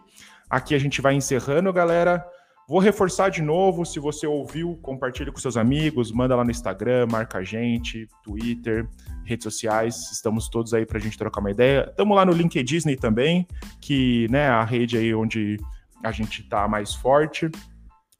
Aqui 0.48 0.74
a 0.74 0.78
gente 0.78 1.00
vai 1.00 1.14
encerrando, 1.14 1.72
galera. 1.72 2.24
Vou 2.68 2.78
reforçar 2.78 3.28
de 3.28 3.42
novo, 3.42 3.84
se 3.84 3.98
você 3.98 4.26
ouviu, 4.26 4.78
compartilhe 4.80 5.30
com 5.32 5.38
seus 5.38 5.56
amigos, 5.56 6.12
manda 6.12 6.36
lá 6.36 6.44
no 6.44 6.50
Instagram, 6.50 7.06
marca 7.10 7.38
a 7.38 7.44
gente, 7.44 8.08
Twitter, 8.22 8.88
redes 9.24 9.44
sociais, 9.44 10.10
estamos 10.12 10.48
todos 10.48 10.72
aí 10.72 10.86
para 10.86 10.96
a 10.98 11.00
gente 11.00 11.18
trocar 11.18 11.40
uma 11.40 11.50
ideia. 11.50 11.86
Estamos 11.90 12.16
lá 12.16 12.24
no 12.24 12.32
LinkedIn 12.32 12.96
também, 12.96 13.46
que 13.80 14.26
né, 14.30 14.48
a 14.48 14.64
rede 14.64 14.96
aí 14.96 15.12
onde 15.12 15.58
a 16.02 16.12
gente 16.12 16.40
está 16.42 16.66
mais 16.68 16.94
forte, 16.94 17.50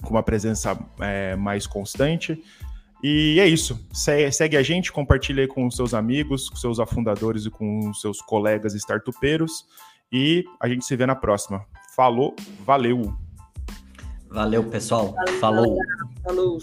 com 0.03 0.11
uma 0.11 0.23
presença 0.23 0.79
é, 1.01 1.37
mais 1.37 1.67
constante. 1.67 2.43
E 3.03 3.41
é 3.41 3.47
isso. 3.47 3.85
Segue 3.93 4.57
a 4.57 4.63
gente, 4.63 4.93
compartilha 4.93 5.43
aí 5.43 5.49
com 5.49 5.69
seus 5.71 5.93
amigos, 5.93 6.49
com 6.49 6.57
seus 6.57 6.79
afundadores 6.79 7.47
e 7.47 7.51
com 7.51 7.93
seus 7.95 8.21
colegas 8.21 8.75
startupeiros. 8.75 9.67
E 10.13 10.45
a 10.61 10.69
gente 10.69 10.85
se 10.85 10.95
vê 10.95 11.07
na 11.07 11.17
próxima. 11.17 11.65
Falou, 11.97 12.37
valeu! 12.65 13.17
Valeu, 14.31 14.65
pessoal. 14.65 15.13
Valeu, 15.13 15.41
Falou. 15.41 15.79
Falou. 16.25 16.59